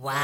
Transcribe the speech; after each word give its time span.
와우. 0.00 0.16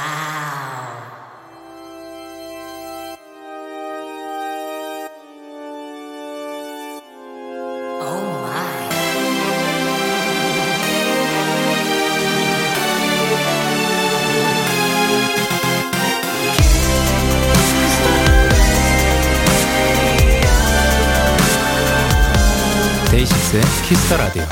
데이식스의 23.11 23.63
키스터 23.89 24.17
라디오. 24.17 24.43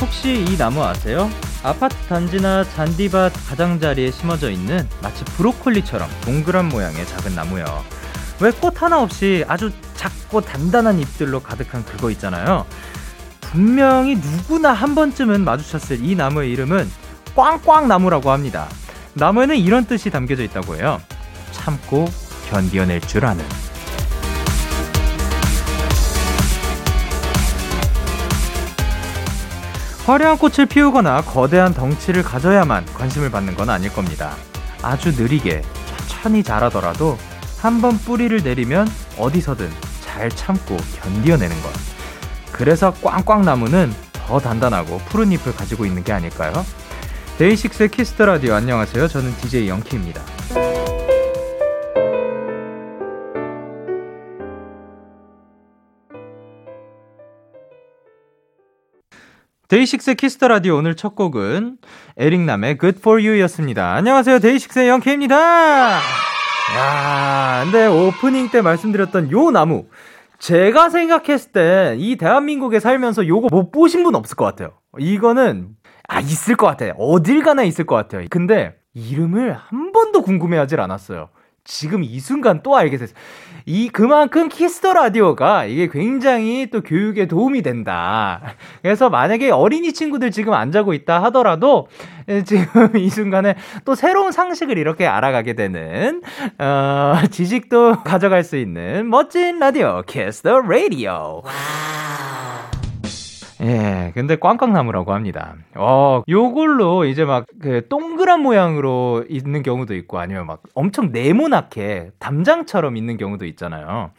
혹시 0.00 0.44
이 0.48 0.56
나무 0.56 0.82
아세요? 0.82 1.28
아파트 1.64 1.96
단지나 2.08 2.62
잔디밭 2.64 3.32
가장자리에 3.48 4.10
심어져 4.10 4.50
있는 4.50 4.86
마치 5.02 5.24
브로콜리처럼 5.24 6.08
동그란 6.20 6.68
모양의 6.68 7.06
작은 7.06 7.34
나무요. 7.34 7.82
왜 8.40 8.50
꽃 8.50 8.82
하나 8.82 9.00
없이 9.00 9.44
아주 9.48 9.70
작고 9.94 10.42
단단한 10.42 10.98
잎들로 11.00 11.40
가득한 11.40 11.84
그거 11.86 12.10
있잖아요. 12.10 12.66
분명히 13.40 14.16
누구나 14.16 14.72
한 14.72 14.94
번쯤은 14.94 15.42
마주쳤을 15.44 16.04
이 16.04 16.14
나무의 16.14 16.50
이름은 16.52 16.90
꽝꽝 17.34 17.88
나무라고 17.88 18.30
합니다. 18.30 18.68
나무에는 19.14 19.56
이런 19.56 19.86
뜻이 19.86 20.10
담겨져 20.10 20.42
있다고 20.42 20.76
해요. 20.76 21.00
참고 21.52 22.06
견디어낼 22.50 23.00
줄 23.00 23.24
아는. 23.24 23.42
화려한 30.06 30.36
꽃을 30.38 30.66
피우거나 30.66 31.22
거대한 31.22 31.72
덩치를 31.72 32.22
가져야만 32.22 32.84
관심을 32.94 33.30
받는 33.30 33.54
건 33.56 33.70
아닐 33.70 33.92
겁니다. 33.92 34.34
아주 34.82 35.10
느리게 35.12 35.62
천천히 36.08 36.42
자라더라도 36.42 37.18
한 37.58 37.80
번 37.80 37.96
뿌리를 37.96 38.42
내리면 38.42 38.86
어디서든 39.16 39.70
잘 40.02 40.28
참고 40.28 40.76
견디어내는 41.00 41.62
것. 41.62 41.70
그래서 42.52 42.92
꽝꽝 43.02 43.42
나무는 43.46 43.92
더 44.12 44.38
단단하고 44.38 44.98
푸른 45.06 45.32
잎을 45.32 45.54
가지고 45.54 45.86
있는 45.86 46.04
게 46.04 46.12
아닐까요? 46.12 46.52
데이식스의 47.38 47.88
Kiss 47.88 48.10
the 48.10 48.26
Radio 48.26 48.52
안녕하세요. 48.54 49.08
저는 49.08 49.34
DJ 49.38 49.68
영케이입니다. 49.68 50.22
데이식스 59.68 60.14
Kiss 60.14 60.33
the 60.33 60.48
Radio 60.48 60.76
오늘 60.76 60.94
첫 60.94 61.14
곡은 61.16 61.78
에릭남의 62.18 62.78
Good 62.78 62.98
For 63.00 63.20
You였습니다. 63.26 63.94
안녕하세요. 63.94 64.38
데이식스의 64.40 64.88
영케이입니다. 64.88 66.00
야, 66.76 67.62
근데 67.64 67.86
오프닝 67.86 68.50
때 68.50 68.60
말씀드렸던 68.60 69.30
요 69.32 69.50
나무. 69.50 69.86
제가 70.38 70.90
생각했을 70.90 71.52
때 71.52 71.94
이 71.98 72.16
대한민국에 72.16 72.78
살면서 72.78 73.26
요거 73.26 73.48
못 73.50 73.70
보신 73.70 74.02
분 74.02 74.14
없을 74.14 74.36
것 74.36 74.44
같아요. 74.44 74.72
이거는 74.98 75.68
아 76.08 76.20
있을 76.20 76.56
것 76.56 76.66
같아요. 76.66 76.92
어딜 76.98 77.42
가나 77.42 77.62
있을 77.62 77.86
것 77.86 77.94
같아요. 77.94 78.26
근데 78.28 78.74
이름을 78.92 79.54
한 79.54 79.92
번도 79.92 80.22
궁금해 80.22 80.58
하질 80.58 80.80
않았어요. 80.80 81.30
지금 81.64 82.04
이 82.04 82.20
순간 82.20 82.62
또 82.62 82.76
알게 82.76 82.98
됐어요. 82.98 83.16
이 83.66 83.88
그만큼 83.88 84.48
Kiss 84.48 84.73
the 84.73 84.92
Radio가 84.92 85.64
이게 85.64 85.88
굉장히 85.88 86.68
또 86.70 86.82
교육에 86.82 87.26
도움이 87.26 87.62
된다. 87.62 88.42
그래서 88.82 89.08
만약에 89.08 89.50
어린이 89.50 89.92
친구들 89.92 90.30
지금 90.30 90.52
안 90.52 90.70
자고 90.70 90.92
있다 90.92 91.22
하더라도 91.24 91.88
예, 92.28 92.42
지금 92.44 92.64
이 92.96 93.08
순간에 93.08 93.54
또 93.84 93.94
새로운 93.94 94.32
상식을 94.32 94.76
이렇게 94.76 95.06
알아가게 95.06 95.54
되는 95.54 96.22
어, 96.58 97.14
지식도 97.30 98.02
가져갈 98.04 98.44
수 98.44 98.56
있는 98.56 99.08
멋진 99.08 99.58
라디오 99.58 100.02
Kiss 100.06 100.37
the 100.37 100.60
Radio. 100.60 101.42
예, 103.64 104.12
근데 104.14 104.36
꽝꽝나무라고 104.36 105.14
합니다. 105.14 105.54
어, 105.74 106.22
요걸로 106.28 107.04
이제 107.06 107.24
막 107.24 107.46
그 107.62 107.86
동그란 107.88 108.40
모양으로 108.42 109.24
있는 109.28 109.62
경우도 109.62 109.94
있고 109.94 110.18
아니면 110.18 110.46
막 110.46 110.62
엄청 110.74 111.12
네모나게 111.12 112.10
담장처럼 112.18 112.96
있는 112.96 113.16
경우도 113.16 113.46
있잖아요. 113.46 114.10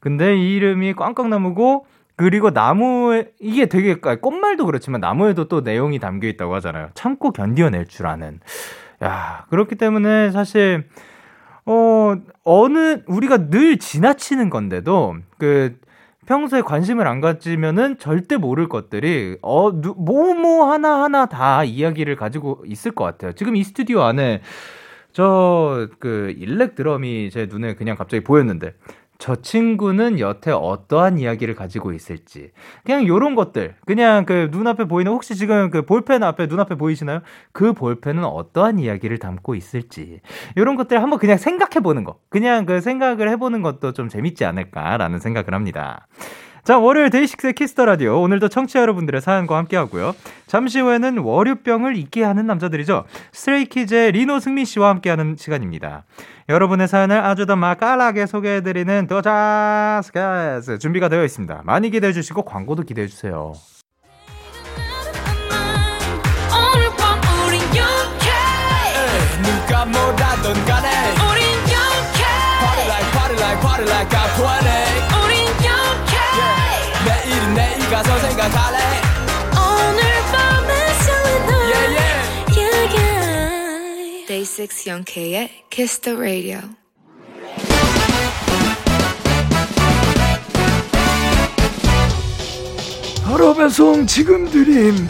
근데 0.00 0.36
이 0.36 0.54
이름이 0.56 0.94
꽝꽝나무고 0.94 1.86
그리고 2.16 2.50
나무 2.52 3.24
이게 3.40 3.66
되게 3.66 3.96
꽃말도 3.96 4.64
그렇지만 4.64 5.00
나무에도 5.02 5.48
또 5.48 5.60
내용이 5.60 5.98
담겨 5.98 6.28
있다고 6.28 6.54
하잖아요. 6.56 6.88
참고 6.94 7.32
견디어낼 7.32 7.86
줄 7.86 8.06
아는. 8.06 8.40
야, 9.04 9.44
그렇기 9.50 9.74
때문에 9.76 10.30
사실 10.30 10.88
어 11.66 12.14
어느 12.44 13.02
우리가 13.06 13.50
늘 13.50 13.78
지나치는 13.78 14.48
건데도 14.50 15.16
그 15.38 15.76
평소에 16.26 16.62
관심을 16.62 17.06
안 17.06 17.20
가지면은 17.20 17.98
절대 17.98 18.36
모를 18.36 18.68
것들이 18.68 19.38
어 19.42 19.70
뭐뭐 19.70 20.34
뭐 20.34 20.72
하나 20.72 21.02
하나 21.02 21.26
다 21.26 21.64
이야기를 21.64 22.16
가지고 22.16 22.62
있을 22.66 22.92
것 22.92 23.04
같아요. 23.04 23.32
지금 23.32 23.56
이 23.56 23.62
스튜디오 23.64 24.02
안에 24.02 24.42
저 25.12 25.88
그 25.98 26.34
일렉 26.36 26.74
드럼이 26.74 27.30
제 27.30 27.46
눈에 27.46 27.74
그냥 27.74 27.96
갑자기 27.96 28.22
보였는데 28.22 28.74
저 29.18 29.36
친구는 29.36 30.20
여태 30.20 30.50
어떠한 30.52 31.18
이야기를 31.18 31.54
가지고 31.54 31.92
있을지 31.92 32.50
그냥 32.84 33.06
요런 33.06 33.34
것들 33.34 33.76
그냥 33.86 34.24
그 34.24 34.48
눈앞에 34.50 34.84
보이는 34.84 35.10
혹시 35.10 35.34
지금 35.34 35.70
그 35.70 35.82
볼펜 35.82 36.22
앞에 36.22 36.46
눈앞에 36.46 36.74
보이시나요? 36.74 37.20
그 37.52 37.72
볼펜은 37.72 38.24
어떠한 38.24 38.78
이야기를 38.78 39.18
담고 39.18 39.54
있을지 39.54 40.20
요런 40.56 40.76
것들 40.76 41.02
한번 41.02 41.18
그냥 41.18 41.38
생각해 41.38 41.82
보는 41.82 42.04
거 42.04 42.18
그냥 42.28 42.66
그 42.66 42.80
생각을 42.80 43.30
해보는 43.30 43.62
것도 43.62 43.92
좀 43.92 44.08
재밌지 44.08 44.44
않을까라는 44.44 45.18
생각을 45.18 45.54
합니다. 45.54 46.06
자, 46.66 46.78
월요일 46.78 47.10
데이식스의 47.10 47.52
Kiss 47.52 47.70
the 47.70 47.84
Radio. 47.84 48.20
오늘도 48.20 48.48
청취자 48.48 48.80
여러분들의 48.80 49.20
사연과 49.20 49.56
함께 49.56 49.76
하고요. 49.76 50.16
잠시 50.48 50.80
후에는 50.80 51.18
월요병을 51.18 51.96
잊게 51.96 52.24
하는 52.24 52.44
남자들이죠. 52.48 53.04
스트레이키즈의 53.30 54.10
리노 54.10 54.40
승민 54.40 54.64
씨와 54.64 54.88
함께 54.88 55.08
하는 55.08 55.36
시간입니다. 55.38 56.06
여러분의 56.48 56.88
사연을 56.88 57.24
아주 57.24 57.46
더 57.46 57.54
맛깔나게 57.54 58.26
소개해드리는 58.26 59.06
도자스가스 59.06 60.80
준비가 60.80 61.08
되어 61.08 61.22
있습니다. 61.24 61.62
많이 61.64 61.88
기대해 61.88 62.12
주시고 62.12 62.42
광고도 62.42 62.82
기대해 62.82 63.06
주세요. 63.06 63.52
누가 69.44 69.84
뭐라던 69.84 70.64
간에 70.64 70.88
우린 71.30 71.44
영케 71.70 72.24
Party 72.58 72.86
like 72.88 73.12
party 73.12 73.36
like 73.38 73.60
party 73.60 73.86
like 73.86 74.18
I'm 74.18 74.26
20내 74.36 74.85
내일 77.86 77.90
가서 77.90 78.18
생각할래 78.18 78.78
오늘 79.52 80.02
밤에 80.32 80.92
설레 81.04 81.54
yeah, 81.54 81.94
yeah. 81.94 82.58
yeah, 82.58 82.96
yeah. 82.96 84.26
Day 84.26 84.44
6 84.44 84.86
영케이의 84.86 85.50
Kiss 85.70 86.00
the 86.00 86.18
Radio 86.18 86.60
바로 93.24 93.54
배송 93.54 94.06
지금 94.06 94.50
드림 94.50 95.08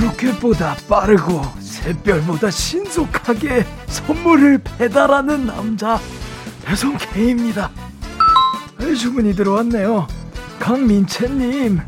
로켓보다 0.00 0.76
빠르고 0.88 1.42
샛별보다 1.60 2.50
신속하게 2.50 3.64
선물을 3.86 4.58
배달하는 4.78 5.46
남자 5.46 6.00
배송 6.64 6.96
K입니다 6.98 7.70
주문이 8.94 9.34
들어왔네요. 9.34 10.06
강민채님. 10.58 11.80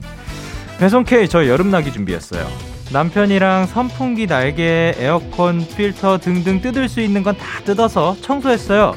배송 0.79 1.05
K 1.05 1.29
저 1.29 1.47
여름나기 1.49 1.93
준비했어요. 1.93 2.47
남편이랑 2.93 3.67
선풍기 3.67 4.27
날개, 4.27 4.95
에어컨 4.99 5.67
필터 5.67 6.19
등등 6.19 6.61
뜯을 6.61 6.89
수 6.89 7.01
있는 7.01 7.23
건 7.23 7.35
다 7.37 7.45
뜯어서 7.65 8.17
청소했어요. 8.21 8.95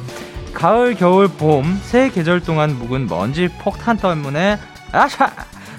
가을, 0.54 0.96
겨울, 0.96 1.28
봄 1.28 1.80
세 1.84 2.10
계절 2.10 2.40
동안 2.42 2.78
묵은 2.78 3.08
먼지 3.08 3.50
폭탄 3.62 3.98
때문에 3.98 4.60
아샤 4.92 5.32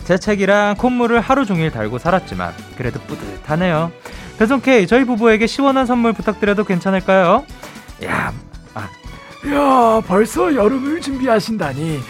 재채기랑 0.05 0.77
콧물을 0.77 1.21
하루 1.21 1.45
종일 1.47 1.71
달고 1.71 1.99
살았지만 1.99 2.53
그래도 2.77 2.99
뿌듯하네요. 3.01 3.93
배송 4.39 4.61
K 4.61 4.87
저희 4.87 5.05
부부에게 5.05 5.47
시원한 5.47 5.87
선물 5.87 6.13
부탁드려도 6.15 6.65
괜찮을까요? 6.65 7.45
야, 8.05 8.29
아, 8.29 8.33
야 9.49 10.03
벌써 10.07 10.55
여름을 10.55 11.01
준비하신다니. 11.01 12.01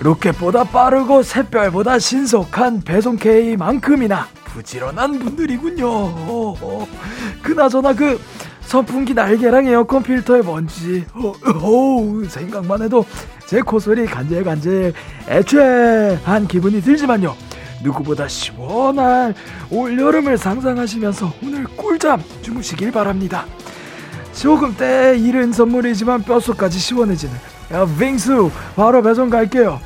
로켓보다 0.00 0.64
빠르고 0.64 1.22
샛별보다 1.22 1.98
신속한 1.98 2.82
배송 2.82 3.16
K만큼이나 3.16 4.26
부지런한 4.46 5.18
분들이군요. 5.18 6.54
그나저나 7.42 7.94
그 7.94 8.20
선풍기 8.62 9.14
날개랑 9.14 9.66
에어컨 9.66 10.02
필터의 10.02 10.42
먼지 10.42 11.04
어, 11.14 11.32
어, 11.46 12.22
생각만 12.28 12.82
해도 12.82 13.04
제 13.46 13.60
코소리 13.60 14.06
간질간질 14.06 14.92
애취한 15.28 16.48
기분이 16.48 16.80
들지만요. 16.80 17.34
누구보다 17.82 18.28
시원한 18.28 19.34
올여름을 19.70 20.38
상상하시면서 20.38 21.32
오늘 21.42 21.64
꿀잠 21.76 22.22
주무시길 22.42 22.92
바랍니다. 22.92 23.44
조금 24.32 24.74
때 24.76 25.16
이른 25.16 25.52
선물이지만 25.52 26.22
뼛속까지 26.22 26.78
시원해지는 26.78 27.34
야 27.72 27.86
빙수 27.98 28.50
바로 28.74 29.02
배송 29.02 29.30
갈게요. 29.30 29.80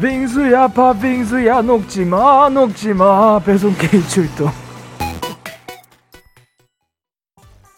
빙수야 0.00 0.68
팥빙수야 0.68 1.62
녹지마 1.62 2.48
녹지마 2.48 3.40
배송 3.40 3.74
K 3.74 4.02
출동. 4.08 4.50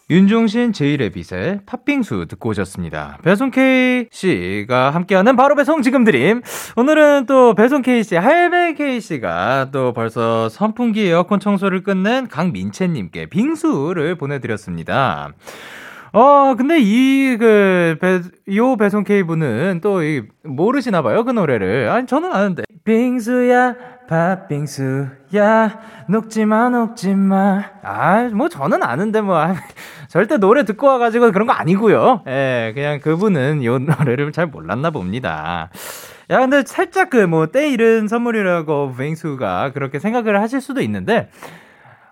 윤종신 0.09 0.73
제이레빗의 0.73 1.63
팥빙수 1.67 2.27
듣고 2.29 2.51
오셨습니다. 2.51 3.19
배송 3.25 3.51
K 3.51 4.07
씨가 4.13 4.91
함께하는 4.91 5.35
바로 5.35 5.57
배송 5.57 5.83
지금 5.83 6.05
드림. 6.05 6.43
오늘은 6.77 7.27
또 7.27 7.57
배송 7.57 7.83
K 7.83 8.05
씨, 8.05 8.15
할배 8.15 8.75
K 8.75 9.01
씨가 9.01 9.71
또 9.73 9.93
벌써 9.93 10.49
선풍기 10.49 11.09
에어컨 11.09 11.41
청소를 11.41 11.83
끝낸 11.83 12.29
강민채님께 12.29 13.27
빙수를 13.27 14.15
보내드렸습니다. 14.15 15.33
어, 16.17 16.55
근데 16.55 16.79
이, 16.81 17.37
그, 17.37 17.99
배, 18.01 18.23
요 18.57 18.77
배송 18.79 19.05
K분은 19.05 19.81
또, 19.83 20.03
이, 20.03 20.23
모르시나 20.45 21.03
봐요, 21.03 21.25
그 21.25 21.31
노래를. 21.31 21.91
아니, 21.91 22.07
저는 22.07 22.33
아는데. 22.33 22.63
빙수야, 22.85 23.75
팥빙수야, 24.09 25.79
녹지 26.09 26.47
마, 26.47 26.71
녹지 26.71 27.15
마. 27.15 27.65
아, 27.83 28.31
뭐, 28.33 28.49
저는 28.49 28.83
아는데, 28.83 29.21
뭐, 29.21 29.39
절대 30.09 30.39
노래 30.39 30.65
듣고 30.65 30.87
와가지고 30.87 31.33
그런 31.33 31.47
거 31.47 31.53
아니고요. 31.53 32.23
예, 32.27 32.73
그냥 32.75 33.01
그분은 33.01 33.63
요 33.63 33.79
노래를 33.79 34.33
잘 34.33 34.47
몰랐나 34.47 34.89
봅니다. 34.93 35.69
야, 36.31 36.39
근데 36.39 36.63
살짝 36.65 37.11
그, 37.11 37.19
뭐, 37.27 37.49
때 37.49 37.69
이른 37.69 38.09
선물이라고 38.09 38.95
빙수가 38.97 39.73
그렇게 39.75 39.99
생각을 39.99 40.41
하실 40.41 40.63
수도 40.63 40.81
있는데, 40.81 41.29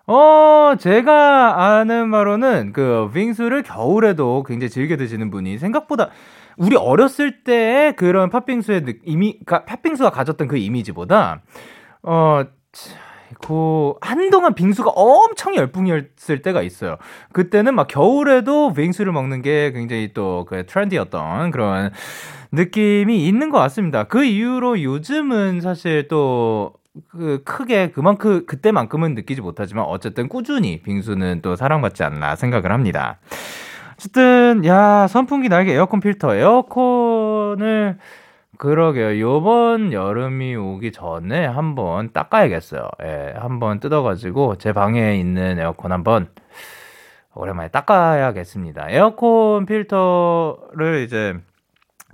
어, 0.07 0.75
제가 0.79 1.79
아는 1.79 2.11
바로는 2.11 2.73
그 2.73 3.11
빙수를 3.15 3.63
겨울에도 3.63 4.43
굉장히 4.47 4.71
즐겨 4.71 4.97
드시는 4.97 5.31
분이 5.31 5.59
생각보다 5.59 6.11
우리 6.57 6.77
어렸을 6.77 7.43
때의 7.43 7.97
그런 7.97 8.29
팥빙수의 8.31 8.85
이미, 9.05 9.39
팥빙수가 9.47 10.11
가졌던 10.11 10.47
그 10.49 10.57
이미지보다, 10.59 11.43
어, 12.03 12.45
그 13.41 13.95
한동안 14.01 14.55
빙수가 14.55 14.91
엄청 14.91 15.57
열풍이었을 15.57 16.43
때가 16.43 16.63
있어요. 16.63 16.97
그때는 17.33 17.75
막 17.75 17.89
겨울에도 17.89 18.73
빙수를 18.73 19.13
먹는 19.13 19.43
게 19.43 19.73
굉장히 19.73 20.13
또 20.13 20.45
그 20.47 20.67
트렌디였던 20.67 21.51
그런 21.51 21.91
느낌이 22.53 23.27
있는 23.27 23.51
것 23.51 23.59
같습니다. 23.59 24.05
그 24.05 24.25
이후로 24.25 24.83
요즘은 24.83 25.61
사실 25.63 26.07
또 26.09 26.73
그 27.09 27.43
크게 27.45 27.91
그만큼 27.91 28.47
그때만큼은 28.47 29.15
느끼지 29.15 29.41
못하지만 29.41 29.85
어쨌든 29.85 30.29
꾸준히 30.29 30.81
빙수는 30.81 31.41
또 31.43 31.57
사랑받지 31.57 32.05
않나 32.05 32.37
생각을 32.37 32.73
합니다. 32.73 33.19
어쨌든 33.95 34.65
야 34.65 35.07
선풍기 35.09 35.49
날개 35.49 35.73
에어컨 35.73 36.01
필터 36.01 36.35
에어컨을 36.37 37.99
그러게요. 38.59 39.21
요번 39.21 39.93
여름이 39.93 40.55
오기 40.55 40.93
전에 40.93 41.45
한번 41.45 42.13
닦아야겠어요. 42.13 42.89
예, 43.03 43.35
한번 43.37 43.81
뜯어가지고 43.81 44.59
제 44.59 44.73
방에 44.73 45.17
있는 45.17 45.59
에어컨 45.59 45.91
한번 45.91 46.29
오랜만에 47.35 47.69
닦아야겠습니다. 47.71 48.87
에어컨 48.91 49.67
필터를 49.67 51.03
이제 51.05 51.35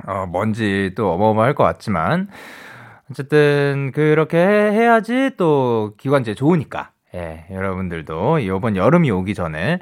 어, 0.06 0.26
먼지 0.32 0.92
또 0.96 1.12
어마어마할 1.12 1.54
것 1.54 1.64
같지만 1.64 2.28
어쨌든 3.10 3.90
그렇게 3.94 4.38
해야지 4.38 5.30
또 5.36 5.94
기관지에 5.98 6.34
좋으니까. 6.34 6.92
예, 7.14 7.46
여러분들도 7.50 8.38
이번 8.38 8.76
여름이 8.76 9.10
오기 9.10 9.34
전에 9.34 9.80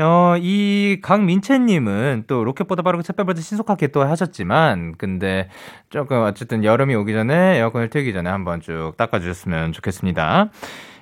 어, 0.00 0.36
이 0.38 1.00
강민채님은 1.02 2.24
또 2.28 2.44
로켓보다 2.44 2.82
빠르고 2.82 3.02
샛별보다 3.02 3.40
신속하게 3.40 3.88
또 3.88 4.04
하셨지만, 4.04 4.94
근데 4.96 5.48
조금 5.90 6.22
어쨌든 6.22 6.62
여름이 6.62 6.94
오기 6.94 7.12
전에 7.12 7.56
에어컨을 7.58 7.90
틀기 7.90 8.12
전에 8.12 8.30
한번 8.30 8.60
쭉 8.60 8.92
닦아주셨으면 8.96 9.72
좋겠습니다. 9.72 10.50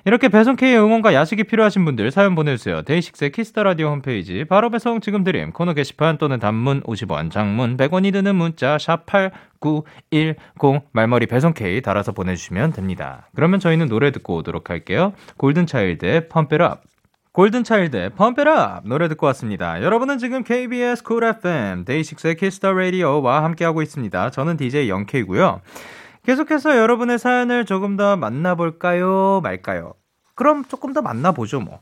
이렇게 0.07 0.29
배송K의 0.29 0.79
응원과 0.79 1.13
야식이 1.13 1.43
필요하신 1.43 1.83
분들 1.83 2.11
사연 2.11 2.33
보내주세요. 2.33 2.83
데이식스의 2.83 3.33
Kiss 3.33 3.50
the 3.50 3.63
Radio 3.63 3.89
홈페이지 3.89 4.45
바로 4.45 4.69
배송 4.69 5.01
지금 5.01 5.25
드림 5.25 5.51
코너 5.51 5.73
게시판 5.73 6.17
또는 6.17 6.39
단문 6.39 6.81
50원, 6.83 7.29
장문 7.29 7.75
100원이 7.75 8.13
드는 8.13 8.33
문자 8.37 8.77
샵 8.77 9.05
#8910 9.05 10.83
말머리 10.93 11.25
배송K 11.25 11.81
달아서 11.81 12.13
보내주시면 12.13 12.71
됩니다. 12.71 13.27
그러면 13.35 13.59
저희는 13.59 13.89
노래 13.89 14.11
듣고 14.11 14.37
오도록 14.37 14.69
할게요. 14.69 15.11
골든차일드의 15.35 16.29
Pump 16.29 16.56
It 16.56 16.69
Up 16.69 16.83
골든차일드의 17.33 18.11
Pump 18.11 18.49
It 18.49 18.68
Up 18.68 18.87
노래 18.87 19.09
듣고 19.09 19.25
왔습니다. 19.25 19.83
여러분은 19.83 20.19
지금 20.19 20.45
KBS 20.45 21.03
Cool 21.03 21.25
FM 21.25 21.83
데이식스의 21.83 22.37
Kiss 22.37 22.56
the 22.56 22.71
Radio와 22.71 23.43
함께하고 23.43 23.81
있습니다. 23.81 24.29
저는 24.29 24.55
DJ 24.55 24.87
영케이고요. 24.87 25.59
계속해서 26.27 26.77
여러분의 26.77 27.19
사연을 27.19 27.63
조금 27.63 27.95
더 27.95 28.17
만나볼까요? 28.17 29.39
말까요? 29.41 29.93
그럼 30.35 30.65
조금 30.65 30.91
더 30.91 31.01
만나보죠, 31.01 31.61
뭐. 31.61 31.79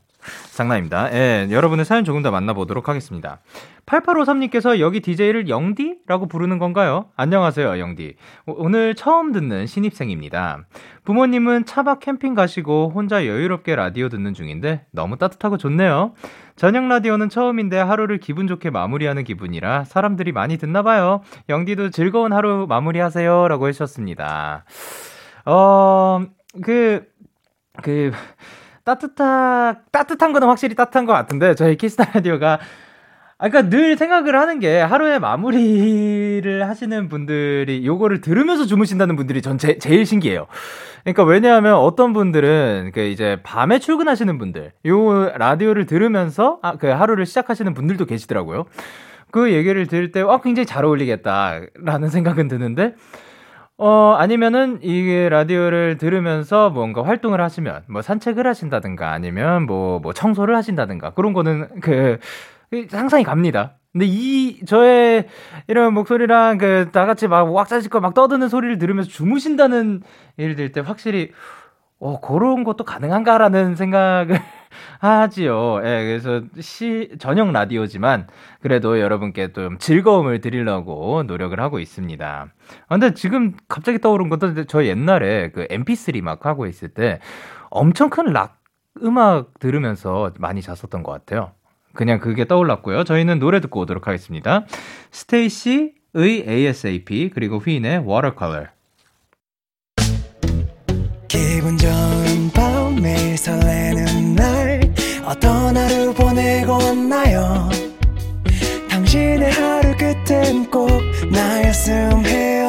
장난입니다. 0.54 1.12
예, 1.14 1.48
여러분의 1.50 1.84
사연 1.84 2.04
조금 2.04 2.22
더 2.22 2.30
만나보도록 2.30 2.88
하겠습니다. 2.88 3.40
8853님께서 3.86 4.78
여기 4.78 5.00
DJ를 5.00 5.48
영디 5.48 5.98
라고 6.06 6.28
부르는 6.28 6.58
건가요? 6.58 7.06
안녕하세요, 7.16 7.80
영디. 7.80 8.14
오늘 8.46 8.94
처음 8.94 9.32
듣는 9.32 9.66
신입생입니다. 9.66 10.66
부모님은 11.04 11.64
차박 11.64 11.98
캠핑 11.98 12.34
가시고 12.34 12.92
혼자 12.94 13.26
여유롭게 13.26 13.74
라디오 13.74 14.08
듣는 14.08 14.32
중인데 14.32 14.86
너무 14.92 15.18
따뜻하고 15.18 15.56
좋네요. 15.56 16.14
저녁 16.56 16.88
라디오는 16.88 17.28
처음인데 17.28 17.78
하루를 17.78 18.18
기분 18.18 18.46
좋게 18.46 18.70
마무리하는 18.70 19.24
기분이라 19.24 19.84
사람들이 19.84 20.32
많이 20.32 20.56
듣나 20.56 20.82
봐요. 20.82 21.20
영디도 21.50 21.90
즐거운 21.90 22.32
하루 22.32 22.66
마무리하세요. 22.66 23.48
라고 23.48 23.68
해주셨습니다. 23.68 24.64
어, 25.44 26.22
그, 26.62 27.06
그, 27.82 28.10
따뜻한, 28.84 29.82
따뜻한 29.92 30.32
거는 30.32 30.48
확실히 30.48 30.74
따뜻한 30.74 31.04
것 31.04 31.12
같은데, 31.12 31.54
저희 31.54 31.76
키스타 31.76 32.12
라디오가 32.14 32.58
아, 33.38 33.50
그니까 33.50 33.68
늘 33.68 33.98
생각을 33.98 34.34
하는 34.34 34.60
게 34.60 34.80
하루에 34.80 35.18
마무리를 35.18 36.66
하시는 36.66 37.08
분들이 37.08 37.84
요거를 37.84 38.22
들으면서 38.22 38.64
주무신다는 38.64 39.14
분들이 39.14 39.42
전 39.42 39.58
제, 39.58 39.76
제일 39.78 40.06
신기해요. 40.06 40.46
그러니까 41.04 41.24
왜냐하면 41.24 41.74
어떤 41.74 42.14
분들은 42.14 42.92
그 42.94 43.00
이제 43.00 43.38
밤에 43.42 43.78
출근하시는 43.78 44.38
분들, 44.38 44.72
요 44.86 45.28
라디오를 45.36 45.84
들으면서 45.84 46.58
아, 46.62 46.76
그 46.76 46.86
하루를 46.86 47.26
시작하시는 47.26 47.74
분들도 47.74 48.06
계시더라고요. 48.06 48.64
그 49.30 49.52
얘기를 49.52 49.86
들을 49.86 50.12
때, 50.12 50.22
아, 50.22 50.40
굉장히 50.42 50.64
잘 50.64 50.86
어울리겠다라는 50.86 52.08
생각은 52.08 52.48
드는데, 52.48 52.94
어, 53.76 54.14
아니면은 54.18 54.78
이 54.80 55.28
라디오를 55.28 55.98
들으면서 55.98 56.70
뭔가 56.70 57.04
활동을 57.04 57.42
하시면, 57.42 57.82
뭐 57.88 58.00
산책을 58.00 58.46
하신다든가, 58.46 59.12
아니면 59.12 59.66
뭐, 59.66 59.98
뭐 59.98 60.14
청소를 60.14 60.56
하신다든가, 60.56 61.10
그런 61.10 61.34
거는 61.34 61.80
그, 61.82 62.18
상상이 62.88 63.24
갑니다. 63.24 63.76
근데 63.92 64.06
이 64.08 64.64
저의 64.66 65.26
이런 65.68 65.94
목소리랑 65.94 66.58
그 66.58 66.90
다 66.92 67.06
같이 67.06 67.28
막 67.28 67.52
왁자지껄 67.52 68.00
막 68.00 68.14
떠드는 68.14 68.48
소리를 68.48 68.78
들으면서 68.78 69.08
주무신다는 69.10 70.02
예를 70.38 70.54
들 70.56 70.72
때 70.72 70.80
확실히 70.80 71.30
어 71.98 72.20
그런 72.20 72.62
것도 72.64 72.84
가능한가라는 72.84 73.74
생각을 73.76 74.38
하지요. 75.00 75.78
예, 75.84 76.04
그래서 76.04 76.42
시 76.60 77.10
저녁 77.18 77.50
라디오지만 77.52 78.26
그래도 78.60 79.00
여러분께 79.00 79.52
좀 79.54 79.78
즐거움을 79.78 80.40
드리려고 80.42 81.22
노력을 81.24 81.58
하고 81.58 81.78
있습니다. 81.78 82.46
아, 82.88 82.94
근데 82.94 83.14
지금 83.14 83.54
갑자기 83.68 83.98
떠오른 83.98 84.28
것도 84.28 84.64
저 84.66 84.84
옛날에 84.84 85.50
그 85.52 85.66
MP3 85.70 86.20
막 86.22 86.44
하고 86.46 86.66
있을 86.66 86.88
때 86.88 87.20
엄청 87.70 88.10
큰 88.10 88.26
락 88.32 88.58
음악 89.02 89.58
들으면서 89.58 90.32
많이 90.38 90.62
잤었던 90.62 91.02
것 91.02 91.12
같아요. 91.12 91.52
그냥 91.96 92.20
그게 92.20 92.44
떠올랐고요. 92.44 93.04
저희는 93.04 93.40
노래 93.40 93.60
듣고 93.60 93.80
오도록 93.80 94.06
하겠습니다. 94.06 94.64
스테이시의 95.10 96.44
ASAP 96.48 97.30
그리고 97.34 97.58
휘인의 97.58 98.04
Watercolor. 98.06 98.68
기분 101.28 101.76
좋은 101.76 102.50
밤 102.54 102.94
매일 103.02 103.36
설레는 103.36 104.34
날 104.36 104.80
어떤 105.24 105.76
하루 105.76 106.14
보내고 106.14 106.72
왔나요? 106.72 107.68
당신의 108.88 109.50
하루 109.50 109.96
끝엔 109.96 110.70
꼭 110.70 110.88
나였음 111.32 112.24
해요. 112.24 112.68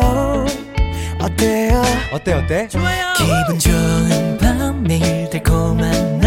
어때요? 1.22 1.82
어때 2.14 2.34
어때? 2.34 2.68
좋아요. 2.68 3.14
기분 3.18 3.60
좋은 3.60 4.38
밤 4.40 4.84
매일 4.84 5.30
달콤한 5.30 6.20
날 6.20 6.27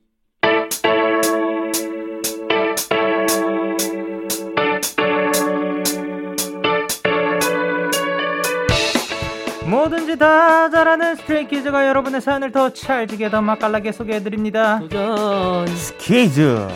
뭐든지 9.71 10.17
다 10.17 10.69
잘하는 10.69 11.15
스트레이키즈가 11.15 11.87
여러분의 11.87 12.19
사연을 12.19 12.51
더 12.51 12.73
찰지게 12.73 13.29
더 13.29 13.41
맛깔나게 13.41 13.93
소개해드립니다. 13.93 14.79
도전. 14.79 15.65
스키즈 15.67 16.67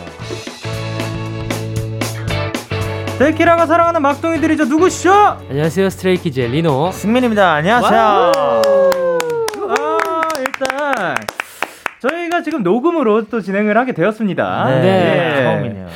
데키라가 3.18 3.66
사랑하는 3.66 4.00
막둥이들이죠. 4.00 4.64
누구시죠? 4.64 5.12
안녕하세요 5.50 5.90
스트레이키즈의 5.90 6.48
리노. 6.48 6.90
승민입니다. 6.92 7.52
안녕하세요. 7.52 8.00
아, 9.68 10.20
일단 10.38 11.14
저희가 12.00 12.42
지금 12.42 12.62
녹음으로 12.62 13.26
또 13.26 13.42
진행을 13.42 13.76
하게 13.76 13.92
되었습니다. 13.92 14.64
네. 14.70 15.36
예. 15.36 15.42
처음이네요. 15.42 15.86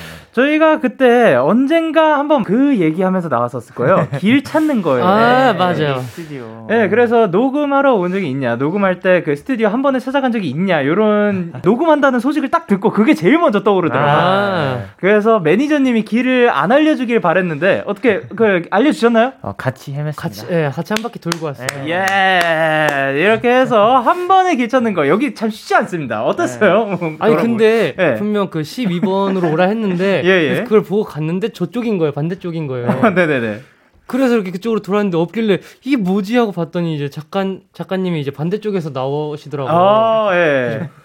저희가 0.40 0.80
그때 0.80 1.34
언젠가 1.34 2.18
한번 2.18 2.42
그 2.42 2.76
얘기하면서 2.78 3.28
나왔었을 3.28 3.74
거예요. 3.74 4.08
길 4.18 4.42
찾는 4.42 4.82
거예요. 4.82 5.04
아 5.04 5.52
네. 5.52 5.58
맞아요. 5.58 5.98
스튜디오. 6.00 6.66
네, 6.68 6.88
그래서 6.88 7.26
녹음하러 7.26 7.94
온 7.94 8.10
적이 8.12 8.28
있냐, 8.30 8.56
녹음할 8.56 9.00
때 9.00 9.20
그 9.24 9.36
스튜디오 9.36 9.68
한 9.68 9.82
번에 9.82 9.98
찾아간 9.98 10.32
적이 10.32 10.48
있냐, 10.50 10.84
요런 10.86 11.52
녹음한다는 11.64 12.20
소식을 12.20 12.50
딱 12.50 12.66
듣고 12.66 12.90
그게 12.90 13.14
제일 13.14 13.38
먼저 13.38 13.62
떠오르더라고요. 13.62 14.14
아. 14.14 14.82
그래서 14.96 15.40
매니저님이 15.40 16.02
길을 16.04 16.48
안 16.50 16.72
알려주길 16.72 17.20
바랬는데, 17.20 17.82
어떻게, 17.86 18.20
그, 18.34 18.62
알려주셨나요? 18.70 19.32
어, 19.42 19.52
같이 19.56 19.92
헤맸습니다. 19.94 20.16
같이 20.16 20.46
예, 20.50 20.70
같이 20.74 20.92
한 20.94 21.02
바퀴 21.02 21.18
돌고 21.18 21.46
왔어요. 21.46 21.66
예, 21.86 23.14
이렇게 23.20 23.50
해서 23.50 23.98
한 23.98 24.28
번에 24.28 24.56
길 24.56 24.68
찾는 24.68 24.94
거, 24.94 25.08
여기 25.08 25.34
참 25.34 25.50
쉽지 25.50 25.74
않습니다. 25.74 26.24
어땠어요? 26.24 26.98
아니 27.18 27.36
근데 27.36 27.94
예. 27.98 28.14
분명 28.14 28.48
그 28.48 28.60
12번으로 28.62 29.52
오라 29.52 29.64
했는데 29.66 30.22
예, 30.30 30.58
예. 30.58 30.62
그걸 30.64 30.82
보고 30.82 31.04
갔는데 31.04 31.50
저쪽인 31.50 31.98
거예요. 31.98 32.12
반대쪽인 32.12 32.66
거예요. 32.66 32.88
네네네. 33.14 33.60
그래서 34.06 34.34
이렇게 34.34 34.50
그쪽으로 34.50 34.80
돌았는데 34.80 35.16
없길래 35.16 35.60
이게 35.84 35.96
뭐지 35.96 36.36
하고 36.36 36.50
봤더니 36.50 36.96
이제 36.96 37.08
작가 37.08 37.46
작가님이 37.72 38.20
이제 38.20 38.32
반대쪽에서 38.32 38.90
나오시더라고요. 38.90 39.72
아, 39.72 40.30
예. 40.34 40.90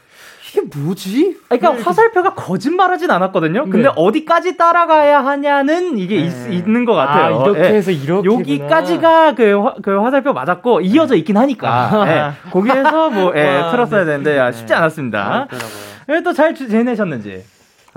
이게 0.50 0.62
뭐지? 0.75 1.38
그러니까 1.48 1.84
화살표가 1.84 2.34
거짓말하진 2.34 3.12
않았거든요. 3.12 3.65
근데 3.65 3.89
네. 3.89 3.94
어디까지 3.96 4.58
따라가야 4.58 5.24
하냐는 5.24 5.98
이게 5.98 6.15
있, 6.15 6.32
있는 6.50 6.86
것 6.86 6.94
같아요. 6.94 7.39
아, 7.39 7.44
이렇게 7.44 7.60
예. 7.60 7.74
해서 7.75 7.91
이렇게 7.91 8.27
여기까지가 8.27 9.36
그, 9.36 9.60
화, 9.60 9.75
그 9.84 10.01
화살표 10.01 10.34
맞았고 10.34 10.82
이어져 10.82 11.15
있긴 11.15 11.38
하니까 11.38 12.05
예. 12.08 12.50
거기에서 12.50 13.10
뭐 13.12 13.34
예, 13.36 13.46
와, 13.58 13.72
틀었어야 13.72 14.05
되는데 14.05 14.39
아, 14.39 14.51
쉽지 14.51 14.67
네. 14.67 14.75
않았습니다. 14.75 15.48
그렇더라고요. 15.50 16.24
또잘 16.24 16.55
지내셨는지. 16.55 17.44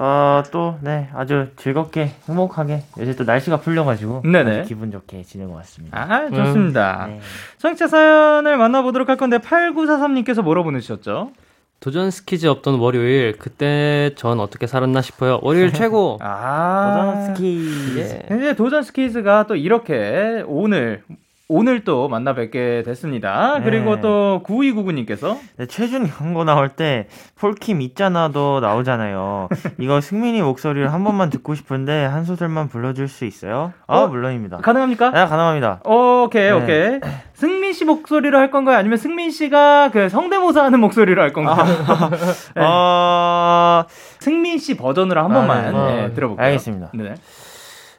어, 0.00 0.45
또, 0.52 0.78
네, 0.81 1.09
아주 1.12 1.49
즐겁게, 1.57 2.12
행복하게, 2.28 2.85
요새 3.00 3.17
또 3.17 3.25
날씨가 3.25 3.59
풀려가지고, 3.59 4.23
네네. 4.23 4.61
아주 4.61 4.69
기분 4.69 4.93
좋게 4.93 5.25
지내고 5.25 5.55
왔습니다. 5.55 5.99
아 6.00 6.31
좋습니다. 6.31 7.07
네. 7.09 7.21
청취자 7.59 7.88
사연을 7.88 8.57
만나보도록 8.59 9.09
할 9.09 9.17
건데 9.17 9.38
8943님께서 9.38 10.43
뭐라 10.43 10.62
보내주셨죠? 10.62 11.33
도전 11.81 12.11
스키즈 12.12 12.47
없던 12.47 12.78
월요일 12.78 13.37
그때 13.38 14.11
전 14.17 14.40
어떻게 14.40 14.67
살았나 14.67 15.00
싶어요. 15.02 15.40
월요일 15.43 15.73
최고. 15.73 16.19
아 16.23 16.95
도전 16.97 17.35
스키. 17.35 17.99
예. 17.99 18.37
이제 18.37 18.55
도전 18.55 18.83
스키즈가 18.83 19.47
또 19.47 19.55
이렇게 19.57 20.43
오늘 20.47 21.02
오늘 21.50 21.83
또 21.83 22.09
만나 22.09 22.35
뵙게 22.35 22.83
됐습니다. 22.85 23.59
네. 23.59 23.64
그리고 23.64 24.02
또 24.02 24.43
9299님께서 24.45 25.38
네, 25.57 25.64
최준 25.64 26.07
광고 26.07 26.45
나올 26.45 26.69
때, 26.69 27.09
폴킴 27.37 27.81
있잖아도 27.81 28.61
나오잖아요. 28.61 29.49
이거 29.81 30.02
승민이 30.02 30.43
목소리를 30.43 30.93
한 30.93 31.05
번만 31.05 31.31
듣고 31.31 31.55
싶은데, 31.55 32.05
한 32.05 32.25
소절만 32.25 32.69
불러줄 32.69 33.09
수 33.09 33.25
있어요? 33.25 33.73
아, 33.87 34.00
어? 34.00 34.09
물론입니다. 34.09 34.59
가능합니까? 34.59 35.11
네, 35.11 35.25
가능합니다. 35.25 35.81
오케이 35.85 36.50
네. 36.50 36.50
오케이. 36.50 37.00
승민 37.33 37.73
씨 37.73 37.87
목소리로 37.87 38.37
할 38.37 38.50
건가요? 38.50 38.76
아니면 38.76 38.99
승민 38.99 39.31
씨가 39.31 39.90
그 39.90 40.11
성대모사 40.11 40.64
하는 40.64 40.81
목소리로 40.81 41.23
할 41.23 41.33
건가요? 41.33 41.64
네. 42.57 42.62
어, 42.62 43.85
승민 44.19 44.59
씨 44.59 44.76
버전으로 44.76 45.23
한 45.23 45.31
아, 45.31 45.35
번만 45.35 45.75
아, 45.75 46.11
들어볼게요. 46.12 46.45
알겠습니다. 46.45 46.90
네. 46.93 47.14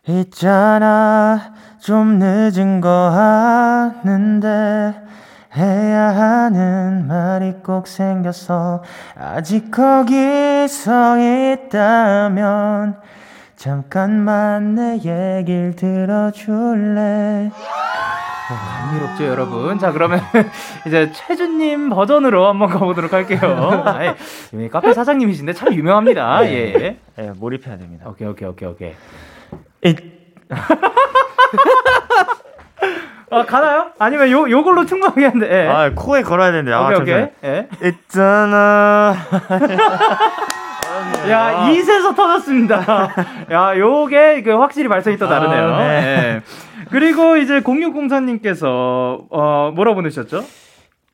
있잖아 0.09 1.53
좀 1.79 2.17
늦은 2.19 2.81
거 2.81 2.89
아는데 4.03 4.95
해야 5.55 6.15
하는 6.15 7.07
말이 7.07 7.53
꼭 7.63 7.87
생겼어 7.87 8.83
아직 9.15 9.69
거기서 9.71 11.17
있다면 11.19 12.97
잠깐만 13.55 14.75
내 14.75 14.93
얘길 14.95 15.75
들어줄래 15.75 17.51
감미롭죠 18.49 19.25
여러분. 19.27 19.77
자 19.77 19.91
그러면 19.91 20.21
이제 20.87 21.11
최준님 21.11 21.89
버전으로 21.89 22.47
한번 22.47 22.69
가보도록 22.69 23.13
할게요. 23.13 23.39
이미 24.53 24.69
카페 24.69 24.91
사장님이신데 24.91 25.53
참 25.53 25.71
유명합니다. 25.71 26.45
예. 26.47 26.73
예. 26.73 26.97
네, 27.15 27.31
몰입해야 27.37 27.77
됩니다 27.77 28.09
오케이 28.09 28.27
오케이 28.27 28.47
오케이 28.49 28.67
오케이. 28.67 28.93
이- 29.85 29.95
아 33.31 33.45
가나요? 33.45 33.91
아니면 33.99 34.31
요 34.31 34.49
요걸로 34.49 34.85
충분하게 34.85 35.25
하는데. 35.25 35.65
예. 35.65 35.67
아 35.67 35.91
코에 35.93 36.23
걸어야 36.23 36.51
되는데 36.51 36.73
아 36.73 36.87
오케이 36.87 37.01
오케이. 37.01 37.27
예. 37.43 37.67
있잖아 37.83 39.15
야, 41.29 41.69
이세서 41.69 42.15
터졌습니다. 42.15 43.09
야, 43.51 43.77
요게 43.77 44.41
그 44.43 44.51
확실히 44.51 44.87
발성이 44.89 45.17
또 45.17 45.27
다르네요. 45.29 45.73
아, 45.75 45.79
네. 45.79 45.85
예. 45.85 46.41
그리고 46.89 47.37
이제 47.37 47.59
0604님께서 47.61 48.65
어 49.29 49.71
뭐라 49.75 49.93
보내셨죠? 49.93 50.43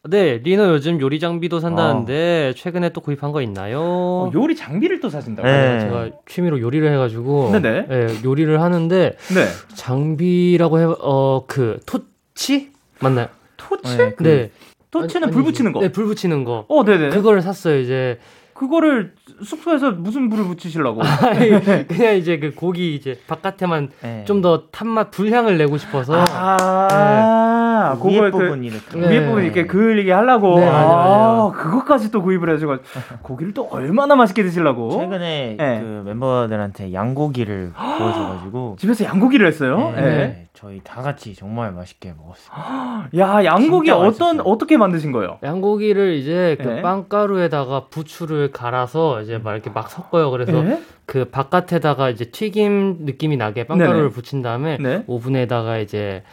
네, 0.07 0.37
리노 0.43 0.67
요즘 0.69 1.01
요리 1.01 1.19
장비도 1.19 1.59
산다는데 1.59 2.53
최근에 2.55 2.89
또 2.89 3.01
구입한 3.01 3.31
거 3.31 3.41
있나요? 3.41 3.79
어, 3.81 4.31
요리 4.35 4.55
장비를 4.55 4.99
또 4.99 5.09
사신다고요? 5.09 5.51
네. 5.51 5.79
제가 5.79 6.09
취미로 6.27 6.59
요리를 6.59 6.91
해가지고 6.93 7.51
네네. 7.53 7.87
예, 7.89 8.07
요리를 8.23 8.61
하는데 8.61 9.17
네. 9.33 9.45
장비라고 9.75 10.79
해어그 10.79 11.79
토치 11.87 12.71
맞나요? 12.99 13.27
토치? 13.57 13.97
네, 13.97 14.13
그- 14.15 14.23
네. 14.23 14.51
토치는 14.91 15.27
아니, 15.27 15.33
불 15.33 15.43
붙이는 15.43 15.71
거. 15.73 15.79
네, 15.81 15.91
불 15.91 16.05
붙이는 16.05 16.43
거. 16.43 16.65
어, 16.69 16.85
네네. 16.85 17.09
그거를 17.09 17.41
샀어요 17.41 17.79
이제. 17.79 18.19
그거를 18.53 19.11
숙소에서 19.43 19.91
무슨 19.91 20.29
불을 20.29 20.45
붙이시려고? 20.45 21.01
그냥 21.89 22.15
이제 22.15 22.39
그 22.39 22.53
고기 22.55 22.95
이제 22.95 23.19
바깥에만 23.27 23.89
네. 24.01 24.23
좀더 24.25 24.67
탄맛 24.71 25.11
불향을 25.11 25.57
내고 25.57 25.77
싶어서 25.77 26.13
아, 26.29 26.87
위 26.89 27.64
에 27.93 27.95
그걸 27.97 28.31
부분 28.31 28.61
그 28.61 28.65
이렇게 28.65 28.97
네. 28.99 29.09
위에 29.09 29.25
부분 29.25 29.43
이렇게 29.43 29.65
그을리게 29.65 30.11
하려고. 30.11 30.59
네, 30.59 30.65
맞아요, 30.69 30.95
맞아요. 30.95 31.51
아, 31.53 31.57
그것까지 31.57 32.11
또 32.11 32.21
구입을 32.21 32.49
해가지고 32.49 32.77
고기를 33.21 33.53
또 33.53 33.67
얼마나 33.69 34.15
맛있게 34.15 34.43
드시려고? 34.43 34.91
최근에 34.91 35.55
네. 35.57 35.79
그 35.79 36.03
멤버들한테 36.05 36.93
양고기를 36.93 37.73
구워줘가지고 37.97 38.75
집에서 38.79 39.05
양고기를 39.05 39.47
했어요? 39.47 39.93
네, 39.95 40.01
네. 40.01 40.47
저희 40.53 40.79
다 40.83 41.01
같이 41.01 41.35
정말 41.35 41.71
맛있게 41.73 42.13
먹었어요. 42.17 43.05
야, 43.17 43.43
양고기 43.43 43.91
어떤. 43.91 44.39
어떻게 44.41 44.77
만드신 44.77 45.11
거예요? 45.11 45.37
양고기를 45.43 46.13
이제 46.13 46.55
그 46.61 46.67
네. 46.67 46.81
빵가루에다가 46.81 47.87
부추를 47.89 48.51
갈아서 48.51 49.21
이제 49.21 49.37
막 49.37 49.53
이렇게 49.53 49.69
막 49.69 49.89
섞어요. 49.89 50.31
그래서 50.31 50.51
네? 50.63 50.81
그 51.05 51.25
바깥에다가 51.25 52.09
이제 52.09 52.25
튀김 52.25 52.99
느낌이 53.01 53.37
나게 53.37 53.65
빵가루를 53.65 54.01
네네. 54.01 54.09
붙인 54.11 54.41
다음에 54.41 54.77
네. 54.79 55.03
오븐에다가 55.07 55.77
이제 55.77 56.23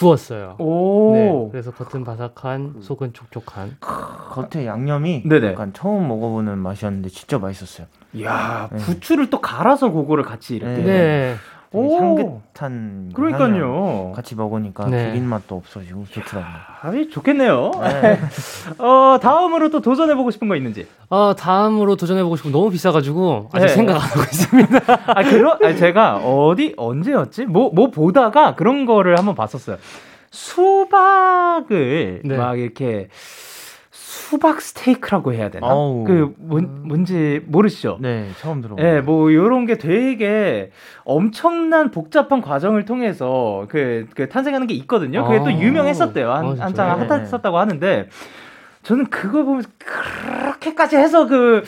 구웠어요. 0.00 0.56
오. 0.58 1.12
네, 1.12 1.48
그래서 1.52 1.70
겉은 1.72 2.04
바삭한, 2.04 2.76
속은 2.80 3.12
촉촉한. 3.12 3.76
겉에 3.80 4.66
양념이 4.66 5.24
네네. 5.28 5.48
약간 5.48 5.74
처음 5.74 6.08
먹어보는 6.08 6.58
맛이었는데 6.58 7.10
진짜 7.10 7.38
맛있었어요. 7.38 7.86
야, 8.22 8.70
네. 8.72 8.78
부추를 8.78 9.28
또 9.28 9.40
갈아서 9.42 9.92
그거를 9.92 10.24
같이 10.24 10.56
이렇게. 10.56 10.82
네. 10.82 11.36
향긋한 11.72 13.12
그러니까요. 13.14 14.12
같이 14.14 14.34
먹으니까 14.34 14.86
네. 14.88 15.12
비린 15.12 15.28
맛도 15.28 15.56
없어지고 15.56 16.06
좋더라고요. 16.10 16.54
아이, 16.82 17.08
좋겠네요. 17.08 17.70
네. 17.80 18.20
어, 18.78 19.18
다음으로 19.22 19.70
또 19.70 19.80
도전해 19.80 20.16
보고 20.16 20.32
싶은 20.32 20.48
거 20.48 20.56
있는지. 20.56 20.88
아, 21.10 21.34
다음으로 21.38 21.94
도전해 21.94 22.24
보고 22.24 22.34
싶은 22.36 22.50
거 22.50 22.58
너무 22.58 22.70
비싸가지고 22.70 23.50
아직 23.52 23.66
네. 23.66 23.72
생각 23.72 23.94
안 23.94 24.00
하고 24.00 24.20
있습니다. 24.20 24.78
아, 25.06 25.14
아니, 25.14 25.76
제가 25.76 26.16
어디, 26.16 26.74
언제였지? 26.76 27.46
뭐, 27.46 27.70
뭐 27.72 27.90
보다가 27.90 28.56
그런 28.56 28.84
거를 28.84 29.16
한번 29.16 29.36
봤었어요. 29.36 29.76
수박을 30.32 32.22
네. 32.24 32.36
막 32.36 32.58
이렇게 32.58 33.08
수박 34.30 34.60
스테이크라고 34.60 35.32
해야 35.34 35.50
되나? 35.50 35.66
어우. 35.66 36.04
그 36.04 36.32
뭔, 36.38 36.82
뭔지 36.84 37.42
모르시죠? 37.46 37.98
네, 38.00 38.28
처음 38.38 38.60
들어봐요. 38.60 38.86
예, 38.86 39.00
뭐 39.00 39.34
요런 39.34 39.66
게 39.66 39.76
되게 39.76 40.70
엄청난 41.02 41.90
복잡한 41.90 42.40
과정을 42.40 42.84
통해서 42.84 43.66
그, 43.68 44.06
그 44.14 44.28
탄생하는 44.28 44.68
게 44.68 44.74
있거든요. 44.74 45.24
그게 45.24 45.38
또 45.38 45.46
아. 45.46 45.52
유명했었대요. 45.52 46.30
아, 46.30 46.38
한, 46.38 46.44
진짜요? 46.54 46.64
한창 46.64 47.00
네. 47.00 47.06
핫했었다고 47.08 47.58
하는데 47.58 48.08
저는 48.84 49.06
그거 49.06 49.42
보면서 49.42 49.68
그렇게까지 49.78 50.96
해서 50.96 51.26
그 51.26 51.64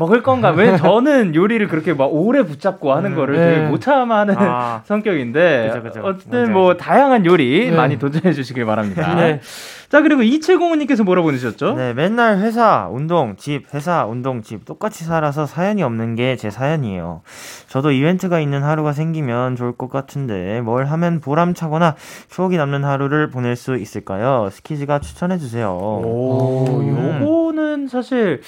먹을 0.00 0.22
건가? 0.24 0.50
왜 0.50 0.74
저는 0.76 1.34
요리를 1.36 1.68
그렇게 1.68 1.94
막 1.94 2.06
오래 2.12 2.42
붙잡고 2.42 2.92
하는 2.92 3.12
음, 3.12 3.16
거를 3.16 3.36
네. 3.36 3.54
되게 3.54 3.66
못 3.68 3.80
참아하는 3.80 4.34
아, 4.38 4.82
성격인데 4.86 5.68
그죠, 5.68 5.82
그죠. 5.84 6.00
어쨌든 6.04 6.52
뭐 6.52 6.70
알죠. 6.70 6.78
다양한 6.82 7.24
요리 7.26 7.70
네. 7.70 7.76
많이 7.76 7.98
도전해 7.98 8.32
주시길 8.32 8.64
바랍니다. 8.66 9.14
네. 9.14 9.40
자 9.88 10.02
그리고 10.02 10.22
2705님께서 10.22 11.02
뭐라 11.02 11.22
보내셨죠? 11.22 11.74
네, 11.74 11.92
맨날 11.94 12.38
회사, 12.38 12.88
운동, 12.90 13.34
집, 13.36 13.72
회사, 13.74 14.04
운동, 14.06 14.40
집 14.42 14.64
똑같이 14.64 15.04
살아서 15.04 15.46
사연이 15.46 15.82
없는 15.82 16.14
게 16.16 16.36
제 16.40 16.48
사연이에요. 16.48 17.20
저도 17.68 17.90
이벤트가 17.90 18.40
있는 18.40 18.62
하루가 18.62 18.92
생기면 18.92 19.56
좋을 19.56 19.72
것 19.72 19.90
같은데 19.90 20.60
뭘 20.62 20.86
하면 20.86 21.20
보람차거나 21.20 21.96
추억이 22.30 22.56
남는 22.56 22.84
하루를 22.84 23.28
보낼 23.30 23.56
수 23.56 23.76
있을까요? 23.76 24.48
스키즈가 24.52 25.00
추천해 25.00 25.36
주세요. 25.38 25.70
오, 25.76 26.64
음. 26.80 27.20
요거는 27.20 27.88
사실 27.88 28.40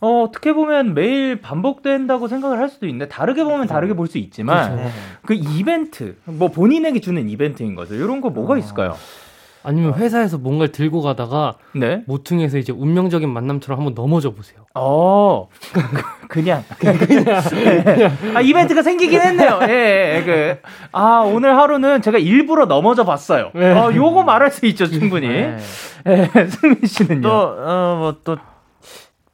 어, 0.00 0.22
어떻게 0.22 0.52
보면 0.52 0.94
매일 0.94 1.40
반복된다고 1.40 2.28
생각을 2.28 2.58
할 2.58 2.68
수도 2.68 2.86
있는데 2.86 3.08
다르게 3.08 3.42
보면 3.44 3.66
다르게 3.66 3.94
볼 3.94 4.08
수 4.08 4.18
있지만 4.18 4.76
네. 4.76 4.88
그 5.26 5.34
이벤트 5.34 6.16
뭐 6.24 6.48
본인에게 6.48 7.00
주는 7.00 7.28
이벤트인 7.28 7.74
거죠. 7.74 7.94
이런 7.94 8.20
거 8.20 8.30
뭐가 8.30 8.56
있을까요? 8.56 8.96
아니면 9.64 9.92
회사에서 9.94 10.38
뭔가를 10.38 10.72
들고 10.72 11.02
가다가 11.02 11.54
네. 11.74 12.02
모퉁이에서 12.06 12.56
이제 12.58 12.72
운명적인 12.72 13.28
만남처럼 13.28 13.78
한번 13.80 13.94
넘어져 13.94 14.30
보세요. 14.30 14.60
어, 14.74 15.48
그냥, 16.28 16.64
그냥. 16.78 17.42
아, 18.34 18.40
이벤트가 18.40 18.82
생기긴 18.82 19.20
했네요. 19.20 19.58
예, 19.68 20.16
예, 20.18 20.22
그, 20.24 20.58
아, 20.92 21.18
오늘 21.26 21.56
하루는 21.58 22.00
제가 22.00 22.18
일부러 22.18 22.64
넘어져 22.66 23.04
봤어요. 23.04 23.50
네. 23.54 23.72
어, 23.72 23.92
요거 23.92 24.22
말할 24.22 24.50
수 24.52 24.64
있죠, 24.66 24.86
충분히. 24.86 25.28
네. 25.28 25.58
예, 26.06 26.46
승민 26.46 26.86
씨는요? 26.86 27.20
또, 27.22 27.30
어, 27.58 27.96
뭐, 27.98 28.16
또, 28.24 28.36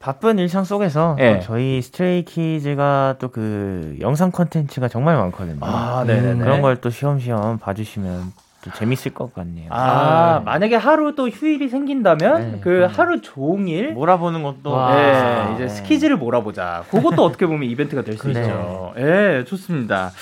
바쁜 0.04 0.38
일상 0.38 0.64
속에서 0.64 1.16
예. 1.18 1.38
또 1.38 1.40
저희 1.40 1.80
스트레이키즈가 1.80 3.16
또 3.18 3.28
그 3.34 3.96
영상 4.00 4.30
컨텐츠가 4.30 4.88
정말 4.88 5.16
많거든요. 5.16 5.58
아, 5.62 6.04
네네네. 6.06 6.44
그런 6.44 6.60
걸 6.60 6.76
또 6.76 6.90
쉬엄쉬엄 6.90 7.58
봐주시면 7.58 8.32
또 8.62 8.70
재밌을 8.72 9.14
것 9.14 9.34
같네요. 9.34 9.68
아, 9.70 10.36
네. 10.40 10.44
만약에 10.44 10.76
하루 10.76 11.14
또 11.14 11.28
휴일이 11.28 11.68
생긴다면 11.70 12.52
네, 12.52 12.58
그. 12.60 12.86
하루 12.92 13.22
종일 13.22 13.92
몰아보는 13.94 14.42
것도 14.42 14.70
와. 14.72 14.94
네, 14.94 15.12
아, 15.12 15.52
이제 15.54 15.62
네. 15.64 15.68
스키즈를 15.68 16.16
몰아보자. 16.16 16.84
그것도 16.90 17.24
어떻게 17.24 17.46
보면 17.46 17.64
이벤트가 17.70 18.02
될수 18.02 18.30
네. 18.30 18.40
있죠. 18.40 18.92
예, 18.98 19.44
좋습니다. 19.46 20.12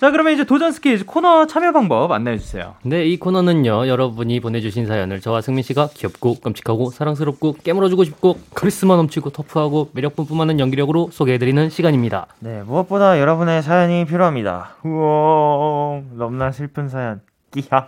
자, 0.00 0.10
그러면 0.10 0.32
이제 0.32 0.44
도전 0.44 0.72
스키즈 0.72 1.04
코너 1.04 1.46
참여 1.46 1.72
방법 1.72 2.10
안내해 2.10 2.38
주세요. 2.38 2.74
네, 2.84 3.04
이 3.04 3.18
코너는요, 3.18 3.86
여러분이 3.86 4.40
보내주신 4.40 4.86
사연을 4.86 5.20
저와 5.20 5.42
승민 5.42 5.62
씨가 5.62 5.90
귀엽고 5.92 6.40
끔찍하고 6.40 6.90
사랑스럽고 6.90 7.56
깨물어주고 7.62 8.04
싶고 8.04 8.38
카리스마 8.54 8.96
넘치고 8.96 9.28
터프하고 9.28 9.90
매력 9.92 10.16
뿜뿜하는 10.16 10.58
연기력으로 10.58 11.10
소개해드리는 11.12 11.68
시간입니다. 11.68 12.28
네, 12.38 12.62
무엇보다 12.62 13.20
여러분의 13.20 13.62
사연이 13.62 14.06
필요합니다. 14.06 14.76
우와, 14.84 16.00
너무나 16.12 16.50
슬픈 16.50 16.88
사연, 16.88 17.20
끼야, 17.50 17.86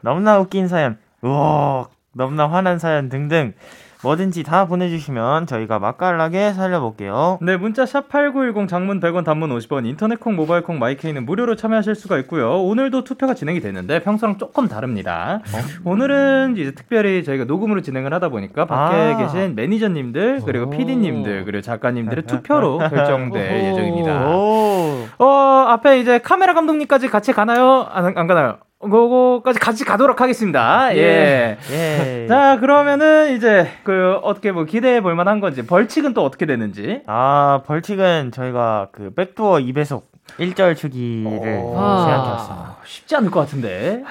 너무나 0.00 0.40
웃긴 0.42 0.66
사연, 0.66 0.98
우와, 1.22 1.86
너무나 2.14 2.48
화난 2.48 2.80
사연 2.80 3.08
등등 3.08 3.54
뭐든지 4.02 4.42
다 4.42 4.66
보내주시면 4.66 5.46
저희가 5.46 5.78
맛깔나게 5.78 6.52
살려볼게요. 6.52 7.38
네, 7.40 7.56
문자 7.56 7.84
샵8910 7.84 8.66
장문 8.68 9.00
100원 9.00 9.24
단문 9.24 9.50
50원 9.56 9.86
인터넷 9.86 10.18
콩 10.18 10.34
모바일 10.34 10.62
콩 10.62 10.78
마이케이는 10.78 11.24
무료로 11.24 11.54
참여하실 11.56 11.94
수가 11.94 12.18
있고요. 12.20 12.62
오늘도 12.62 13.04
투표가 13.04 13.34
진행이 13.34 13.60
됐는데 13.60 14.02
평소랑 14.02 14.38
조금 14.38 14.66
다릅니다. 14.66 15.40
오늘은 15.84 16.56
이제 16.56 16.72
특별히 16.72 17.22
저희가 17.22 17.44
녹음으로 17.44 17.80
진행을 17.82 18.12
하다 18.12 18.28
보니까 18.30 18.64
밖에 18.66 18.96
아. 18.96 19.16
계신 19.18 19.54
매니저님들 19.54 20.42
그리고 20.44 20.66
오. 20.66 20.70
PD님들 20.70 21.44
그리고 21.44 21.60
작가님들의 21.62 22.24
투표로 22.24 22.78
결정될. 22.90 23.64
예정입니다. 23.66 24.28
오, 24.36 25.06
어, 25.18 25.26
앞에 25.68 26.00
이제 26.00 26.18
카메라 26.18 26.54
감독님까지 26.54 27.08
같이 27.08 27.32
가나요? 27.32 27.86
안, 27.90 28.16
안 28.16 28.26
가나요? 28.26 28.58
그거까지 28.82 29.58
같이 29.58 29.84
가도록 29.84 30.20
하겠습니다. 30.20 30.94
예. 30.96 31.58
예. 31.70 32.26
자, 32.28 32.58
그러면은 32.60 33.36
이제 33.36 33.68
그 33.84 34.18
어떻게 34.22 34.52
뭐 34.52 34.64
기대해 34.64 35.00
볼 35.00 35.14
만한 35.14 35.40
건지 35.40 35.64
벌칙은 35.64 36.14
또 36.14 36.24
어떻게 36.24 36.46
되는지. 36.46 37.02
아, 37.06 37.62
벌칙은 37.66 38.32
저희가 38.32 38.88
그 38.92 39.14
백도어 39.14 39.58
2배속 39.58 40.11
1절 40.38 40.76
주기를 40.76 41.60
오. 41.62 41.74
아. 41.78 42.04
생각해왔습니다. 42.04 42.72
쉽지 42.84 43.16
않을 43.16 43.30
것 43.30 43.40
같은데. 43.40 44.02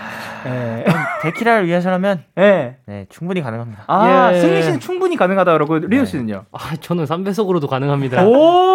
예. 0.46 0.86
데키라를 1.24 1.68
위해서라면 1.68 2.24
예. 2.38 2.78
네, 2.86 3.06
충분히 3.10 3.42
가능합니다. 3.42 3.84
아, 3.88 4.32
예. 4.34 4.40
승리 4.40 4.64
씨는 4.64 4.80
충분히 4.80 5.18
가능하다 5.18 5.54
그러고 5.54 5.78
리오 5.78 6.06
씨는요? 6.06 6.46
아, 6.52 6.76
저는 6.80 7.06
3배속으로도 7.06 7.68
가능합니다. 7.68 8.26
오, 8.26 8.74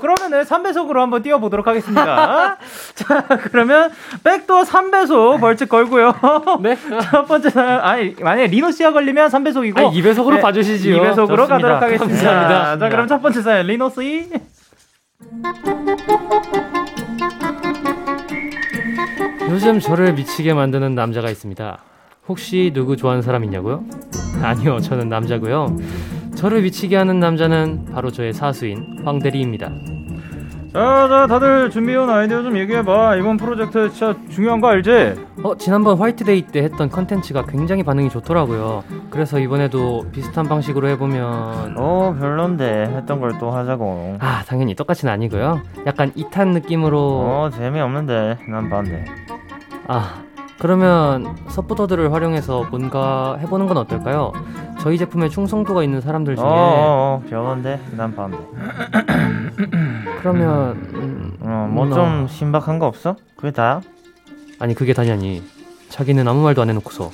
그러면은 0.00 0.44
3배속으로 0.44 0.98
한번 0.98 1.22
뛰어 1.22 1.38
보도록 1.38 1.66
하겠습니다. 1.66 2.58
자, 2.94 3.26
그러면 3.50 3.90
백도어 4.22 4.62
3배속 4.62 5.40
벌칙 5.40 5.68
걸고요. 5.68 6.14
네? 6.60 6.76
첫 7.10 7.26
번째 7.26 7.50
사연, 7.50 7.80
아니, 7.80 8.14
만약에 8.20 8.46
리노 8.48 8.70
씨가 8.70 8.92
걸리면 8.92 9.28
3배속이고. 9.28 9.78
아, 9.78 9.90
2배속으로 9.90 10.40
봐주시지요. 10.40 11.02
2배속으로 11.02 11.16
좋습니다. 11.28 11.46
가도록 11.46 11.82
하겠습니다. 11.82 12.30
감사합니다. 12.30 12.78
자, 12.78 12.88
그럼 12.88 13.08
첫 13.08 13.20
번째 13.20 13.42
사연, 13.42 13.66
리노 13.66 13.90
씨. 13.90 14.30
요즘 19.50 19.78
저를 19.78 20.14
미치게 20.14 20.52
만드는 20.54 20.94
남자가 20.94 21.30
있습니다. 21.30 21.78
혹시 22.28 22.72
누구 22.74 22.96
좋아하는 22.96 23.22
사람 23.22 23.44
있냐고요? 23.44 23.84
아니요, 24.42 24.80
저는 24.80 25.08
남자고요. 25.08 25.76
저를 26.34 26.62
미치게 26.62 26.96
하는 26.96 27.20
남자는 27.20 27.86
바로 27.92 28.10
저의 28.10 28.32
사수인 28.32 29.02
황대리입니다. 29.04 29.70
자, 30.74 31.06
자, 31.08 31.26
다들 31.28 31.70
준비해온 31.70 32.10
아이디어 32.10 32.42
좀 32.42 32.56
얘기해봐. 32.58 33.14
이번 33.14 33.36
프로젝트 33.36 33.88
진짜 33.90 34.12
중요한 34.28 34.60
거 34.60 34.66
알지? 34.68 35.14
어, 35.44 35.56
지난번 35.56 35.96
화이트데이 35.98 36.48
때 36.48 36.64
했던 36.64 36.88
컨텐츠가 36.88 37.46
굉장히 37.46 37.84
반응이 37.84 38.10
좋더라고요. 38.10 38.82
그래서 39.08 39.38
이번에도 39.38 40.04
비슷한 40.10 40.48
방식으로 40.48 40.88
해보면 40.88 41.76
어, 41.78 42.16
별론데 42.18 42.86
했던 42.96 43.20
걸 43.20 43.34
또 43.38 43.52
하자고. 43.52 44.16
아, 44.18 44.42
당연히 44.48 44.74
똑같이는 44.74 45.12
아니고요. 45.14 45.60
약간 45.86 46.10
2탄 46.14 46.48
느낌으로 46.48 46.98
어, 46.98 47.50
재미없는데 47.52 48.38
난 48.48 48.68
반대. 48.68 49.04
아, 49.86 50.23
그러면 50.58 51.36
서포터들을 51.48 52.12
활용해서 52.12 52.64
뭔가 52.70 53.36
해보는 53.40 53.66
건 53.66 53.76
어떨까요? 53.78 54.32
저희 54.80 54.98
제품에 54.98 55.28
충성도가 55.28 55.82
있는 55.82 56.00
사람들 56.00 56.36
중에 56.36 56.44
어, 56.44 56.48
어, 56.48 57.22
어, 57.22 57.22
별론데 57.28 57.80
난 57.96 58.14
반대. 58.14 58.38
그러면 60.20 60.70
음, 60.94 61.36
어, 61.40 61.68
뭐 61.70 61.86
나- 61.86 61.94
좀 61.94 62.28
신박한 62.28 62.78
거 62.78 62.86
없어? 62.86 63.16
그게 63.36 63.50
다야? 63.50 63.80
아니 64.58 64.74
그게 64.74 64.92
다냐니 64.94 65.42
자기는 65.88 66.26
아무 66.26 66.42
말도 66.42 66.62
안 66.62 66.68
해놓고서 66.70 67.10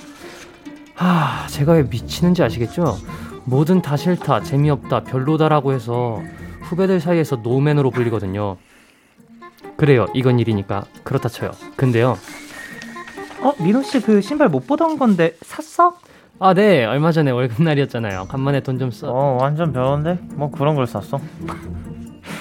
하 0.94 1.46
제가 1.48 1.72
왜 1.72 1.82
미치는지 1.82 2.42
아시겠죠? 2.42 2.96
뭐든 3.44 3.82
다 3.82 3.96
싫다 3.96 4.42
재미없다 4.42 5.04
별로다라고 5.04 5.72
해서 5.72 6.20
후배들 6.62 7.00
사이에서 7.00 7.36
노맨으로 7.36 7.90
불리거든요 7.90 8.58
그래요 9.76 10.06
이건 10.14 10.38
일이니까 10.38 10.84
그렇다 11.02 11.28
쳐요 11.28 11.50
근데요 11.76 12.16
어, 13.42 13.52
리노 13.58 13.82
씨그 13.82 14.20
신발 14.20 14.48
못 14.48 14.66
보던 14.66 14.98
건데 14.98 15.34
샀어? 15.42 15.94
아 16.42 16.54
네 16.54 16.84
얼마 16.86 17.12
전에 17.12 17.30
월급날이었잖아요 17.32 18.24
간만에 18.28 18.60
돈 18.60 18.78
좀 18.78 18.90
써 18.90 19.10
어, 19.10 19.38
완전 19.40 19.72
별론데? 19.72 20.18
뭐 20.34 20.50
그런 20.50 20.74
걸 20.74 20.86
샀어? 20.86 21.18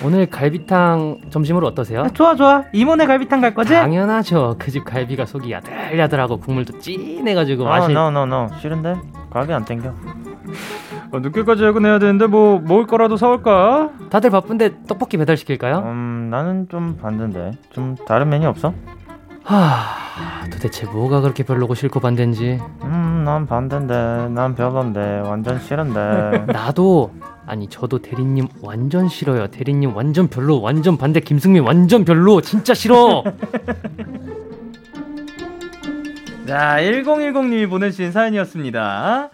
오늘 0.05 0.27
갈비탕 0.27 1.21
점심으로 1.29 1.67
어떠세요? 1.67 2.03
아, 2.03 2.09
좋아, 2.09 2.33
좋아. 2.35 2.63
이모네 2.71 3.05
갈비탕 3.05 3.41
갈 3.41 3.53
거지? 3.53 3.73
당연하죠 3.73 4.55
그 4.57 4.71
집 4.71 4.85
갈비가 4.85 5.25
속이 5.25 5.51
야들야들하고 5.51 6.37
국물도 6.37 6.79
진해가지고 6.79 7.67
아, 7.67 7.79
맛이 7.79 7.91
no, 7.91 8.07
no, 8.07 8.23
no. 8.23 8.47
싫은데? 8.61 8.95
가게 9.29 9.51
안 9.53 9.65
땡겨. 9.65 9.93
어, 11.11 11.19
늦게까지 11.19 11.63
야근해야 11.63 11.99
되는데 11.99 12.27
뭐 12.27 12.59
먹을 12.59 12.87
거라도 12.87 13.17
사올까? 13.17 13.89
다들 14.09 14.29
바쁜데 14.29 14.83
떡볶이 14.87 15.17
배달시킬까요? 15.17 15.79
음, 15.79 16.29
나는 16.31 16.67
좀 16.69 16.97
반대인데. 17.01 17.51
좀 17.71 17.95
다른 18.07 18.29
메뉴 18.29 18.47
없어? 18.47 18.73
하, 19.53 20.47
도대체 20.51 20.85
뭐가 20.85 21.21
그렇게 21.21 21.41
별로고 21.43 21.73
싫고 21.73 21.99
반대인지 22.01 22.59
음, 22.83 23.23
난 23.25 23.47
반대인데. 23.47 24.29
난 24.29 24.53
별론데. 24.53 25.23
완전 25.25 25.59
싫은데. 25.59 26.45
나도 26.53 27.11
아니 27.47 27.67
저도 27.67 27.97
대리님 27.99 28.47
완전 28.61 29.09
싫어요 29.09 29.47
대리님 29.47 29.95
완전 29.95 30.27
별로 30.27 30.61
완전 30.61 30.97
반대 30.99 31.19
김승민 31.19 31.63
완전 31.63 32.05
별로 32.05 32.41
진짜 32.41 32.75
싫어 32.75 33.23
자, 36.47 36.77
1010님이 36.79 37.67
보내주신 37.69 38.11
사연이었습니다. 38.11 39.29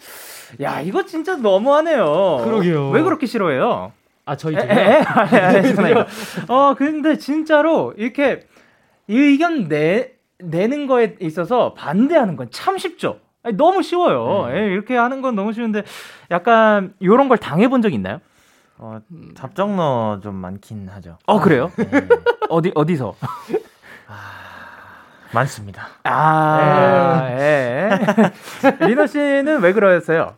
야, 0.62 0.82
이거 0.82 1.06
진짜 1.06 1.36
너무하네요. 1.38 2.41
그러게요. 2.43 2.89
왜 2.91 3.01
그렇게 3.04 3.25
싫어해요? 3.25 3.91
아 4.25 4.36
저희 4.36 4.56
에, 4.56 4.60
집이요? 4.62 4.75
에, 4.75 5.01
아니, 5.06 5.38
아니, 5.38 5.67
아니. 5.69 5.93
어, 6.49 6.75
근데 6.78 7.17
진짜로 7.17 7.93
이렇게 7.97 8.41
이 8.41 8.55
의견 9.08 9.68
내, 9.68 10.12
내는 10.39 10.88
거에 10.88 11.15
있어서 11.22 11.74
반대하는 11.74 12.36
건 12.36 12.48
참 12.52 12.78
쉽죠. 12.78 13.20
아니, 13.44 13.56
너무 13.58 13.84
쉬워요. 13.84 14.48
예, 14.56 14.65
이렇게 14.68 14.96
하는 14.96 15.22
건 15.22 15.36
너무 15.36 15.54
쉬운데 15.54 15.84
약간 16.32 16.94
이런 17.00 17.30
걸 17.30 17.38
당해본 17.38 17.82
적 17.82 17.94
있나요? 17.94 18.20
어, 18.78 19.00
답정너 19.38 20.20
좀 20.24 20.36
많긴 20.36 20.89
하죠. 20.89 21.18
어, 21.28 21.39
그래요? 21.39 21.72
네, 21.78 21.86
어디, 22.50 22.72
어디서? 22.76 23.15
많습니다. 25.34 25.88
아, 26.04 27.28
예. 27.32 27.89
리너 28.88 29.06
씨는 29.06 29.62
왜 29.62 29.74
그러셨어요? 29.74 30.36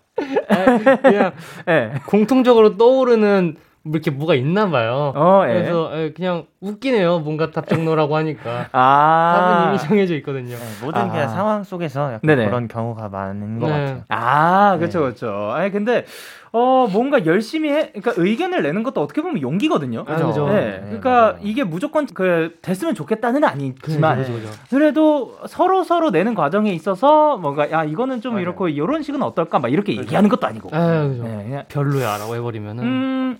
그냥 1.03 1.34
예. 1.67 1.93
공통적으로 2.08 2.77
떠오르는 2.77 3.58
뭐 3.76 3.76
이렇게 3.91 4.12
뭐가 4.12 4.36
있나 4.36 4.69
봐요. 4.69 5.13
어, 5.15 5.43
예. 5.47 5.54
그래서 5.54 5.91
예, 5.93 6.12
그냥 6.13 6.45
웃기네요. 6.62 7.19
뭔가 7.19 7.52
답정너라고 7.52 8.15
하니까 8.15 8.67
아. 8.73 9.34
답은 9.36 9.69
이미 9.69 9.80
정해져 9.88 10.15
있거든요. 10.17 10.56
네, 10.56 10.63
모든 10.82 11.02
아. 11.04 11.10
그냥 11.12 11.30
상황 11.30 11.63
속에서 11.63 12.13
약간 12.13 12.19
네네. 12.23 12.45
그런 12.45 12.67
경우가 12.67 13.10
많은 13.10 13.60
것 13.60 13.67
네. 13.67 13.71
같아요. 13.73 14.04
아, 14.10 14.78
그렇죠, 14.78 15.00
네. 15.00 15.06
그렇죠. 15.06 15.52
아니 15.54 15.71
근데 15.71 16.06
어 16.54 16.88
뭔가 16.91 17.26
열심히 17.26 17.69
해, 17.69 17.91
그러니까 17.91 18.13
의견을 18.15 18.63
내는 18.63 18.82
것도 18.82 19.02
어떻게 19.02 19.21
보면 19.21 19.41
용기거든요. 19.41 20.06
아, 20.08 20.15
그죠. 20.15 20.47
네, 20.47 20.54
네, 20.54 20.80
그러니까 20.86 21.10
맞아요. 21.10 21.36
이게 21.41 21.63
무조건 21.63 22.08
그 22.08 22.58
됐으면 22.62 22.95
좋겠다는 22.95 23.43
아니지만 23.43 24.17
그죠, 24.17 24.34
그죠, 24.34 24.47
그죠. 24.47 24.60
그래도 24.69 25.38
서로 25.47 25.84
서로 25.84 26.10
내는 26.10 26.34
과정에 26.36 26.71
있어서 26.71 27.38
뭔가 27.38 27.69
야 27.69 27.84
이거는 27.84 28.21
좀 28.21 28.34
맞아요. 28.34 28.41
이렇고 28.43 28.69
이런 28.69 29.04
식은 29.04 29.21
어떨까 29.21 29.60
막 29.60 29.71
이렇게 29.71 29.95
얘기하는 29.97 30.30
것도 30.30 30.47
아니고. 30.47 30.69
아, 30.71 31.08
그죠. 31.08 31.23
네, 31.23 31.43
그냥 31.43 31.63
별로야라고 31.67 32.36
해버리면은 32.36 32.84
음. 32.84 33.38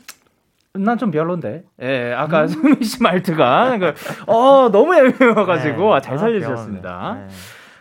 난 0.78 0.98
좀 0.98 1.12
별론데. 1.12 1.64
예, 1.82 2.14
아까 2.14 2.48
승민 2.48 2.82
씨 2.84 3.02
말투가 3.04 3.78
그, 3.80 3.94
어 4.28 4.70
너무 4.72 4.96
애매해가지고 4.96 5.94
아, 5.96 6.00
잘 6.02 6.18
살려주셨습니다. 6.18 7.18
네. 7.28 7.28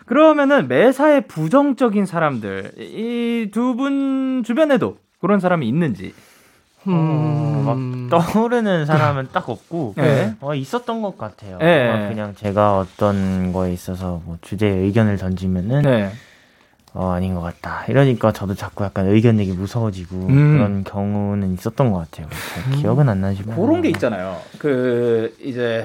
그러면은 0.07 0.69
매사에 0.69 1.21
부정적인 1.23 2.07
사람들 2.07 2.73
이 2.79 3.51
두 3.53 3.75
분 3.77 4.43
주변에도 4.45 4.99
그런 5.21 5.41
사람이 5.41 5.67
있는지. 5.69 6.15
음, 6.89 8.09
막 8.11 8.23
떠오르는 8.35 8.87
사람은 8.87 9.29
딱 9.33 9.49
없고 9.51 9.95
네. 9.97 10.35
어, 10.41 10.55
있었던 10.55 11.03
것 11.03 11.19
같아요. 11.19 11.59
네. 11.59 11.89
어, 11.91 12.09
그냥 12.09 12.35
제가 12.37 12.79
어떤 12.79 13.53
거에 13.53 13.73
있어서 13.73 14.21
뭐 14.25 14.39
주제에 14.41 14.71
의견을 14.71 15.17
던지면은 15.17 15.83
네. 15.83 16.13
어, 16.97 17.11
아닌 17.11 17.35
것 17.35 17.43
같다. 17.43 17.85
이러니까 17.89 18.33
저도 18.33 18.55
자꾸 18.55 18.83
약간 18.85 19.07
의견 19.07 19.37
내기 19.37 19.53
무서워지고 19.53 20.17
음. 20.17 20.57
그런 20.57 20.85
경우는 20.85 21.53
있었던 21.53 21.93
것 21.93 21.99
같아요. 21.99 22.27
잘 22.55 22.79
기억은 22.79 23.09
안 23.11 23.21
나지만 23.21 23.55
그런 23.55 23.83
게 23.83 23.91
있잖아요. 23.91 24.39
그 24.59 25.37
이제 25.41 25.85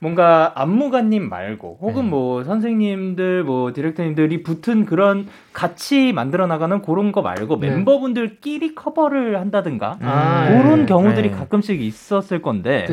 뭔가 0.00 0.52
안무가님 0.54 1.28
말고 1.28 1.78
혹은 1.82 2.04
네. 2.04 2.10
뭐 2.10 2.44
선생님들 2.44 3.42
뭐 3.44 3.72
디렉터님들이 3.74 4.42
붙은 4.42 4.86
그런 4.86 5.26
같이 5.52 6.12
만들어 6.12 6.46
나가는 6.46 6.80
그런 6.80 7.12
거 7.12 7.20
말고 7.20 7.58
네. 7.60 7.68
멤버분들끼리 7.68 8.74
커버를 8.74 9.38
한다든가 9.40 9.98
아, 10.00 10.46
그런 10.48 10.80
네. 10.80 10.86
경우들이 10.86 11.30
네. 11.30 11.36
가끔씩 11.36 11.82
있었을 11.82 12.40
건데 12.40 12.86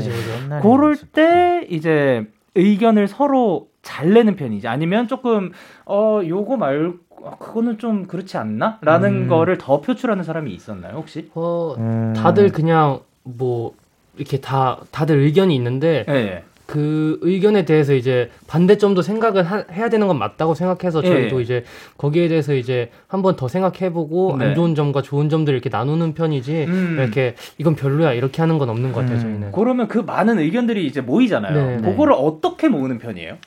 그럴. 0.61 0.95
때 1.13 1.65
이제 1.69 2.27
의견을 2.55 3.07
서로 3.07 3.67
잘 3.85 4.11
내는 4.13 4.35
편이지 4.35 4.67
아니면 4.67 5.07
조금 5.07 5.51
어 5.85 6.21
요거 6.25 6.57
말 6.57 6.93
아, 7.25 7.35
그거는 7.39 7.77
좀 7.79 8.05
그렇지 8.07 8.37
않나?라는 8.37 9.23
음. 9.23 9.27
거를 9.27 9.57
더 9.57 9.81
표출하는 9.81 10.23
사람이 10.23 10.53
있었나요 10.53 10.93
혹시? 10.97 11.29
어, 11.33 11.75
음. 11.77 12.13
다들 12.15 12.51
그냥 12.51 12.99
뭐 13.23 13.73
이렇게 14.17 14.39
다 14.39 14.79
다들 14.91 15.17
의견이 15.19 15.55
있는데 15.55 16.05
예. 16.07 16.13
예. 16.13 16.43
그 16.67 17.19
의견에 17.21 17.63
대해서 17.63 17.93
이제 17.93 18.31
반대점도 18.47 19.03
생각을 19.03 19.43
하- 19.43 19.65
해야 19.71 19.87
되는 19.89 20.07
건 20.07 20.17
맞다고 20.17 20.55
생각해서 20.55 21.03
예. 21.03 21.07
저희도 21.07 21.39
이제 21.41 21.63
거기에 21.97 22.27
대해서 22.27 22.55
이제 22.55 22.89
한번 23.07 23.35
더 23.35 23.47
생각해보고 23.47 24.37
네. 24.39 24.45
안 24.45 24.55
좋은 24.55 24.73
점과 24.73 25.03
좋은 25.03 25.29
점들 25.29 25.53
이렇게 25.53 25.69
나누는 25.69 26.13
편이지 26.15 26.65
음. 26.67 26.95
이렇게 26.99 27.35
이건 27.59 27.75
별로야 27.75 28.13
이렇게 28.13 28.41
하는 28.41 28.57
건 28.57 28.69
없는 28.69 28.93
것 28.93 29.01
같아요 29.01 29.17
음. 29.17 29.21
저희는. 29.21 29.51
그러면 29.51 29.87
그 29.87 29.99
많은 29.99 30.39
의견들이 30.39 30.87
이제 30.87 31.01
모이잖아요. 31.01 31.81
네. 31.81 31.89
그거를 31.91 32.13
어떻게 32.17 32.67
모으는 32.67 32.97
편이에요? 32.97 33.37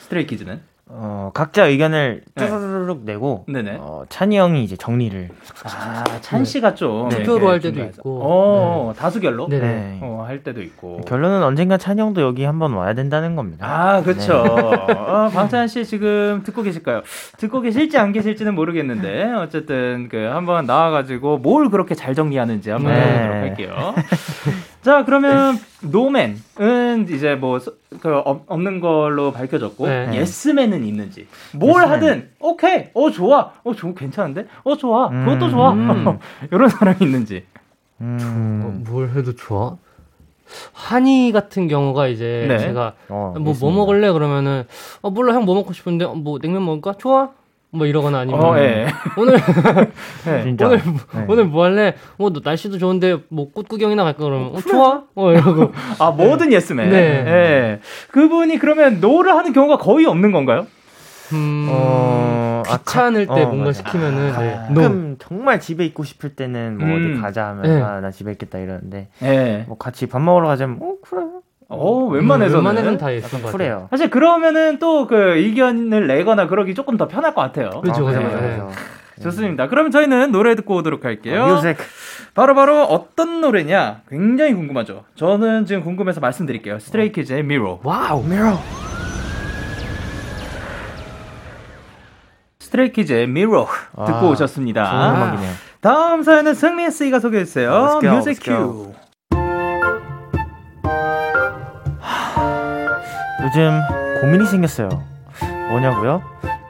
스트레이키즈는? 0.00 0.60
어, 0.90 1.30
각자 1.34 1.66
의견을 1.66 2.22
네. 2.34 2.48
쭈르륵 2.48 3.02
내고 3.04 3.44
네네. 3.46 3.76
어, 3.78 4.04
찬이 4.08 4.38
형이 4.38 4.64
이제 4.64 4.74
정리를 4.76 5.28
아, 5.64 6.04
찬 6.22 6.44
씨가 6.44 6.74
좀 6.74 7.10
투표로 7.10 7.36
이렇게 7.36 7.46
할 7.46 7.60
때도 7.60 7.74
중간에서. 7.74 8.00
있고. 8.00 8.20
어, 8.22 8.94
다수결로? 8.96 9.48
네네. 9.48 9.66
네. 9.66 9.98
어, 10.02 10.24
할 10.26 10.42
때도 10.42 10.62
있고. 10.62 11.02
결론은 11.02 11.42
언젠가 11.42 11.76
찬이 11.76 12.00
형도 12.00 12.22
여기 12.22 12.44
한번 12.44 12.72
와야 12.72 12.94
된다는 12.94 13.36
겁니다. 13.36 13.66
아, 13.68 14.02
그렇죠. 14.02 14.42
네. 14.88 14.94
어, 14.94 15.30
방찬 15.32 15.68
씨 15.68 15.84
지금 15.84 16.42
듣고 16.44 16.62
계실까요? 16.62 17.02
듣고 17.36 17.60
계실지 17.60 17.98
안 17.98 18.12
계실지는 18.12 18.54
모르겠는데 18.54 19.32
어쨌든 19.34 20.08
그 20.10 20.16
한번 20.16 20.64
나와 20.66 20.90
가지고 20.90 21.38
뭘 21.38 21.68
그렇게 21.68 21.94
잘 21.94 22.14
정리하는지 22.14 22.70
한번 22.70 22.92
네. 22.94 23.00
해보도록 23.00 23.34
할게요. 23.42 23.94
자, 24.82 25.04
그러면 25.04 25.58
노맨은 25.82 27.08
이제 27.10 27.34
뭐 27.34 27.58
그 28.00 28.14
없는 28.18 28.80
걸로 28.80 29.32
밝혀졌고 29.32 29.86
네. 29.86 30.10
예스맨은 30.14 30.84
있는지 30.84 31.26
뭘 31.54 31.82
예스맨. 31.82 31.90
하든 31.90 32.30
오케이, 32.38 32.84
어 32.94 33.10
좋아, 33.10 33.52
어 33.64 33.72
좋 33.74 33.94
괜찮은데, 33.94 34.46
어 34.62 34.76
좋아, 34.76 35.08
그것도 35.08 35.46
음. 35.46 35.50
좋아 35.50 35.72
음. 35.72 36.18
이런 36.52 36.68
사람이 36.68 36.98
있는지. 37.00 37.44
음, 38.00 38.84
어, 38.86 38.90
뭘 38.90 39.08
해도 39.10 39.34
좋아? 39.34 39.76
한이 40.72 41.32
같은 41.32 41.66
경우가 41.66 42.08
이제 42.08 42.44
네. 42.48 42.58
제가 42.58 42.94
어, 43.08 43.34
뭐 43.40 43.54
뭐. 43.58 43.72
먹을래 43.72 44.12
그러면은 44.12 44.64
어 45.02 45.10
몰라 45.10 45.34
형 45.34 45.44
뭐 45.44 45.54
먹고 45.54 45.72
싶은데 45.72 46.04
어, 46.04 46.14
뭐 46.14 46.38
냉면 46.38 46.64
먹을까? 46.64 46.94
좋아? 46.98 47.30
뭐 47.70 47.86
이러거나 47.86 48.20
아니면 48.20 48.42
어, 48.42 48.58
예. 48.58 48.86
오늘 49.16 49.36
네. 50.24 50.42
진짜. 50.42 50.66
오늘 50.66 50.78
네. 50.78 51.24
오늘 51.28 51.44
뭐 51.44 51.64
할래? 51.64 51.94
뭐너 52.16 52.40
날씨도 52.42 52.78
좋은데 52.78 53.18
뭐 53.28 53.50
꽃 53.52 53.68
구경이나 53.68 54.04
갈까 54.04 54.24
그러면 54.24 54.54
어, 54.56 54.60
좋아? 54.60 55.02
어 55.14 55.32
이러고 55.32 55.72
아 55.98 56.10
뭐든 56.10 56.52
예스맨. 56.52 56.88
네. 56.90 56.96
예. 56.96 57.80
그분이 58.10 58.58
그러면 58.58 59.00
no를 59.00 59.34
하는 59.34 59.52
경우가 59.52 59.76
거의 59.78 60.06
없는 60.06 60.32
건가요? 60.32 60.66
음 61.34 61.66
어, 61.70 62.62
아, 62.66 62.78
귀찮을 62.78 63.26
가- 63.26 63.34
때 63.34 63.42
어, 63.42 63.46
뭔가 63.48 63.66
맞아. 63.66 63.82
시키면은 63.84 64.32
네. 64.38 64.54
가끔 64.74 65.16
정말 65.18 65.60
집에 65.60 65.84
있고 65.84 66.04
싶을 66.04 66.30
때는 66.36 66.78
뭐 66.78 66.88
음. 66.88 66.94
어디 67.14 67.20
가자 67.20 67.48
하면 67.48 67.62
네. 67.64 67.82
아, 67.82 68.00
나 68.00 68.10
집에 68.10 68.32
있겠다 68.32 68.58
이러는데 68.58 69.08
예. 69.22 69.64
뭐 69.68 69.76
같이 69.76 70.06
밥 70.06 70.20
먹으러 70.22 70.46
가자면 70.48 70.78
어 70.80 70.94
그래 71.02 71.20
어 71.70 72.06
웬만해서는. 72.06 72.64
웬만해서는 72.64 72.98
다 72.98 73.14
약간 73.16 73.42
것 73.42 73.52
같아요. 73.52 73.88
사실 73.90 74.08
그러면은 74.10 74.78
또 74.78 75.06
그 75.06 75.36
의견을 75.36 76.06
내거나 76.06 76.46
그러기 76.48 76.74
조금 76.74 76.96
더 76.96 77.06
편할 77.08 77.34
것 77.34 77.42
같아요. 77.42 77.70
그죠, 77.82 78.08
아, 78.08 78.10
그죠, 78.12 78.18
네. 78.20 78.28
그래서. 78.30 78.70
좋습니다. 79.22 79.68
그러면 79.68 79.90
저희는 79.90 80.30
노래 80.32 80.54
듣고 80.54 80.76
오도록 80.76 81.04
할게요. 81.04 81.42
어, 81.44 81.54
music 81.56 81.76
바로 82.34 82.54
바로 82.54 82.84
어떤 82.84 83.40
노래냐? 83.40 84.02
굉장히 84.08 84.54
궁금하죠. 84.54 85.04
저는 85.16 85.66
지금 85.66 85.82
궁금해서 85.82 86.20
말씀드릴게요. 86.20 86.78
스트레이키즈의 86.78 87.42
미로. 87.42 87.80
Wow. 87.82 88.22
미로 88.22 88.56
스트레이키즈의 92.60 93.26
미로 93.28 93.66
듣고 94.06 94.26
와, 94.26 94.30
오셨습니다. 94.30 94.90
좋은 94.90 95.16
음악이네요. 95.16 95.52
다음 95.80 96.22
사연은 96.22 96.54
승민 96.54 96.90
씨가 96.90 97.18
소개해 97.18 97.44
주세요. 97.44 97.70
Let's 97.70 98.00
go, 98.00 98.10
music 98.14 98.40
go. 98.42 98.56
큐. 98.56 98.94
요즘 103.48 103.80
고민이 104.20 104.46
생겼어요. 104.46 104.88
뭐냐고요? 105.70 106.22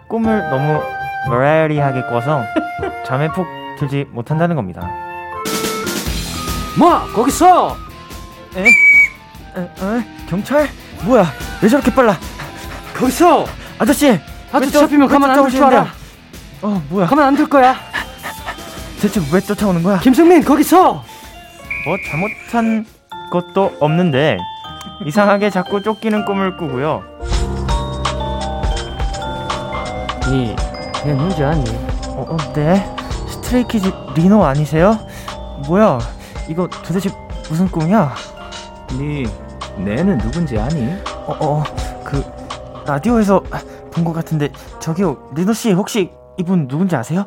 꿈을 0.06 0.48
너무 0.48 0.80
버라이어리하게 1.26 2.02
꿔서 2.02 2.42
잠에 3.04 3.28
푹 3.32 3.46
들지 3.78 4.06
못한다는 4.12 4.54
겁니다. 4.56 4.88
뭐 6.78 7.00
거기서 7.12 7.76
에? 8.56 8.62
에, 8.62 9.60
에? 9.62 10.04
경찰? 10.28 10.68
뭐야? 11.02 11.26
왜 11.62 11.68
저렇게 11.68 11.92
빨라? 11.92 12.16
거기서 12.96 13.44
아저씨! 13.78 14.18
쫓- 14.52 14.70
잡히면 14.80 15.08
왜 15.08 15.12
가만 15.12 15.30
안 15.30 15.36
둘 15.42 15.50
줄? 15.50 15.64
알아. 15.64 15.86
어 16.62 16.82
뭐야? 16.90 17.06
가만 17.06 17.26
안 17.26 17.36
둘 17.36 17.48
거야. 17.48 17.74
대체 19.00 19.20
왜 19.32 19.40
쫓아오는 19.40 19.82
거야? 19.82 19.98
김승민 19.98 20.44
거기서. 20.44 20.92
뭐 21.84 21.96
잘못한 22.10 22.86
것도 23.32 23.76
없는데 23.80 24.38
이상하게 25.06 25.50
자꾸 25.50 25.82
쫓기는 25.82 26.24
꿈을 26.24 26.56
꾸고요. 26.56 27.02
니, 30.30 30.54
내 31.04 31.14
누군지 31.14 31.42
아니? 31.44 31.64
어, 32.08 32.26
어, 32.28 32.36
네. 32.52 32.84
스트레이키즈 33.28 33.90
리노 34.14 34.44
아니세요? 34.44 34.98
뭐야? 35.66 35.98
이거 36.48 36.68
도대체 36.68 37.10
무슨 37.48 37.66
꿈이야? 37.68 38.14
네, 38.98 39.24
내는 39.82 40.18
누군지 40.18 40.58
아니? 40.58 40.94
어, 41.26 41.36
어, 41.40 41.64
그 42.04 42.22
라디오에서 42.86 43.42
본 43.92 44.04
것 44.04 44.12
같은데 44.12 44.50
저기요, 44.80 45.30
리노 45.34 45.52
씨 45.54 45.72
혹시 45.72 46.10
이분 46.36 46.68
누군지 46.68 46.94
아세요? 46.94 47.24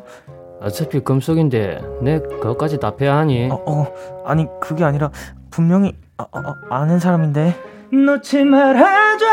어차피 0.60 1.00
꿈속인데 1.00 1.80
내 2.02 2.20
그것까지 2.20 2.78
다 2.78 2.94
패야 2.94 3.16
하니. 3.16 3.48
어, 3.50 3.60
어, 3.66 3.86
아니 4.24 4.46
그게 4.60 4.84
아니라 4.84 5.10
분명히 5.50 5.92
아, 6.22 6.26
아, 6.38 6.54
아, 6.70 6.76
아는 6.80 6.98
사람인데. 7.00 7.58
놓지 7.92 8.44
말아줘. 8.44 9.26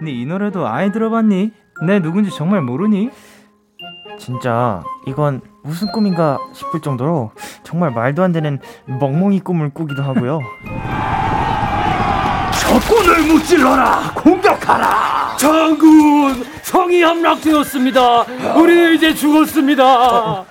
네이 0.00 0.26
노래도 0.26 0.66
아예 0.68 0.92
들어봤니? 0.92 1.52
내 1.86 2.00
누군지 2.00 2.30
정말 2.30 2.60
모르니? 2.62 3.10
진짜 4.18 4.82
이건 5.06 5.40
무슨 5.64 5.90
꿈인가 5.92 6.38
싶을 6.52 6.80
정도로 6.80 7.32
정말 7.62 7.90
말도 7.90 8.22
안 8.22 8.32
되는 8.32 8.60
멍멍이 8.86 9.40
꿈을 9.40 9.70
꾸기도 9.70 10.02
하고요. 10.02 10.40
적군을 12.60 13.22
무찔러라 13.32 14.12
공격하라 14.14 15.36
장군 15.38 16.44
성이 16.62 17.02
함락되었습니다. 17.02 18.22
우리는 18.56 18.94
이제 18.94 19.14
죽었습니다. 19.14 20.44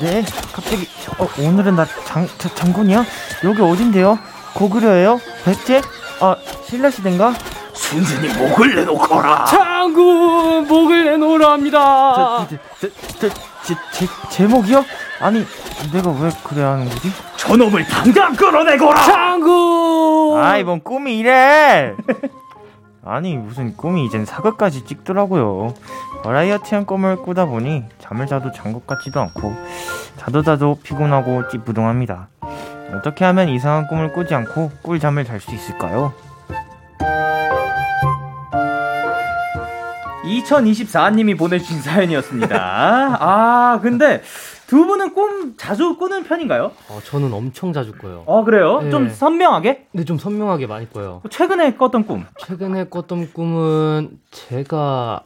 네? 0.00 0.24
갑자기 0.52 0.88
어, 1.18 1.28
오늘은 1.38 1.74
나 1.76 1.86
장, 2.04 2.28
자, 2.38 2.48
장군이야? 2.54 3.04
여기 3.44 3.60
어딘데요? 3.62 4.18
고구려예요? 4.54 5.20
백제? 5.44 5.82
아 6.20 6.36
신라시대인가? 6.68 7.34
순순히 7.72 8.28
목을 8.34 8.76
내놓거라 8.76 9.44
장군 9.46 10.66
목을 10.68 11.04
내놓으라 11.06 11.52
합니다. 11.52 12.46
저, 12.48 12.56
저, 12.80 12.88
저, 13.18 13.28
저, 13.28 13.34
제, 13.64 13.74
제, 13.92 14.06
제목이요? 14.30 14.84
아니 15.20 15.44
내가 15.92 16.10
왜 16.10 16.30
그래야 16.44 16.72
하는 16.72 16.88
거지? 16.88 17.10
저놈을 17.36 17.84
당장 17.86 18.34
끌어내거라 18.36 19.02
장군. 19.02 20.40
아 20.42 20.56
이번 20.58 20.80
꿈이 20.82 21.18
이래 21.18 21.94
아니 23.04 23.36
무슨 23.36 23.76
꿈이 23.76 24.04
이젠 24.04 24.24
사극까지 24.24 24.84
찍더라고요 24.84 25.74
버라이어티한 26.22 26.86
꿈을 26.86 27.16
꾸다 27.16 27.46
보니 27.46 27.84
잠을 27.98 28.26
자도 28.26 28.52
잔 28.52 28.72
것 28.72 28.86
같지도 28.86 29.20
않고 29.20 29.52
자도 30.18 30.42
자도 30.42 30.78
피곤하고 30.82 31.48
찌뿌둥합니다 31.48 32.28
어떻게 32.94 33.24
하면 33.24 33.48
이상한 33.48 33.88
꿈을 33.88 34.12
꾸지 34.12 34.34
않고 34.34 34.70
꿀잠을 34.82 35.24
잘 35.24 35.40
수 35.40 35.52
있을까요? 35.54 36.12
2024님이 40.24 41.36
보내주신 41.36 41.82
사연이었습니다. 41.82 42.56
아, 43.20 43.80
근데 43.82 44.22
두 44.72 44.86
분은 44.86 45.12
꿈 45.12 45.52
자주 45.58 45.98
꾸는 45.98 46.24
편인가요? 46.24 46.70
어, 46.88 46.98
저는 47.04 47.30
엄청 47.34 47.74
자주 47.74 47.92
꿔요. 47.92 48.22
어, 48.24 48.42
그래요? 48.42 48.80
네. 48.80 48.88
좀 48.88 49.10
선명하게? 49.10 49.88
근데 49.92 50.06
좀 50.06 50.16
선명하게 50.16 50.66
많이 50.66 50.90
꿔요. 50.90 51.20
최근에 51.28 51.74
꿨던 51.74 52.06
꿈. 52.06 52.24
최근에 52.38 52.84
꿨던 52.84 53.34
꿈은 53.34 54.18
제가 54.30 55.20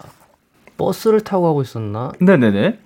버스를 0.77 1.21
타고 1.21 1.45
가고 1.45 1.63
있었나? 1.63 2.11
네네네. 2.19 2.81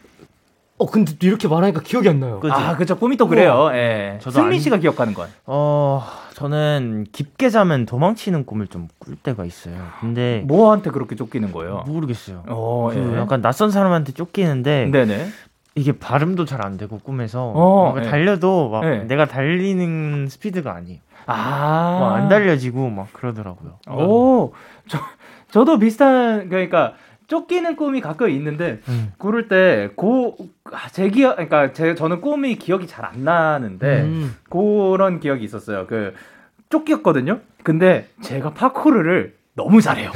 어 0.76 0.86
근데 0.86 1.14
이렇게 1.22 1.48
말하니까 1.48 1.80
기억이 1.80 2.10
안 2.10 2.20
나요. 2.20 2.40
그지? 2.40 2.52
아, 2.54 2.76
그쵸. 2.76 2.98
꿈이 2.98 3.16
또 3.16 3.26
그래요. 3.26 3.70
예. 3.72 4.18
저도 4.20 4.34
승민 4.34 4.52
안- 4.56 4.58
씨가 4.60 4.76
기억하는 4.76 5.14
건. 5.14 5.28
어 5.46 6.02
저는 6.34 7.06
깊게 7.12 7.48
자면 7.48 7.86
도망치는 7.86 8.44
꿈을 8.44 8.66
좀 8.66 8.88
꿀 8.98 9.16
때가 9.16 9.46
있어요 9.46 9.76
근데 10.00 10.42
뭐한테 10.46 10.90
그렇게 10.90 11.16
쫓기는 11.16 11.50
거예요? 11.52 11.84
모르겠어요 11.86 12.44
어, 12.48 12.90
그 12.92 12.98
예. 13.14 13.16
약간 13.18 13.40
낯선 13.40 13.70
사람한테 13.70 14.12
쫓기는데 14.12 14.90
네네. 14.92 15.28
이게 15.74 15.92
발음도 15.92 16.44
잘 16.44 16.64
안 16.64 16.76
되고 16.76 16.98
꿈에서 16.98 17.52
어, 17.54 17.94
예. 17.98 18.02
달려도 18.02 18.70
막 18.70 18.84
예. 18.84 18.98
내가 19.04 19.26
달리는 19.26 20.26
스피드가 20.28 20.74
아니에요. 20.74 21.00
아. 21.26 21.98
막안 22.00 22.28
달려지고 22.28 22.90
막 22.90 23.12
그러더라고요. 23.12 23.78
오, 23.88 24.52
저, 24.88 24.98
저도 25.50 25.78
비슷한, 25.78 26.48
그러니까, 26.48 26.94
쫓기는 27.28 27.76
꿈이 27.76 28.00
가끔 28.00 28.30
있는데, 28.30 28.80
음. 28.88 29.12
꾸를 29.18 29.46
때, 29.46 29.90
고, 29.94 30.36
아, 30.72 30.88
제 30.90 31.08
기억, 31.10 31.36
그러니까, 31.36 31.72
제, 31.72 31.94
저는 31.94 32.20
꿈이 32.20 32.56
기억이 32.56 32.86
잘 32.88 33.04
안 33.04 33.22
나는데, 33.22 34.02
음. 34.02 34.34
그런 34.48 35.20
기억이 35.20 35.44
있었어요. 35.44 35.86
그, 35.86 36.14
쫓겼거든요? 36.70 37.40
근데, 37.62 38.08
제가 38.22 38.50
파쿠르를 38.54 39.34
너무 39.54 39.80
잘해요. 39.80 40.10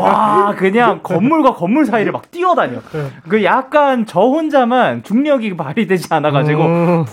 와, 0.00 0.54
그냥 0.56 1.00
건물과 1.02 1.54
건물 1.54 1.84
사이를 1.86 2.12
막 2.12 2.30
뛰어다녀. 2.30 2.80
그 3.28 3.44
약간 3.44 4.06
저 4.06 4.20
혼자만 4.20 5.02
중력이 5.02 5.56
발휘되지 5.56 6.12
않아가지고, 6.14 6.62
어. 6.62 7.04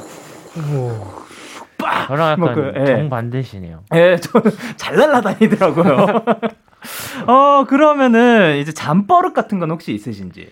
저랑 2.08 2.32
약간 2.32 2.40
뭐 2.40 2.54
그, 2.54 2.74
예. 2.76 2.86
정반대시네요. 2.86 3.84
예, 3.96 4.18
저는 4.18 4.52
잘 4.78 4.96
날아다니더라고요. 4.96 6.24
어, 7.28 7.66
그러면은, 7.66 8.58
이제 8.58 8.72
잠버릇 8.72 9.34
같은 9.34 9.60
건 9.60 9.72
혹시 9.72 9.94
있으신지? 9.94 10.50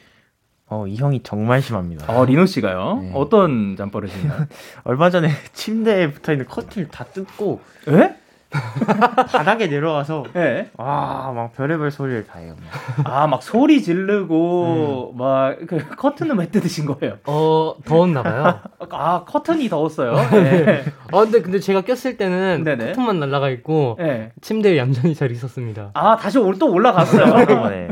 어, 0.68 0.86
이 0.88 0.96
형이 0.98 1.22
정말 1.24 1.62
심합니다. 1.62 2.12
어, 2.12 2.26
리노 2.26 2.46
씨가요? 2.48 3.00
네. 3.02 3.12
어떤 3.14 3.76
잠버릇이나요? 3.78 4.48
얼마 4.84 5.10
전에 5.10 5.30
침대에 5.54 6.12
붙어 6.12 6.32
있는 6.32 6.48
커튼을 6.48 6.90
다 6.90 7.06
뜯고 7.06 7.62
예? 7.90 8.16
바닥에 9.32 9.68
내려와서 9.68 10.26
예. 10.36 10.70
와, 10.78 11.32
막 11.36 11.54
별의별 11.54 11.92
소리를 11.92 12.26
다 12.26 12.40
해요. 12.40 12.56
막. 13.04 13.12
아, 13.12 13.28
막 13.28 13.42
소리 13.44 13.82
지르고, 13.82 15.14
막, 15.18 15.58
그, 15.68 15.86
커튼은 15.96 16.38
왜 16.38 16.48
뜯으신 16.48 16.86
거예요? 16.86 17.18
어 17.26 17.76
더웠나 17.86 18.24
봐요. 18.24 18.60
아, 18.92 19.24
커튼이 19.26 19.70
더웠어요. 19.70 20.16
예. 20.34 20.84
아 21.12 21.20
근데 21.22 21.42
근데 21.42 21.60
제가 21.60 21.82
꼈을 21.82 22.18
때는 22.18 22.64
네네. 22.64 22.88
커튼만 22.88 23.20
날아가 23.20 23.50
있고 23.50 23.98
예. 24.00 24.32
침대에 24.42 24.78
얌전히 24.78 25.16
잘 25.16 25.32
있었습니다. 25.32 25.92
아, 25.94 26.16
다시 26.16 26.38
올, 26.38 26.58
또 26.58 26.72
올라갔어요. 26.72 27.26
한꺼번에. 27.34 27.90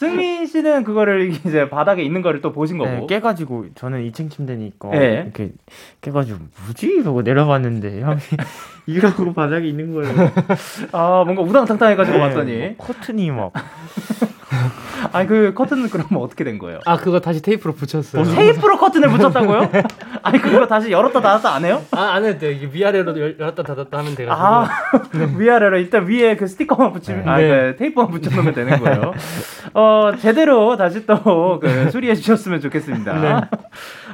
승민 0.00 0.46
씨는 0.46 0.82
그거를 0.84 1.30
이제 1.30 1.68
바닥에 1.68 2.02
있는 2.02 2.22
거를 2.22 2.40
또 2.40 2.52
보신 2.52 2.78
거고. 2.78 2.90
네, 2.90 3.06
깨가지고 3.06 3.66
저는 3.74 4.10
2층 4.10 4.30
침대니까 4.30 4.90
예. 4.94 5.22
이렇게 5.24 5.52
깨가지고 6.00 6.38
뭐지? 6.64 6.86
이러고 6.86 7.20
내려봤는데 7.20 8.00
형이 8.00 8.18
이러고 8.86 9.34
바닥에 9.34 9.66
있는 9.66 9.92
거예요. 9.92 10.14
아, 10.92 11.22
뭔가 11.24 11.42
우당탕탕해가지고 11.42 12.16
네, 12.16 12.22
왔더니. 12.22 12.56
뭐 12.56 12.74
커튼이 12.78 13.30
막 13.30 13.52
아니, 15.12 15.26
그 15.28 15.54
커튼은 15.54 15.88
그러면 15.90 16.16
어떻게 16.22 16.44
된 16.44 16.58
거예요? 16.58 16.80
아 16.84 16.96
그거 16.96 17.20
다시 17.20 17.40
테이프로 17.42 17.74
붙였어요. 17.74 18.24
테이프로 18.24 18.76
커튼을 18.78 19.08
붙였다고요? 19.08 19.70
아니, 20.22 20.38
그거 20.40 20.66
다시 20.66 20.90
열었다 20.90 21.20
닫았다 21.20 21.54
안 21.54 21.64
해요? 21.64 21.82
아 21.92 22.10
안 22.10 22.24
해도 22.24 22.38
돼요. 22.40 22.50
이게 22.50 22.68
위아래로 22.72 23.18
열- 23.20 23.36
열었다 23.38 23.62
닫았다 23.62 23.98
하면 23.98 24.14
돼가지고. 24.14 24.44
아, 24.46 24.68
위아래로 25.38 25.78
일단 25.78 26.06
위에 26.06 26.36
그 26.36 26.46
스티커만 26.46 26.92
붙이면, 26.92 27.28
아, 27.28 27.38
네. 27.38 27.48
그 27.72 27.76
테이프만 27.78 28.10
붙여놓으면 28.10 28.52
되는 28.54 28.78
거예요. 28.80 29.14
어, 29.74 30.10
제대로 30.20 30.76
다시 30.76 31.06
또, 31.06 31.60
그, 31.60 31.90
수리해 31.90 32.14
주셨으면 32.16 32.60
좋겠습니다. 32.60 33.20
네. 33.20 33.40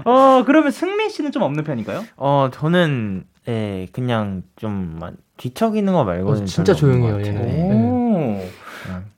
어, 0.04 0.42
그러면 0.46 0.70
승민 0.70 1.08
씨는 1.08 1.32
좀 1.32 1.42
없는 1.42 1.64
편인가요? 1.64 2.04
어 2.16 2.48
저는 2.52 3.24
예 3.48 3.86
그냥 3.92 4.42
좀막 4.56 5.14
뒤척이는 5.38 5.92
거 5.92 6.04
말고는 6.04 6.42
어, 6.42 6.44
진짜 6.44 6.74
조용해요. 6.74 7.20
얘는. 7.24 7.42
네. 7.46 8.50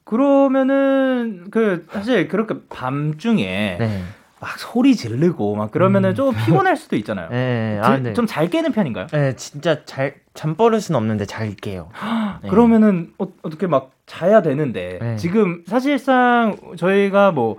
오. 0.09 0.11
그러면은, 0.11 1.45
그, 1.51 1.87
사실 1.91 2.29
그렇게 2.29 2.55
밤중에 2.71 3.77
네. 3.79 4.03
막 4.41 4.59
소리 4.59 4.95
지르고 4.95 5.57
막 5.57 5.71
그러면은 5.71 6.15
좀 6.15 6.33
피곤할 6.35 6.77
수도 6.77 6.97
있잖아요. 6.97 7.29
네. 7.33 7.79
아, 7.83 7.97
네. 7.99 8.13
좀잘 8.15 8.49
깨는 8.51 8.73
편인가요? 8.73 9.07
네, 9.09 9.35
진짜 9.37 9.85
잘 9.85 10.15
잠버릇은 10.35 10.95
없는데 10.95 11.25
잘 11.27 11.55
깨요. 11.55 11.89
네. 12.43 12.49
그러면은 12.49 13.11
어, 13.19 13.27
어떻게 13.43 13.67
막 13.67 13.91
자야 14.07 14.41
되는데 14.43 14.99
네. 15.03 15.17
지금 15.17 15.63
사실상 15.67 16.57
저희가 16.77 17.33
뭐 17.33 17.57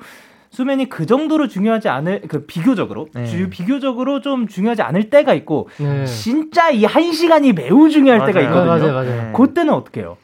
수면이 0.51 0.87
그 0.89 1.05
정도로 1.05 1.47
중요하지 1.49 1.89
않을 1.89 2.21
그 2.27 2.45
비교적으로 2.45 3.09
네. 3.13 3.25
주, 3.25 3.49
비교적으로 3.49 4.21
좀 4.21 4.47
중요하지 4.47 4.81
않을 4.81 5.09
때가 5.11 5.33
있고 5.33 5.69
네. 5.77 6.05
진짜 6.05 6.71
이 6.71 6.85
한 6.85 7.11
시간이 7.11 7.53
매우 7.53 7.89
중요할 7.89 8.25
때가 8.25 8.39
맞아요. 8.41 8.49
있거든요. 8.49 8.93
맞아요, 8.93 8.93
맞아요. 8.93 9.23
네. 9.25 9.33
그때는 9.35 9.73
어떻게 9.73 9.99
해요? 10.01 10.17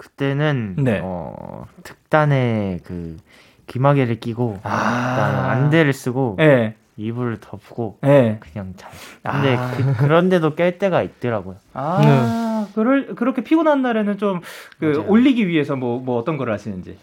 그때는 0.00 0.76
네. 0.78 0.98
어 1.04 1.66
특단의 1.82 2.80
그 2.84 3.18
귀마개를 3.66 4.18
끼고 4.18 4.60
아. 4.62 5.48
안대를 5.50 5.92
쓰고 5.92 6.38
예. 6.40 6.74
이불을 6.96 7.40
덮고 7.40 7.98
예. 8.04 8.38
그냥 8.40 8.72
자요. 8.78 8.92
근데 9.22 9.56
아. 9.56 9.70
그, 9.76 9.96
그런데도 9.98 10.56
깰 10.56 10.78
때가 10.78 11.02
있더라고요. 11.02 11.56
아, 11.74 12.66
그럴 12.74 13.14
그렇게 13.14 13.44
피곤한 13.44 13.82
날에는 13.82 14.16
좀 14.16 14.40
그. 14.78 15.04
올리기 15.06 15.46
위해서 15.46 15.76
뭐뭐 15.76 16.16
어떤 16.16 16.38
걸 16.38 16.50
하시는지. 16.50 16.96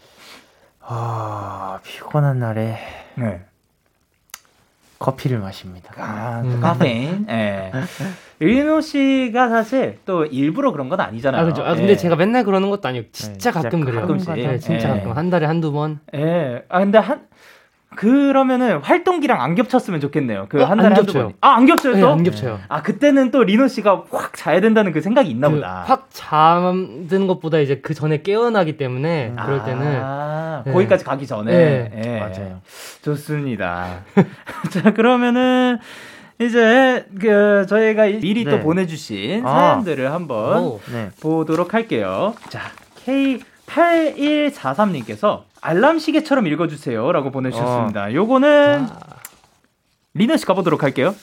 아 0.81 1.79
피곤한 1.83 2.39
날에 2.39 2.79
네. 3.13 3.45
커피를 4.97 5.37
마십니다. 5.37 5.93
아, 5.97 6.41
음. 6.43 6.59
카페인. 6.61 7.27
예. 7.29 7.71
일노 8.39 8.81
씨가 8.81 9.49
사실 9.49 9.97
또 10.05 10.25
일부러 10.25 10.71
그런 10.71 10.89
건 10.89 10.99
아니잖아요. 10.99 11.41
아 11.41 11.45
그죠. 11.45 11.63
아 11.63 11.73
근데 11.73 11.91
예. 11.91 11.95
제가 11.97 12.15
맨날 12.15 12.43
그러는 12.43 12.69
것도 12.69 12.87
아니고 12.87 13.07
진짜 13.11 13.51
네, 13.51 13.61
가끔 13.61 13.83
그래요. 13.83 14.01
가끔씩. 14.01 14.33
네, 14.35 14.59
진짜 14.59 14.89
예. 14.89 14.93
가끔 14.99 15.17
한 15.17 15.29
달에 15.29 15.45
한두 15.45 15.71
번. 15.71 15.99
예. 16.13 16.63
아 16.69 16.79
근데 16.79 16.97
한 16.99 17.21
그러면은 17.95 18.77
활동기랑 18.77 19.41
안 19.41 19.55
겹쳤으면 19.55 19.99
좋겠네요. 19.99 20.45
그 20.49 20.61
어, 20.61 20.65
한 20.65 20.77
달에 20.77 20.93
한두 20.93 21.05
겹쳐요. 21.13 21.23
번. 21.23 21.33
아, 21.41 21.55
안 21.55 21.65
겹쳐요, 21.65 21.95
네, 21.95 22.01
또? 22.01 22.09
안 22.11 22.21
겹쳐요. 22.21 22.59
아, 22.67 22.83
그때는 22.83 23.31
또 23.31 23.43
리노 23.43 23.67
씨가 23.67 24.03
확 24.11 24.33
자야 24.35 24.61
된다는 24.61 24.91
그 24.91 25.01
생각이 25.01 25.29
있나 25.29 25.49
그 25.49 25.55
보다. 25.55 25.83
확 25.87 26.07
잠드는 26.11 27.25
것보다 27.25 27.57
이제 27.57 27.79
그 27.79 27.95
전에 27.95 28.21
깨어나기 28.21 28.77
때문에 28.77 29.33
그럴 29.43 29.63
때는 29.63 29.99
아, 30.03 30.61
네. 30.65 30.73
거기까지 30.73 31.05
가기 31.05 31.25
전에. 31.25 31.51
네. 31.51 32.01
예. 32.05 32.19
맞아요. 32.19 32.61
좋습니다. 33.01 34.01
자, 34.69 34.93
그러면은 34.93 35.79
이제 36.39 37.05
그 37.19 37.65
저희가 37.67 38.05
미리 38.05 38.43
또 38.43 38.51
네. 38.51 38.59
보내주신 38.61 39.43
아. 39.45 39.51
사연들을 39.51 40.11
한번 40.11 40.63
오, 40.63 40.79
네. 40.91 41.09
보도록 41.19 41.73
할게요. 41.73 42.35
자, 42.49 42.71
K8143님께서 43.05 45.43
알람 45.61 45.97
시계처럼 45.99 46.47
읽어주세요라고 46.47 47.31
보내주셨습니다. 47.31 48.13
요거는 48.13 48.87
아, 48.89 48.99
리너 50.13 50.37
씨 50.37 50.45
가보도록 50.45 50.83
할게요. 50.83 51.13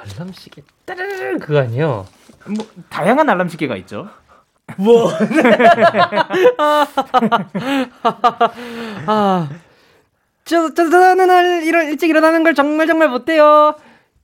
알람 0.00 0.32
시계 0.32 0.62
따르르 0.86 1.38
그거 1.38 1.60
아니에요? 1.60 2.06
뭐 2.46 2.66
다양한 2.88 3.28
알람 3.28 3.48
시계가 3.48 3.76
있죠. 3.76 4.08
뭐? 4.76 5.10
아, 9.06 9.48
저, 10.44 10.74
저, 10.74 10.90
저는 10.90 11.26
날 11.26 11.62
일어, 11.64 11.82
일찍 11.82 12.10
일어나는 12.10 12.42
걸 12.42 12.54
정말 12.54 12.86
정말 12.86 13.08
못해요. 13.08 13.74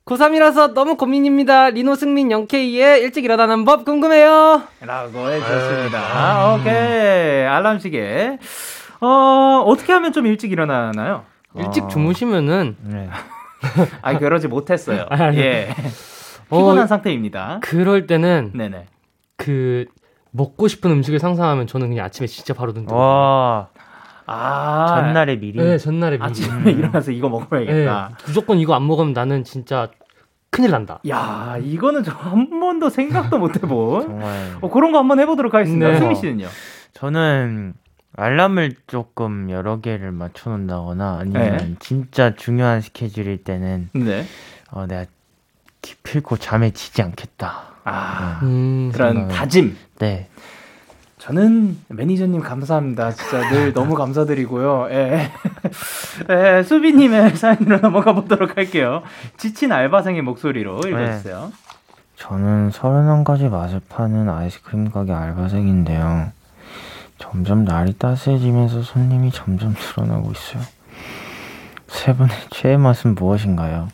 고3이라서 0.07 0.75
너무 0.75 0.97
고민입니다. 0.97 1.71
리노 1.71 1.95
승민 1.95 2.29
0K의 2.29 3.01
일찍 3.01 3.25
일어나는 3.25 3.65
법 3.65 3.87
궁금해요. 3.87 4.63
라고 4.83 5.31
해주셨습니다. 5.31 5.99
아, 5.99 6.55
오케이. 6.55 7.47
알람 7.47 7.79
시계. 7.79 8.39
어, 9.01 9.63
어떻게 9.67 9.95
하면 9.95 10.13
좀 10.13 10.27
일찍 10.27 10.53
일어나나요? 10.53 11.25
일찍 11.55 11.85
어. 11.85 11.89
주무시면은, 11.89 12.77
네. 12.83 13.09
아, 14.03 14.19
그러지 14.19 14.49
못했어요. 14.49 15.07
아, 15.09 15.31
네. 15.31 15.39
예. 15.39 15.71
어, 16.51 16.59
피곤한 16.59 16.87
상태입니다. 16.87 17.61
그럴 17.63 18.07
때는 18.07 18.53
네네. 18.55 18.87
그, 19.39 19.87
먹고 20.33 20.69
싶은 20.69 20.91
음식을 20.91 21.19
상상하면 21.19 21.67
저는 21.67 21.89
그냥 21.89 22.05
아침에 22.05 22.27
진짜 22.27 22.53
바로 22.53 22.75
눈 22.75 22.85
뜨고. 22.85 22.95
와, 22.99 23.69
아. 24.27 24.87
전날에 25.03 25.37
미리. 25.37 25.59
네, 25.59 25.77
전날에 25.79 26.17
미리. 26.17 26.25
아침에 26.25 26.71
일어나서 26.73 27.11
이거 27.11 27.29
네, 27.29 27.33
먹어야겠다. 27.33 28.19
무조건 28.27 28.59
이거 28.59 28.75
안 28.75 28.87
먹으면 28.87 29.13
나는 29.13 29.45
진짜 29.45 29.89
큰일 30.51 30.71
난다. 30.71 31.01
야, 31.09 31.57
이거는 31.61 32.05
저 32.05 32.13
한 32.13 32.49
번도 32.61 32.89
생각도 32.91 33.39
못 33.39 33.57
해본. 33.57 34.03
정말. 34.07 34.57
어, 34.61 34.71
그런 34.71 34.93
거 34.93 34.99
한번 34.99 35.19
해보도록 35.21 35.53
하겠습니다. 35.55 35.89
네. 35.89 35.99
승민 35.99 36.15
씨는요? 36.17 36.47
저는 36.93 37.75
알람을 38.17 38.73
조금 38.87 39.51
여러 39.51 39.81
개를 39.81 40.13
맞춰놓는다거나 40.13 41.19
아니면 41.21 41.57
네. 41.57 41.75
진짜 41.81 42.35
중요한 42.37 42.81
스케줄일 42.81 43.43
때는 43.43 43.89
네. 43.93 44.25
어, 44.71 44.87
내가 44.87 45.05
기필코 45.83 46.37
잠에 46.37 46.71
지지 46.71 47.03
않겠다. 47.03 47.65
아, 47.85 48.41
음, 48.45 48.91
그런 48.95 49.29
생각을- 49.29 49.31
다짐. 49.31 49.77
네. 49.99 50.29
저는 51.25 51.79
매니저님 51.89 52.43
감사합니다. 52.43 53.13
진짜 53.13 53.49
늘 53.49 53.73
너무 53.73 53.95
감사드리고요. 53.95 54.89
예. 54.91 55.31
예, 56.29 56.63
수비님의 56.63 57.35
사연으로 57.37 57.79
넘어가 57.79 58.13
보도록 58.13 58.59
할게요. 58.59 59.03
지친 59.39 59.73
알바생의 59.73 60.21
목소리로 60.21 60.81
읽어주세요. 60.87 61.51
저는 62.17 62.73
31가지 62.73 63.49
맛을 63.49 63.81
파는 63.89 64.29
아이스크림 64.29 64.91
가게 64.91 65.15
알바생인데요. 65.15 66.31
점점 67.17 67.65
날이 67.65 67.95
따스해지면서 67.95 68.83
손님이 68.83 69.31
점점 69.31 69.75
늘어나고 69.79 70.31
있어요. 70.31 70.63
세 71.89 72.13
분의 72.15 72.37
최애 72.51 72.77
맛은 72.77 73.15
무엇인가요? 73.15 73.89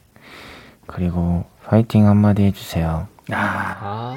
그리고 0.88 1.45
파이팅 1.64 2.09
한마디 2.09 2.43
해주세요. 2.43 3.07
아, 3.31 3.37
아, 3.37 4.16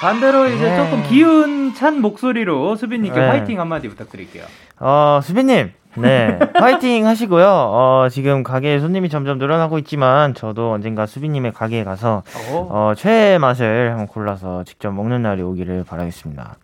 반대로 0.00 0.46
이제 0.48 0.68
네. 0.70 0.76
조금 0.76 1.02
기운 1.04 1.74
찬 1.74 2.00
목소리로 2.00 2.76
수비님께 2.76 3.18
네. 3.18 3.26
화이팅 3.28 3.60
한마디 3.60 3.88
부탁드릴게요. 3.88 4.44
어, 4.78 5.20
수빈님. 5.22 5.72
네. 5.96 6.38
파이팅 6.52 7.06
하시고요. 7.06 7.46
어, 7.46 8.08
지금 8.10 8.42
가게에 8.42 8.78
손님이 8.80 9.08
점점 9.08 9.38
늘어나고 9.38 9.78
있지만 9.78 10.34
저도 10.34 10.72
언젠가 10.72 11.06
수빈님의 11.06 11.52
가게에 11.52 11.84
가서 11.84 12.22
어, 12.52 12.92
최애 12.94 13.38
맛을 13.38 13.90
한번 13.90 14.06
골라서 14.06 14.62
직접 14.64 14.90
먹는 14.92 15.22
날이 15.22 15.40
오기를 15.40 15.84
바라겠습니다. 15.88 16.56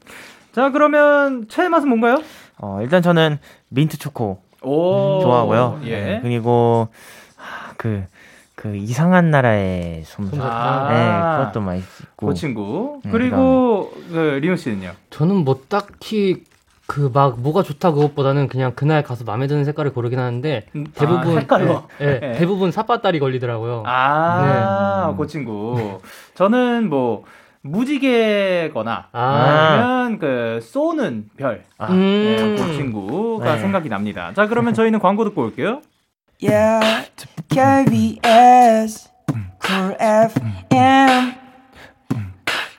자, 0.53 0.71
그러면 0.71 1.47
최애 1.49 1.69
맛은 1.71 1.89
뭔가요? 1.89 2.23
어, 2.59 2.81
일단 2.83 3.01
저는 3.01 3.39
민트 3.71 3.97
초코 3.99 4.43
오, 4.61 5.21
좋아하고요. 5.23 5.81
예. 5.85 5.91
네, 6.01 6.21
그리고 6.23 6.89
하, 7.37 7.73
그, 7.79 8.05
그 8.55 8.77
이상한 8.77 9.31
나라의 9.31 10.03
솜사. 10.05 10.43
아. 10.43 10.89
네, 10.93 11.39
그것도 11.45 11.61
맛있고. 11.61 12.27
그 12.27 12.35
친구. 12.35 13.01
음, 13.05 13.11
그리고 13.11 13.93
그 14.11 14.39
리노 14.43 14.57
씨는요? 14.57 14.93
저는 15.11 15.37
뭐 15.37 15.61
딱히 15.69 16.45
그 16.87 17.11
막 17.15 17.41
뭐가 17.41 17.63
좋다 17.63 17.93
그것보다는 17.93 18.49
그냥 18.49 18.73
그날 18.75 19.03
가서 19.03 19.25
마음에 19.25 19.47
드는 19.47 19.65
색깔을 19.65 19.93
고르긴 19.95 20.19
하는데 20.19 20.67
음, 20.77 20.85
대부분 20.95 21.37
아, 21.37 21.41
색깔로. 21.41 21.85
예, 22.03 22.07
예, 22.07 22.21
네. 22.21 22.33
대부분 22.33 22.71
사빠딸이 22.71 23.19
걸리더라고요. 23.19 23.85
아, 23.87 25.09
네. 25.11 25.17
그 25.17 25.27
친구. 25.27 26.01
저는 26.35 26.91
뭐 26.91 27.25
무지개거나 27.63 29.07
아, 29.13 29.19
아니면 29.21 30.19
그 30.19 30.61
쏘는 30.63 31.31
별. 31.37 31.63
아, 31.79 31.91
네, 31.93 32.37
음, 32.43 32.57
그 32.59 32.73
친구가 32.75 33.55
네. 33.55 33.61
생각이 33.61 33.89
납니다. 33.89 34.33
자, 34.35 34.47
그러면 34.47 34.75
저희는 34.75 34.99
광고 34.99 35.25
듣고 35.25 35.43
올게요. 35.43 35.81
Yeah, 36.43 37.07
KBS, 37.51 39.09
Cool 39.63 39.95
FM, 40.01 41.35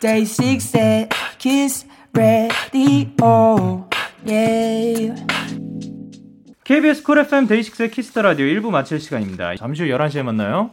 Day 0.01 0.25
6 0.25 1.07
Kiss 1.39 1.85
Radio, 2.13 3.87
yeah. 4.25 5.15
KBS 6.65 7.03
Cool 7.03 7.19
FM 7.19 7.47
데이식스의 7.47 7.91
Kiss 7.91 8.08
the 8.08 8.21
Radio 8.21 8.45
1부 8.47 8.69
마칠 8.69 8.99
시간입니다. 8.99 9.55
잠시 9.55 9.83
후 9.83 9.87
11시에 9.87 10.23
만나요. 10.23 10.71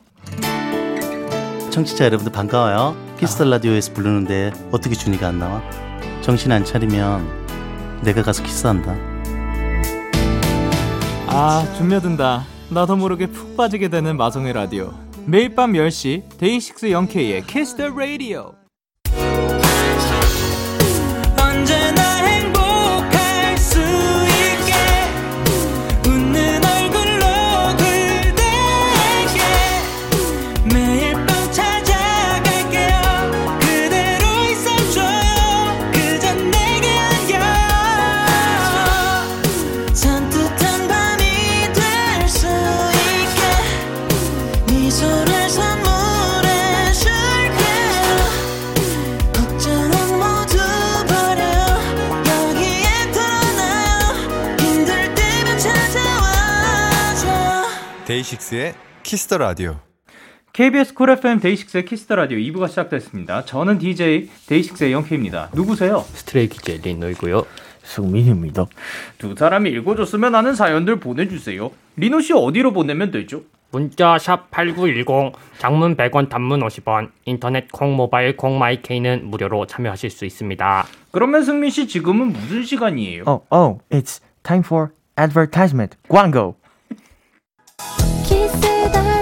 청취자 1.71 2.07
여러분들 2.07 2.33
반가워요. 2.33 2.97
Kiss 3.21 3.34
the 3.34 3.45
Radio에서 3.45 3.93
부르는데 3.93 4.51
어떻게 4.73 4.97
준이가 4.97 5.29
안 5.29 5.39
나와? 5.39 5.63
정신 6.23 6.51
안 6.51 6.65
차리면 6.65 8.03
내가 8.03 8.25
가서 8.25 8.43
키스한다. 8.43 8.97
아, 11.29 11.73
준며든다. 11.79 12.59
나도 12.73 12.97
모르게 12.97 13.27
푹 13.27 13.57
빠지게 13.57 13.89
되는 13.89 14.17
마성의 14.17 14.53
라디오. 14.53 14.93
매일 15.27 15.55
밤 15.55 15.73
10시 15.73 16.39
데이식스 16.39 16.93
영케이의 16.93 17.43
Kiss 17.47 17.77
the 17.77 17.89
Radio. 17.89 18.60
DAY6의 58.07 58.75
Kiss 59.03 59.23
the 59.23 59.39
Radio. 59.39 59.77
KBS 60.53 60.95
쿨 60.95 61.11
FM 61.11 61.41
데이식스의 61.41 61.85
키스터 61.85 62.17
라디오 62.17 62.39
2부가 62.39 62.69
시작됐습니다. 62.69 63.45
저는 63.45 63.79
DJ 63.79 64.29
데이식스의 64.47 64.93
영케입니다. 64.93 65.51
누구세요? 65.55 66.05
Stray 66.15 66.51
Kids 66.51 66.81
리노이고요. 66.83 67.45
승민입니다. 67.83 68.67
두 69.19 69.35
사람이 69.37 69.71
읽어줬으면 69.71 70.35
하는 70.35 70.55
사연들 70.55 70.97
보내주세요. 71.01 71.71
리노 71.97 72.21
씨 72.21 72.33
어디로 72.33 72.73
보내면 72.73 73.11
되죠? 73.11 73.43
문자 73.71 74.19
샵 74.19 74.51
8910 74.51 75.33
장문 75.59 75.97
100원 75.97 76.29
단문 76.29 76.61
50원 76.61 77.11
인터넷 77.25 77.71
콩 77.71 77.95
모바일 77.95 78.37
콩 78.37 78.59
my 78.59 78.78
K는 78.78 79.27
무료로 79.27 79.67
참여하실 79.67 80.11
수 80.11 80.25
있습니다. 80.25 80.87
그러면 81.13 81.45
승민 81.45 81.71
씨 81.71 81.87
지금은 81.87 82.33
무슨 82.33 82.65
시간이에요? 82.65 83.25
Oh, 83.27 83.45
oh, 83.51 83.79
it's 83.91 84.21
time 84.43 84.65
for 84.65 84.89
advertisement. 85.19 85.97
광고. 86.09 86.60
키스 88.41 89.20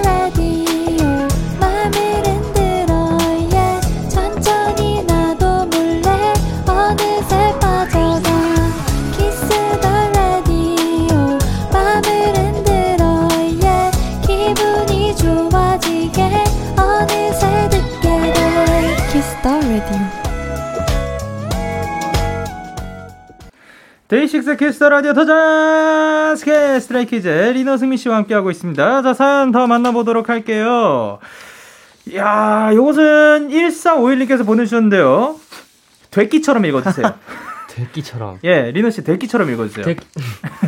DAY6 24.08 24.56
Kiss 24.56 24.75
the 24.75 24.88
Radio 24.88 25.12
도전 25.12 26.34
스케 26.36 26.80
Stray 26.80 27.07
Kids 27.07 27.28
리노 27.28 27.76
승민 27.76 27.98
씨와 27.98 28.16
함께하고 28.16 28.50
있습니다. 28.50 29.02
자, 29.02 29.12
사연 29.14 29.52
더 29.52 29.66
만나보도록 29.66 30.30
할게요. 30.30 31.18
야, 32.14 32.70
요것은 32.72 33.48
1451님께서 33.50 34.46
보내주셨는데요. 34.46 35.36
돼끼처럼 36.10 36.64
읽어주세요. 36.64 37.12
돼끼처럼. 37.68 38.38
예, 38.44 38.70
리노 38.70 38.88
씨 38.88 39.04
돼끼처럼 39.04 39.50
읽어주세요. 39.50 39.84
대... 39.84 39.96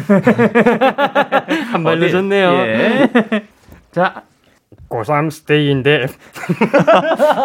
한말 1.72 1.96
어디- 1.96 2.12
늦었네요. 2.12 2.50
예. 2.52 3.10
자, 3.90 4.22
고3 4.90 5.30
STAY인데 5.30 6.08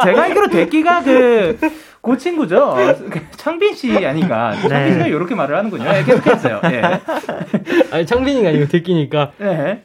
제가 0.03 0.23
알기로 0.23 0.47
돼끼가 0.49 1.03
그, 1.03 1.57
그 2.05 2.17
친구죠. 2.17 2.75
창빈 3.31 3.73
씨 3.73 4.05
아닌가. 4.05 4.53
창빈 4.53 4.93
씨가 4.93 5.07
이렇게 5.07 5.33
말을 5.33 5.57
하는군요. 5.57 5.85
예, 5.89 6.03
계속해주세요. 6.03 6.61
예. 6.65 6.81
아니 7.91 8.05
창빈이가 8.05 8.49
아니고 8.49 8.67
대기니까 8.67 9.31
예. 9.41 9.83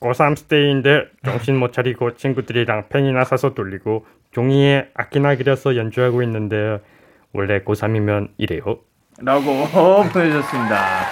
고3 0.00 0.36
스테이인데 0.36 1.04
정신 1.24 1.56
못 1.56 1.72
차리고 1.72 2.14
친구들이랑 2.16 2.88
펜이나 2.88 3.24
사서 3.24 3.54
돌리고 3.54 4.04
종이에 4.32 4.88
악기나 4.94 5.36
그려서 5.36 5.76
연주하고 5.76 6.22
있는데 6.24 6.78
원래 7.32 7.60
고3이면 7.60 8.28
이래요. 8.36 8.80
라고 9.20 9.42
보내주셨습니다. 10.12 11.06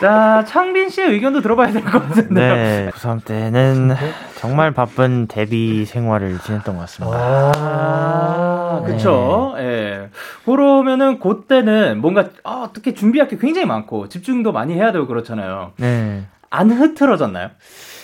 자, 0.00 0.44
창빈 0.46 0.90
씨의 0.90 1.12
의견도 1.12 1.40
들어봐야 1.40 1.72
될 1.72 1.82
것 1.82 1.90
같은데요. 1.92 2.54
네, 2.54 2.90
고3 2.92 3.24
때는 3.24 3.94
정말 4.36 4.72
바쁜 4.72 5.26
데뷔 5.26 5.84
생활을 5.86 6.38
지냈던 6.40 6.74
것 6.74 6.80
같습니다. 6.82 7.16
아, 7.18 8.82
그쵸. 8.84 9.54
예. 9.58 10.10
그러면은, 10.44 11.18
그때는 11.18 12.00
뭔가, 12.00 12.26
아, 12.44 12.66
어떻게 12.68 12.92
준비할 12.94 13.28
게 13.28 13.36
굉장히 13.38 13.66
많고, 13.66 14.08
집중도 14.08 14.52
많이 14.52 14.74
해야 14.74 14.92
되고 14.92 15.06
그렇잖아요. 15.06 15.72
네, 15.78 16.24
안 16.50 16.70
흐트러졌나요? 16.70 17.50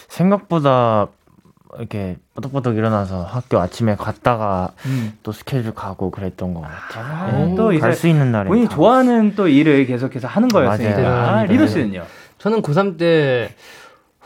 생각보다 0.08 1.08
이렇게 1.78 2.16
뽀덕뽀덕 2.34 2.76
일어나서 2.76 3.22
학교 3.22 3.58
아침에 3.58 3.96
갔다가 3.96 4.70
또 5.22 5.32
스케줄 5.32 5.72
가고 5.74 6.10
그랬던 6.10 6.52
것 6.54 6.60
같아요. 6.62 7.52
아, 7.52 7.54
또 7.56 7.72
이제 7.72 7.80
갈수 7.80 8.08
있는 8.08 8.30
날에 8.30 8.48
본인이 8.48 8.68
다. 8.68 8.74
좋아하는 8.74 9.34
또 9.34 9.48
일을 9.48 9.86
계속해서 9.86 10.28
하는 10.28 10.48
거였으니까. 10.48 11.38
아, 11.38 11.44
리노 11.44 11.66
씨는요? 11.66 12.04
저는 12.38 12.60
고3 12.62 12.98
때 12.98 13.54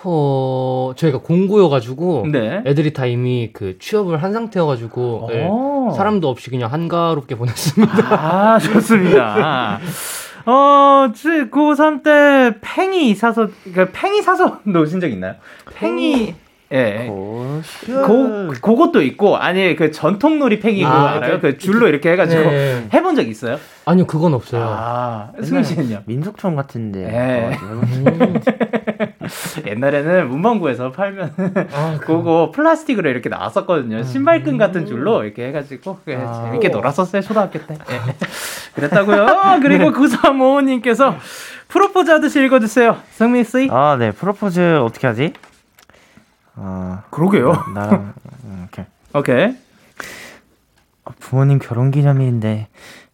어, 0.03 0.92
저희가 0.97 1.18
공고여가지고 1.18 2.26
네. 2.32 2.62
애들이 2.66 2.92
다 2.92 3.07
이미 3.07 3.51
그 3.53 3.78
취업을 3.78 4.22
한 4.22 4.32
상태여가지고 4.32 5.28
예, 5.32 5.47
오. 5.47 5.92
사람도 5.97 6.28
없이 6.28 6.51
그냥 6.51 6.72
한가롭게 6.72 7.34
보냈습니다. 7.38 7.94
아, 8.12 8.59
좋습니다. 8.59 9.78
어, 10.47 11.11
지- 11.14 11.51
고3 11.51 12.03
때 12.05 12.57
팽이 12.61 13.14
사서, 13.14 13.49
그러니까 13.64 13.88
팽이 13.99 14.22
사서 14.22 14.61
놓으신 14.64 15.01
적 15.01 15.09
있나요? 15.09 15.34
팽이, 15.74 16.34
예. 16.72 17.06
고, 17.08 17.60
고, 18.06 18.48
그것도 18.60 19.00
있고, 19.02 19.36
아니, 19.36 19.76
그 19.76 19.92
전통 19.92 20.40
놀이 20.40 20.58
팽이 20.58 20.82
그거 20.82 20.92
아, 20.92 21.10
알아요? 21.12 21.34
그- 21.40 21.52
그 21.52 21.58
줄로 21.58 21.86
이렇게 21.86 22.10
해가지고 22.12 22.42
네. 22.42 22.88
해본 22.92 23.14
적 23.14 23.28
있어요? 23.28 23.58
아니요, 23.84 24.04
그건 24.06 24.34
없어요. 24.34 24.64
아, 24.66 25.30
승민 25.42 25.62
씨는요? 25.62 26.02
민속촌 26.06 26.56
같은데. 26.56 27.04
예. 27.06 27.56
옛날에는 29.66 30.28
문방구에서 30.28 30.92
팔면 30.92 31.34
아, 31.72 31.98
그거 32.00 32.52
플라스틱으로 32.54 33.10
이렇게 33.10 33.28
나왔었거든요. 33.28 34.02
신발끈 34.04 34.58
같은 34.58 34.86
줄로 34.86 35.24
이렇게 35.24 35.46
해가지고 35.48 35.98
그게 36.04 36.16
아. 36.16 36.42
재밌게 36.44 36.68
놀았었어요 36.68 37.22
초등학교 37.22 37.58
때. 37.64 37.76
예. 37.90 38.00
그랬다고요. 38.74 39.58
그리고 39.62 39.90
9355님께서 39.92 41.16
프로포즈 41.68 42.10
하듯이 42.10 42.44
읽어주세요. 42.44 42.96
성민 43.12 43.44
씨. 43.44 43.68
아, 43.70 43.96
네, 43.98 44.10
프로포즈 44.12 44.78
어떻게 44.80 45.06
하지? 45.06 45.32
아, 46.57 47.02
그러게요. 47.11 47.52
나랑 47.74 48.14
음, 48.44 48.61
이렇게 48.62 48.86
오케이. 49.14 49.57
아, 51.04 51.11
부모님 51.20 51.59
결혼 51.59 51.90
기념일인데 51.90 52.68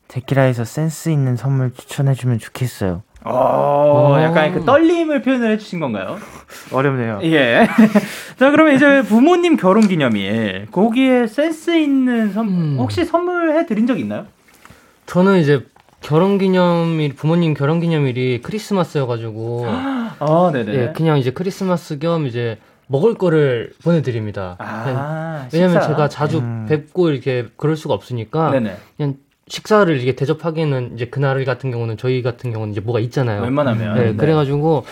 데키라에서 0.09 0.65
센스 0.65 1.09
있는 1.09 1.37
선물 1.37 1.73
추천해주면 1.75 2.39
좋겠어요. 2.39 3.03
어, 3.25 4.17
약간 4.21 4.53
그 4.53 4.65
떨림을 4.65 5.23
표현을 5.23 5.53
해주신 5.53 5.79
건가요? 5.81 6.19
어렵네요. 6.73 7.21
예. 7.23 7.69
자, 8.39 8.51
그러면 8.51 8.75
이제 8.75 9.03
부모님 9.03 9.57
결혼 9.57 9.87
기념일 9.87 10.67
거기에 10.73 11.27
센스 11.29 11.77
있는 11.77 12.33
선 12.33 12.49
음. 12.49 12.77
혹시 12.79 13.05
선물해 13.05 13.67
드린 13.67 13.87
적 13.87 14.01
있나요? 14.01 14.27
저는 15.07 15.39
이제 15.39 15.65
결혼 16.01 16.39
기념일 16.39 17.15
부모님 17.15 17.55
결혼 17.55 17.81
기념일이 17.81 18.41
크리스마스여가지고 18.43 19.67
아, 20.19 20.51
네네. 20.53 20.75
예, 20.75 20.93
그냥 20.93 21.19
이제 21.19 21.31
크리스마스 21.31 21.99
겸 21.99 22.27
이제 22.27 22.59
먹을 22.93 23.15
거를 23.15 23.73
보내드립니다. 23.83 24.57
아, 24.59 25.49
왜냐면 25.53 25.81
식사. 25.81 25.89
제가 25.89 26.09
자주 26.09 26.39
음. 26.39 26.67
뵙고 26.69 27.11
이렇게 27.11 27.49
그럴 27.57 27.75
수가 27.75 27.95
없으니까 27.95 28.51
네네. 28.51 28.77
그냥 28.97 29.15
식사를 29.49 29.95
이렇게 29.95 30.15
대접하기에는 30.15 30.93
이제 30.95 31.07
그날 31.07 31.45
같은 31.45 31.71
경우는 31.71 31.97
저희 31.97 32.23
같은 32.23 32.53
경우는 32.53 32.73
이제 32.73 32.81
뭐가 32.81 33.01
있잖아요. 33.01 33.43
웬만하면. 33.43 33.95
네, 33.95 34.15
그래가지고 34.15 34.85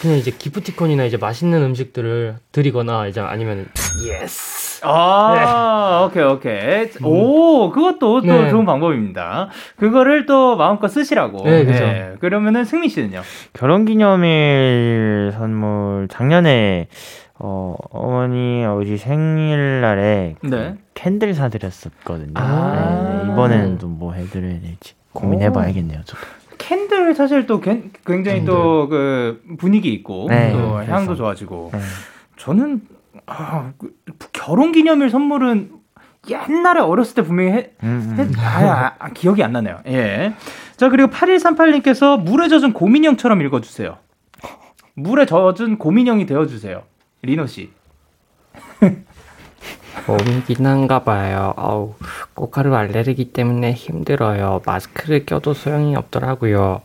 그냥 0.00 0.16
이제 0.16 0.30
기프티콘이나 0.30 1.04
이제 1.04 1.16
맛있는 1.16 1.62
음식들을 1.62 2.36
드리거나 2.52 3.06
이제 3.08 3.20
아니면 3.20 3.66
yes. 4.06 4.80
아, 4.82 6.08
오케이, 6.08 6.22
오케이. 6.22 6.88
오, 7.02 7.70
그것도 7.70 7.98
또 7.98 8.20
네. 8.22 8.48
좋은 8.48 8.64
방법입니다. 8.64 9.48
그거를 9.76 10.24
또 10.26 10.56
마음껏 10.56 10.88
쓰시라고. 10.88 11.42
네, 11.44 11.64
그죠. 11.64 11.84
그러면은 12.20 12.64
승민 12.64 12.88
씨는요? 12.88 13.22
결혼 13.52 13.84
기념일 13.84 15.32
선물 15.36 16.08
작년에 16.08 16.88
어, 17.40 17.74
어머니 17.90 18.64
아버지 18.64 18.96
생일날에 18.96 20.34
그 20.40 20.46
네. 20.46 20.76
candle 20.94 21.34
사드렸었거든요. 21.34 22.32
아. 22.34 23.22
네, 23.24 23.32
이번에는 23.32 23.78
또 23.78 23.86
뭐 23.88 24.12
해드려야 24.12 24.60
될지 24.60 24.94
고민해봐야겠네요. 25.12 26.02
저도. 26.04 26.20
candle 26.58 27.14
사실 27.14 27.46
또 27.46 27.60
캔- 27.60 27.90
굉장히 28.04 28.44
또 28.44 28.88
그 28.88 29.42
분위기 29.58 29.92
있고 29.92 30.26
네, 30.28 30.52
또 30.52 30.72
그래서. 30.74 30.92
향도 30.92 31.14
좋아지고 31.14 31.70
네. 31.72 31.78
저는 32.36 32.82
아, 33.26 33.72
그 33.78 33.94
결혼 34.32 34.72
기념일 34.72 35.10
선물은 35.10 35.70
옛날에 36.28 36.80
어렸을 36.80 37.14
때 37.14 37.22
분명히 37.22 37.52
해, 37.52 37.70
음, 37.84 38.16
음. 38.16 38.16
했- 38.18 38.38
아, 38.38 38.86
아, 38.86 38.94
아, 38.98 39.08
기억이 39.10 39.42
안 39.42 39.52
나네요. 39.52 39.78
예. 39.86 40.34
자, 40.76 40.88
그리고 40.88 41.10
8138님께서 41.10 42.20
물에 42.20 42.48
젖은 42.48 42.72
고민형처럼 42.72 43.40
읽어주세요. 43.42 43.96
물에 44.94 45.26
젖은 45.26 45.78
고민형이 45.78 46.26
되어주세요. 46.26 46.82
리노 47.22 47.46
씨. 47.46 47.70
몸이 50.06 50.44
비난가 50.46 51.04
봐요. 51.04 51.52
아우, 51.56 51.94
꽃가루 52.34 52.74
알레르기 52.74 53.32
때문에 53.32 53.72
힘들어요. 53.72 54.62
마스크를 54.64 55.26
껴도 55.26 55.54
소용이 55.54 55.96
없더라고요. 55.96 56.82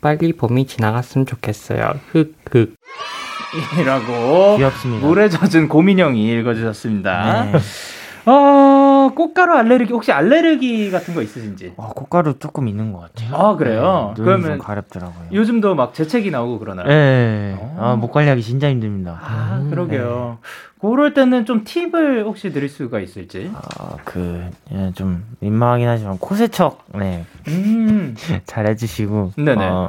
빨리 0.00 0.32
봄이 0.32 0.66
지나갔으면 0.66 1.26
좋겠어요. 1.26 2.00
흑 2.10 2.34
흑. 2.50 2.74
이라고 3.80 4.56
귀엽습니다. 4.56 5.06
물에 5.06 5.28
젖은 5.28 5.68
고민형이 5.68 6.28
읽어주셨습니다. 6.40 7.44
네. 7.44 7.52
어, 8.26 8.32
꽃가루 9.10 9.54
알레르기 9.54 9.92
혹시 9.92 10.12
알레르기 10.12 10.90
같은 10.90 11.14
거 11.14 11.22
있으신지? 11.22 11.72
어, 11.76 11.88
꽃가루 11.94 12.38
조금 12.38 12.68
있는 12.68 12.92
것 12.92 13.00
같아요. 13.00 13.34
아 13.34 13.56
그래요? 13.56 14.14
네, 14.16 14.22
그러면 14.22 14.50
좀 14.50 14.58
가렵더라고요. 14.58 15.28
요즘도 15.32 15.74
막 15.74 15.94
재채기 15.94 16.30
나오고 16.30 16.58
그러나요? 16.60 16.86
네. 16.86 17.56
어. 17.58 17.76
아, 17.78 17.96
목 17.96 18.12
관리하기 18.12 18.42
진짜 18.42 18.70
힘듭니다. 18.70 19.18
아 19.22 19.58
음, 19.60 19.70
그러게요. 19.70 20.38
그럴 20.80 21.14
때는 21.14 21.46
좀 21.46 21.64
팁을 21.64 22.24
혹시 22.24 22.52
드릴 22.52 22.68
수가 22.68 23.00
있을지? 23.00 23.50
아, 23.54 23.96
그, 24.04 24.50
예, 24.72 24.92
좀 24.94 25.24
민망하긴 25.40 25.88
하지만 25.88 26.18
코세척, 26.18 26.84
네, 26.94 27.24
음, 27.48 28.14
잘 28.44 28.66
해주시고. 28.66 29.32
네네. 29.36 29.64
어, 29.64 29.88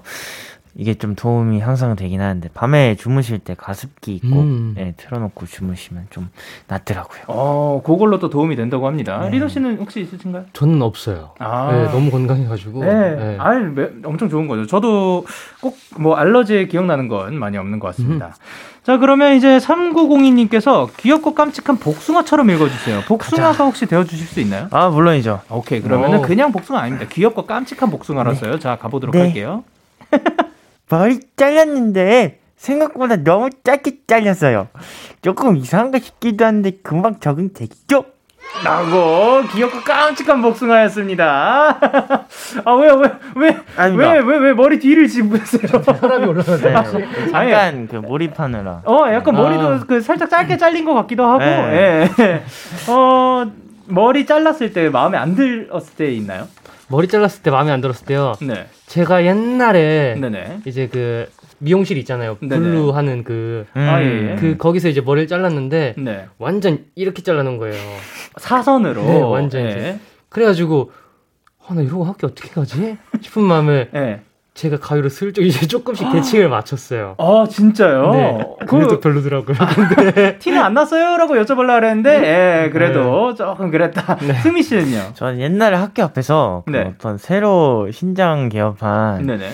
이게 0.76 0.94
좀 0.94 1.16
도움이 1.16 1.60
항상 1.62 1.96
되긴 1.96 2.22
하는데, 2.22 2.50
밤에 2.54 2.96
주무실 2.96 3.40
때 3.40 3.56
가습기 3.58 4.16
있고, 4.16 4.28
음. 4.42 4.74
네, 4.76 4.94
틀어놓고 4.98 5.46
주무시면 5.46 6.08
좀 6.10 6.30
낫더라고요. 6.68 7.24
어 7.28 7.82
그걸로 7.86 8.20
또 8.20 8.30
도움이 8.30 8.56
된다고 8.56 8.88
합니다. 8.88 9.20
네. 9.24 9.30
리노 9.32 9.48
씨는 9.48 9.78
혹시 9.78 10.02
있으신가요? 10.02 10.46
저는 10.54 10.82
없어요. 10.82 11.32
아. 11.40 11.72
네, 11.72 11.84
너무 11.92 12.12
건강해가지고. 12.12 12.84
네, 12.84 13.16
네. 13.16 13.38
아, 13.40 13.52
엄청 14.04 14.30
좋은 14.30 14.48
거죠. 14.48 14.68
저도 14.68 15.26
꼭 15.62 15.76
뭐 15.98 16.16
알러지에 16.16 16.68
기억나는 16.68 17.08
건 17.08 17.36
많이 17.36 17.58
없는 17.58 17.80
것 17.80 17.88
같습니다. 17.88 18.28
음. 18.28 18.32
자, 18.84 18.98
그러면 18.98 19.36
이제 19.36 19.58
3902님께서 19.58 20.90
귀엽고 20.98 21.34
깜찍한 21.34 21.78
복숭아처럼 21.78 22.50
읽어주세요. 22.52 23.02
복숭아가 23.08 23.66
혹시 23.66 23.86
되어주실 23.86 24.28
수 24.28 24.40
있나요? 24.42 24.68
아, 24.72 24.90
물론이죠. 24.90 25.42
오케이, 25.50 25.82
그러면은 25.82 26.20
오. 26.20 26.22
그냥 26.22 26.52
복숭아 26.52 26.80
아닙니다. 26.80 27.08
귀엽고 27.10 27.46
깜찍한 27.46 27.90
복숭아라서요. 27.90 28.60
자, 28.60 28.76
가보도록 28.78 29.14
네. 29.16 29.22
할게요. 29.22 29.64
머리 30.90 31.20
잘렸는데, 31.36 32.40
생각보다 32.56 33.18
너무 33.18 33.50
짧게 33.64 34.00
잘렸어요. 34.08 34.70
조금 35.22 35.58
이상한가 35.58 36.00
싶기도 36.00 36.46
한데, 36.46 36.72
금방 36.84 37.20
적응되겠죠? 37.20 38.06
라고 38.64 39.42
귀엽고 39.52 39.82
깜찍한 39.82 40.42
복숭아였습니다. 40.42 41.78
아, 42.64 42.72
왜요? 42.74 42.96
왜, 42.96 43.12
왜. 43.36 43.58
왜, 43.96 44.20
왜, 44.20 44.38
왜 44.38 44.54
머리 44.54 44.80
뒤를 44.80 45.08
짚으세요? 45.08 45.84
사람이 45.84 46.26
올라가네. 46.26 46.62
네, 46.62 47.32
잠깐 47.32 47.88
그 47.88 47.98
몰입하느라. 47.98 48.84
어, 48.86 49.06
약간 49.12 49.36
아. 49.36 49.42
머리도 49.42 49.86
그 49.88 50.00
살짝 50.00 50.30
짧게 50.30 50.58
잘린 50.58 50.86
것 50.86 50.94
같기도 50.94 51.26
하고, 51.26 51.40
네. 51.40 52.10
예. 52.20 52.44
어, 52.88 53.46
머리 53.88 54.26
잘랐을 54.26 54.72
때 54.72 54.90
마음에 54.90 55.18
안 55.18 55.36
들었을 55.36 55.96
때 55.96 56.12
있나요? 56.14 56.48
머리 56.88 57.08
잘랐을 57.08 57.42
때 57.42 57.50
마음에 57.52 57.72
안 57.72 57.82
들었을 57.82 58.06
때요. 58.06 58.34
네. 58.42 58.68
제가 58.86 59.26
옛날에 59.26 60.16
네네. 60.20 60.62
이제 60.66 60.88
그 60.88 61.28
미용실 61.58 61.98
있잖아요. 62.00 62.36
블루 62.38 62.92
하는 62.92 63.24
그, 63.24 63.66
음. 63.76 63.82
아, 63.82 64.02
예. 64.04 64.36
그 64.40 64.58
거기서 64.58 64.90
이제 64.90 65.02
머리를 65.02 65.28
잘랐는데 65.28 65.96
네. 65.98 66.26
완전 66.38 66.86
이렇게 66.96 67.24
잘라놓은 67.24 67.58
거예요. 67.58 67.76
사선으로. 68.38 69.02
네, 69.04 69.22
완전 69.22 69.66
예. 69.66 69.70
이제. 69.70 70.00
그래가지고 70.30 70.92
아, 71.68 71.74
나 71.74 71.82
이러고 71.82 72.04
학교 72.04 72.28
어떻게 72.28 72.50
가지? 72.50 72.98
싶은 73.22 73.42
마음에 73.44 73.90
예. 73.96 74.22
제가 74.56 74.78
가위로 74.78 75.10
슬쩍 75.10 75.42
이제 75.42 75.68
조금씩 75.68 76.12
대칭을 76.14 76.48
맞췄어요. 76.48 77.16
아, 77.18 77.46
진짜요? 77.50 78.12
네. 78.12 78.46
그래도 78.66 79.02
별로더라고요. 79.02 79.58
근데 79.76 80.40
티는 80.40 80.62
안 80.62 80.74
났어요? 80.74 81.18
라고 81.18 81.36
여쭤보려고 81.36 81.82
그랬는데, 81.82 82.64
예, 82.64 82.70
그래도 82.70 83.32
네. 83.32 83.36
조금 83.36 83.70
그랬다. 83.70 84.16
승민 84.44 84.64
씨는요? 84.64 85.12
저는 85.14 85.42
옛날에 85.42 85.76
학교 85.76 86.04
앞에서 86.04 86.64
그 86.66 86.72
네. 86.72 86.94
어떤 86.96 87.18
새로 87.18 87.92
신장 87.92 88.48
개업한 88.48 89.26
네네. 89.28 89.50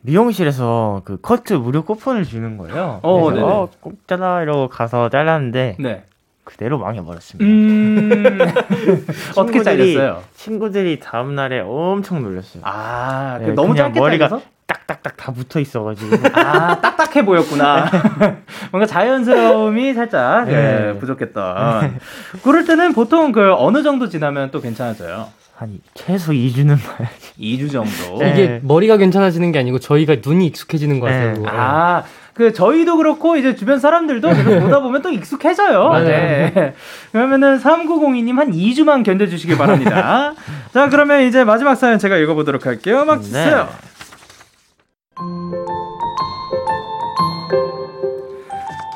미용실에서 0.00 1.02
그 1.04 1.20
커트 1.20 1.52
무료 1.52 1.82
쿠폰을 1.82 2.24
주는 2.24 2.56
거예요. 2.56 3.00
어, 3.02 3.24
그래서 3.24 3.40
네네. 3.40 3.52
어, 3.52 3.68
꼭 3.80 4.08
잘라 4.08 4.40
이러고 4.42 4.68
가서 4.68 5.10
잘랐는데 5.10 5.76
네. 5.78 6.04
그대로 6.48 6.78
망해버렸습니다. 6.78 7.44
음. 7.44 8.38
어떻게 9.36 9.58
친구들이- 9.60 9.64
잘렸어요? 9.64 10.22
친구들이 10.34 10.98
다음 10.98 11.34
날에 11.34 11.60
엄청 11.60 12.22
놀랐어요. 12.22 12.62
아, 12.64 13.36
그 13.38 13.44
네, 13.48 13.52
너무 13.52 13.76
짧게 13.76 14.00
머리가 14.00 14.28
잘려서? 14.28 14.46
딱딱딱 14.66 15.16
다 15.18 15.32
붙어 15.32 15.60
있어가지고. 15.60 16.16
아, 16.32 16.80
딱딱해 16.80 17.24
보였구나. 17.26 17.90
뭔가 18.72 18.86
자연스러움이 18.86 19.92
살짝 19.92 20.46
네. 20.48 20.92
예, 20.94 20.98
부족했던. 20.98 21.98
그럴 22.42 22.64
때는 22.64 22.94
보통 22.94 23.30
그 23.32 23.52
어느 23.54 23.82
정도 23.82 24.08
지나면 24.08 24.50
또 24.50 24.62
괜찮아져요? 24.62 25.28
한 25.56 25.80
최소 25.94 26.32
2주는 26.32 26.68
봐야지. 26.80 27.32
2주 27.38 27.70
정도. 27.72 28.18
네. 28.20 28.30
이게 28.32 28.60
머리가 28.62 28.96
괜찮아지는 28.96 29.52
게 29.52 29.58
아니고 29.58 29.80
저희가 29.80 30.16
눈이 30.24 30.46
익숙해지는 30.46 30.98
것 31.00 31.06
같아요. 31.06 31.34
네. 31.42 31.48
아, 31.48 32.04
그 32.38 32.52
저희도 32.52 32.96
그렇고 32.98 33.36
이제 33.36 33.56
주변 33.56 33.80
사람들도 33.80 34.28
계속 34.28 34.60
보다 34.62 34.80
보면 34.80 35.02
또 35.02 35.10
익숙해져요. 35.10 35.88
맞아요. 35.88 36.06
네. 36.06 36.72
그러면은 37.10 37.58
3902님 37.58 38.36
한 38.36 38.52
2주만 38.52 39.02
견뎌 39.04 39.26
주시길 39.26 39.58
바랍니다. 39.58 40.34
자, 40.72 40.88
그러면 40.88 41.22
이제 41.22 41.42
마지막 41.42 41.74
사연 41.74 41.98
제가 41.98 42.16
읽어 42.16 42.34
보도록 42.34 42.64
할게요. 42.64 43.02
음악 43.02 43.22
주세요. 43.22 43.68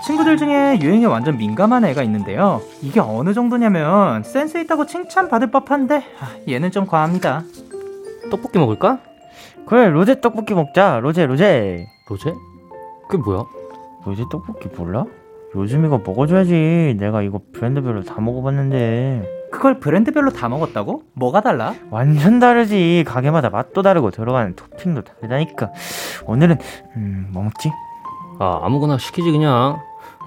친구들 0.06 0.36
중에 0.36 0.78
유행에 0.80 1.06
완전 1.06 1.36
민감한 1.36 1.84
애가 1.84 2.04
있는데요. 2.04 2.62
이게 2.80 3.00
어느 3.00 3.34
정도냐면 3.34 4.22
센스 4.22 4.58
있다고 4.58 4.86
칭찬 4.86 5.28
받을 5.28 5.50
법한데 5.50 5.96
아, 6.20 6.30
얘는 6.48 6.70
좀 6.70 6.86
과합니다. 6.86 7.42
떡볶이 8.30 8.60
먹을까? 8.60 9.00
그래 9.66 9.88
로제 9.88 10.20
떡볶이 10.20 10.54
먹자. 10.54 11.00
로제 11.00 11.26
로제. 11.26 11.86
로제? 12.08 12.34
그게 13.12 13.22
뭐야? 13.22 13.44
로제 14.06 14.24
떡볶이 14.30 14.68
몰라? 14.74 15.04
요즘 15.54 15.84
이거 15.84 15.98
먹어줘야지. 15.98 16.96
내가 16.98 17.20
이거 17.20 17.40
브랜드별로 17.52 18.04
다 18.04 18.18
먹어봤는데 18.22 19.50
그걸 19.52 19.78
브랜드별로 19.80 20.30
다 20.30 20.48
먹었다고? 20.48 21.02
뭐가 21.12 21.42
달라? 21.42 21.74
완전 21.90 22.40
다르지. 22.40 23.04
가게마다 23.06 23.50
맛도 23.50 23.82
다르고 23.82 24.10
들어가는 24.12 24.56
토핑도 24.56 25.02
다르다니까. 25.02 25.72
오늘은 26.24 26.56
음, 26.96 27.28
뭐 27.34 27.42
먹지? 27.42 27.70
아 28.38 28.60
아무거나 28.62 28.96
시키지 28.96 29.30
그냥. 29.30 29.78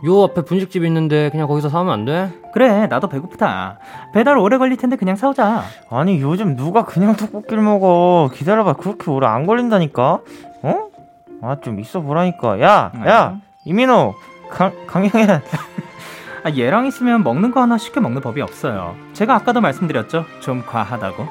요 0.06 0.24
앞에 0.24 0.44
분식집 0.44 0.84
있는데 0.86 1.32
그냥 1.32 1.48
거기서 1.48 1.70
사면 1.70 1.92
안 1.92 2.06
돼? 2.06 2.30
그래, 2.54 2.86
나도 2.86 3.08
배고프다. 3.10 3.80
배달 4.14 4.38
오래 4.38 4.60
걸릴 4.60 4.78
텐데 4.78 4.96
그냥 4.96 5.16
사오자. 5.16 5.64
아니 5.90 6.22
요즘 6.22 6.56
누가 6.56 6.86
그냥 6.86 7.16
떡볶이를 7.16 7.64
먹어? 7.64 8.30
기다려봐. 8.32 8.74
그렇게 8.74 9.10
오래 9.10 9.26
안 9.26 9.48
걸린다니까. 9.48 10.20
어? 10.62 10.95
아 11.50 11.56
좀 11.62 11.80
있어 11.80 12.02
보라니까. 12.02 12.60
야, 12.62 12.92
야, 13.08 13.38
이민호, 13.66 14.14
강 14.52 14.72
강영현. 14.88 15.42
아, 16.44 16.52
얘랑 16.56 16.86
있으면 16.86 17.24
먹는 17.24 17.52
거 17.52 17.62
하나 17.62 17.78
쉽게 17.78 18.00
먹는 18.00 18.22
법이 18.22 18.42
없어요. 18.42 18.96
제가 19.14 19.36
아까도 19.36 19.62
말씀드렸죠. 19.62 20.26
좀 20.42 20.64
과하다고. 20.66 21.28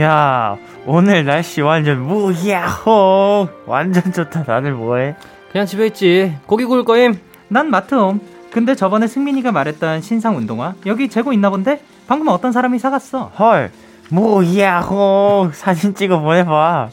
야, 0.00 0.56
오늘 0.86 1.24
날씨 1.26 1.60
완전 1.60 2.00
무야호. 2.02 3.48
완전 3.66 4.10
좋다. 4.12 4.44
다들 4.44 4.72
뭐해? 4.72 5.16
그냥 5.50 5.66
집에 5.66 5.86
있지. 5.88 6.34
고기 6.46 6.64
구울 6.64 6.84
거임. 6.84 7.18
난 7.48 7.68
마트 7.68 7.94
옴. 7.94 8.20
근데 8.52 8.74
저번에 8.74 9.06
승민이가 9.06 9.52
말했던 9.52 10.00
신상 10.00 10.36
운동화 10.36 10.74
여기 10.86 11.08
재고 11.08 11.32
있나 11.34 11.50
본데? 11.50 11.82
방금 12.06 12.28
어떤 12.28 12.52
사람이 12.52 12.78
사갔어. 12.78 13.32
헐, 13.38 13.70
무야호. 14.10 15.50
사진 15.52 15.94
찍어 15.94 16.20
보내봐. 16.20 16.88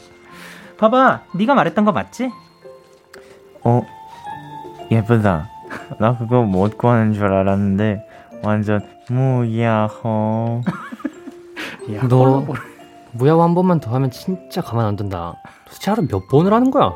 봐봐, 0.80 1.24
네가 1.34 1.54
말했던 1.54 1.84
거 1.84 1.92
맞지? 1.92 2.32
어, 3.64 3.82
예쁘다. 4.90 5.46
나 6.00 6.16
그거 6.16 6.42
못 6.42 6.78
구하는 6.78 7.12
줄 7.12 7.26
알았는데 7.26 8.02
완전 8.42 8.80
무야호. 9.10 10.62
너 12.08 12.46
무야호 13.12 13.42
한 13.42 13.54
번만 13.54 13.78
더 13.80 13.92
하면 13.94 14.10
진짜 14.10 14.62
가만 14.62 14.86
안 14.86 14.96
둔다. 14.96 15.34
도대체 15.66 15.90
하루 15.90 16.06
몇 16.08 16.26
번을 16.28 16.54
하는 16.54 16.70
거야? 16.70 16.94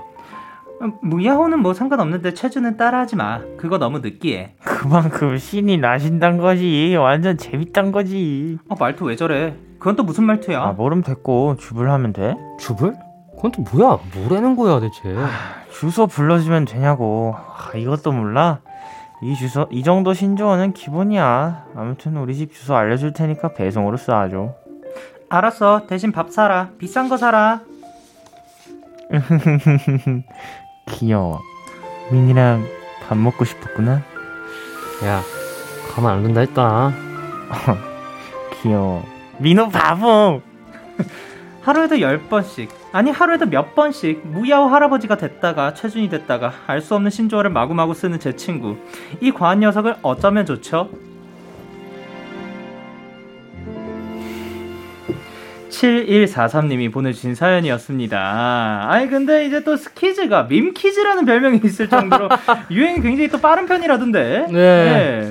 음, 0.81 0.95
무야호는 1.03 1.59
뭐 1.59 1.75
상관없는데 1.75 2.33
체주는 2.33 2.79
따라하지 2.79 3.17
마. 3.17 3.41
그거 3.59 3.77
너무 3.77 3.99
느끼해. 3.99 4.55
그만큼 4.65 5.37
신이 5.37 5.77
나신단 5.77 6.39
거지. 6.39 6.97
완전 6.99 7.37
재밌단 7.37 7.93
거지. 7.93 8.57
어, 8.71 8.77
말투 8.79 9.05
왜 9.05 9.17
저래? 9.17 9.55
그건 9.79 9.97
또 9.97 10.05
무슨 10.05 10.25
말투야? 10.25 10.63
아, 10.63 10.73
모름 10.73 11.03
됐고 11.03 11.57
주불 11.59 11.91
하면 11.91 12.15
돼? 12.15 12.35
주불? 12.59 12.95
그건 13.37 13.51
또 13.53 13.63
뭐야? 13.63 13.99
뭐라는 14.15 14.57
거야 14.57 14.81
대체? 14.81 15.15
주소 15.73 16.07
불러주면 16.07 16.65
되냐고. 16.65 17.35
아, 17.37 17.77
이것도 17.77 18.13
몰라? 18.13 18.61
이 19.23 19.35
주소, 19.35 19.67
이 19.71 19.83
정도 19.83 20.13
신조어는 20.15 20.73
기본이야. 20.73 21.67
아무튼 21.77 22.17
우리 22.17 22.35
집 22.35 22.53
주소 22.53 22.75
알려줄 22.75 23.13
테니까 23.13 23.55
배송으로 23.55 23.97
쏴줘. 23.97 24.55
알았어. 25.29 25.87
대신 25.87 26.13
밥 26.13 26.31
사라. 26.31 26.71
비싼 26.79 27.09
거 27.09 27.17
사라. 27.17 27.61
귀여워. 30.87 31.41
민이랑 32.11 32.65
밥 33.09 33.17
먹고 33.17 33.45
싶었구나. 33.45 34.03
야, 35.05 35.23
가만 35.95 36.19
안 36.19 36.23
둔다 36.23 36.41
했다. 36.41 36.93
귀여워. 38.63 39.03
민호 39.39 39.69
바보. 39.71 40.41
하루에도 41.63 42.01
열 42.01 42.19
번씩 42.29 42.84
아니 42.95 43.11
하루에도 43.11 43.47
몇 43.47 43.75
번씩 43.75 44.25
무야호 44.25 44.69
할아버지가 44.69 45.17
됐다가 45.17 45.75
최준이 45.75 46.09
됐다가 46.11 46.53
알 46.69 46.81
수 46.81 46.95
없는 46.95 47.11
신조어를 47.11 47.51
마구마구 47.51 47.93
쓰는 47.93 48.21
제 48.21 48.37
친구 48.37 48.77
이 49.21 49.33
과한 49.33 49.59
녀석을 49.59 49.97
어쩌면 50.03 50.47
좋죠? 50.47 50.89
7143님이 55.71 56.93
보내주신 56.93 57.35
사연이었습니다. 57.35 58.87
아니 58.89 59.09
근데 59.09 59.45
이제 59.47 59.65
또 59.65 59.77
스키즈가 59.77 60.45
밈키즈라는 60.45 61.25
별명이 61.25 61.61
있을 61.65 61.89
정도로 61.89 62.29
유행이 62.71 63.01
굉장히 63.01 63.29
또 63.29 63.41
빠른 63.41 63.67
편이라던데. 63.67 64.47
네. 64.53 65.31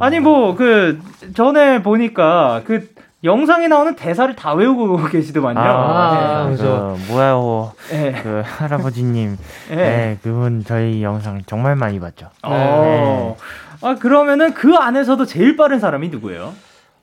아니 0.00 0.20
뭐 0.20 0.54
그 0.56 0.98
전에 1.34 1.82
보니까 1.82 2.62
그 2.64 2.88
영상에 3.26 3.68
나오는 3.68 3.94
대사를 3.94 4.34
다 4.34 4.54
외우고 4.54 5.04
계시더만요. 5.10 5.60
아, 5.60 6.48
네. 6.48 6.56
그 6.56 6.96
뭐야호. 7.12 7.72
네. 7.90 8.12
그 8.22 8.42
할아버지님. 8.44 9.36
네. 9.68 9.76
네. 9.76 10.18
그분 10.22 10.64
저희 10.64 11.02
영상 11.02 11.42
정말 11.46 11.76
많이 11.76 12.00
봤죠. 12.00 12.28
어. 12.42 13.36
아 13.82 13.94
그러면은 13.96 14.54
그 14.54 14.74
안에서도 14.74 15.26
제일 15.26 15.56
빠른 15.56 15.78
사람이 15.80 16.08
누구예요? 16.08 16.54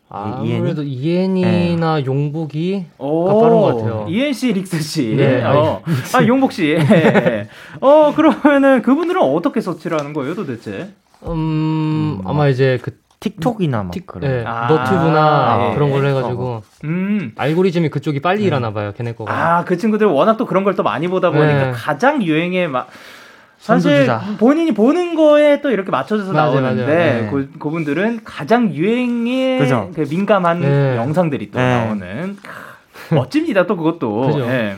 아무래도 0.09 0.83
이엔이나 0.83 2.05
용복이 2.05 2.85
오, 2.99 3.25
가 3.25 3.33
빠른 3.39 3.61
것 3.61 3.75
같아요. 3.77 4.05
이엔 4.09 4.31
씨, 4.33 4.53
릭스 4.53 4.79
씨. 4.81 5.15
네, 5.15 5.43
어. 5.43 5.81
아 6.15 6.25
용복 6.25 6.51
씨. 6.51 6.69
예. 6.69 7.47
어 7.81 8.13
그러면은 8.15 8.81
그분들은 8.83 9.19
어떻게 9.21 9.59
서치를 9.59 9.97
하는 9.99 10.13
거예요, 10.13 10.35
도대체? 10.35 10.89
음, 11.25 12.21
아마 12.25 12.47
이제 12.47 12.77
그 12.81 12.91
틱톡이나 13.23 13.83
막 13.83 13.91
틱, 13.91 14.05
그런. 14.05 14.29
네, 14.29 14.43
아, 14.45 14.67
너튜브나 14.67 15.69
예, 15.69 15.73
그런 15.75 15.91
걸로 15.91 16.05
예. 16.05 16.09
해가지고 16.09 16.61
음. 16.83 17.31
알고리즘이 17.37 17.89
그쪽이 17.89 18.21
빨리 18.21 18.43
일어나 18.43 18.71
봐요, 18.73 18.93
걔네 18.97 19.13
거가. 19.15 19.33
아, 19.33 19.63
그 19.63 19.77
친구들 19.77 20.07
워낙 20.07 20.35
또 20.37 20.45
그런 20.45 20.63
걸 20.65 20.73
또 20.75 20.81
많이 20.83 21.07
보다 21.07 21.29
보니까 21.29 21.65
네. 21.67 21.71
가장 21.71 22.21
유행에 22.23 22.67
막 22.67 22.89
사실 23.59 24.05
선두주자. 24.07 24.37
본인이 24.39 24.73
보는 24.73 25.15
거에 25.15 25.61
또 25.61 25.69
이렇게 25.71 25.91
맞춰져서 25.91 26.33
맞아요, 26.33 26.59
나오는데 26.59 26.85
맞아요. 26.85 27.21
네. 27.21 27.29
그, 27.31 27.51
그분들은 27.59 28.21
가장 28.25 28.73
유행에 28.73 29.59
그죠. 29.59 29.91
그 29.95 30.01
민감한 30.09 30.59
네. 30.61 30.97
영상들이 30.97 31.51
또 31.51 31.59
네. 31.59 31.77
나오는 31.85 32.37
크, 32.41 33.13
멋집니다 33.15 33.65
또 33.67 33.77
그것도. 33.77 34.21
그죠. 34.27 34.39
예. 34.49 34.77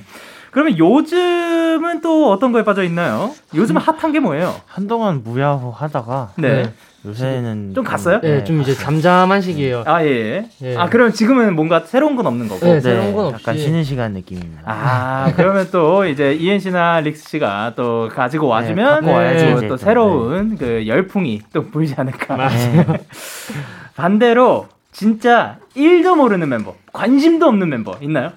그러면 0.52 0.78
요즘은 0.78 2.02
또 2.02 2.30
어떤 2.32 2.52
거에 2.52 2.64
빠져 2.64 2.84
있나요? 2.84 3.32
요즘 3.56 3.78
핫한 3.78 4.12
게 4.12 4.20
뭐예요? 4.20 4.54
한동안 4.68 5.22
무야호 5.24 5.72
하다가 5.72 6.32
네. 6.38 6.72
네. 7.06 7.10
요새는 7.10 7.74
좀 7.76 7.84
갔어요? 7.84 8.20
네, 8.22 8.44
좀 8.44 8.62
이제 8.62 8.74
잠잠한 8.74 9.42
시기예요. 9.42 9.84
아 9.86 10.04
예. 10.04 10.50
예. 10.62 10.76
아 10.76 10.90
그럼 10.90 11.12
지금은 11.12 11.56
뭔가 11.56 11.82
새로운 11.82 12.16
건 12.16 12.26
없는 12.26 12.48
거고. 12.48 12.66
네, 12.66 12.80
새로운 12.82 13.14
건 13.14 13.26
없이. 13.28 13.44
약간 13.44 13.58
쉬는 13.58 13.84
시간 13.84 14.14
느낌입니다. 14.14 14.64
아, 14.66 15.32
그러면 15.36 15.68
또 15.72 16.06
이제 16.06 16.34
이엔 16.34 16.60
씨나 16.60 17.02
릭스 17.02 17.30
씨가 17.30 17.74
또 17.76 18.10
가지고 18.12 18.48
와주면 18.48 19.02
갖고 19.02 19.12
와야지, 19.12 19.54
또, 19.54 19.62
또 19.62 19.68
또. 19.68 19.78
새로운 19.78 20.58
그 20.58 20.88
열풍이 20.88 21.42
또 21.54 21.66
불지 21.70 21.94
않을까. 21.98 22.50
네. 22.50 22.86
반대로 23.96 24.68
진짜 24.92 25.58
1도 25.76 26.16
모르는 26.16 26.50
멤버, 26.50 26.74
관심도 26.94 27.46
없는 27.46 27.70
멤버 27.70 27.96
있나요? 28.02 28.32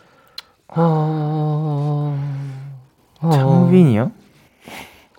어... 0.69 2.19
어... 3.21 3.31
창빈이요? 3.31 4.13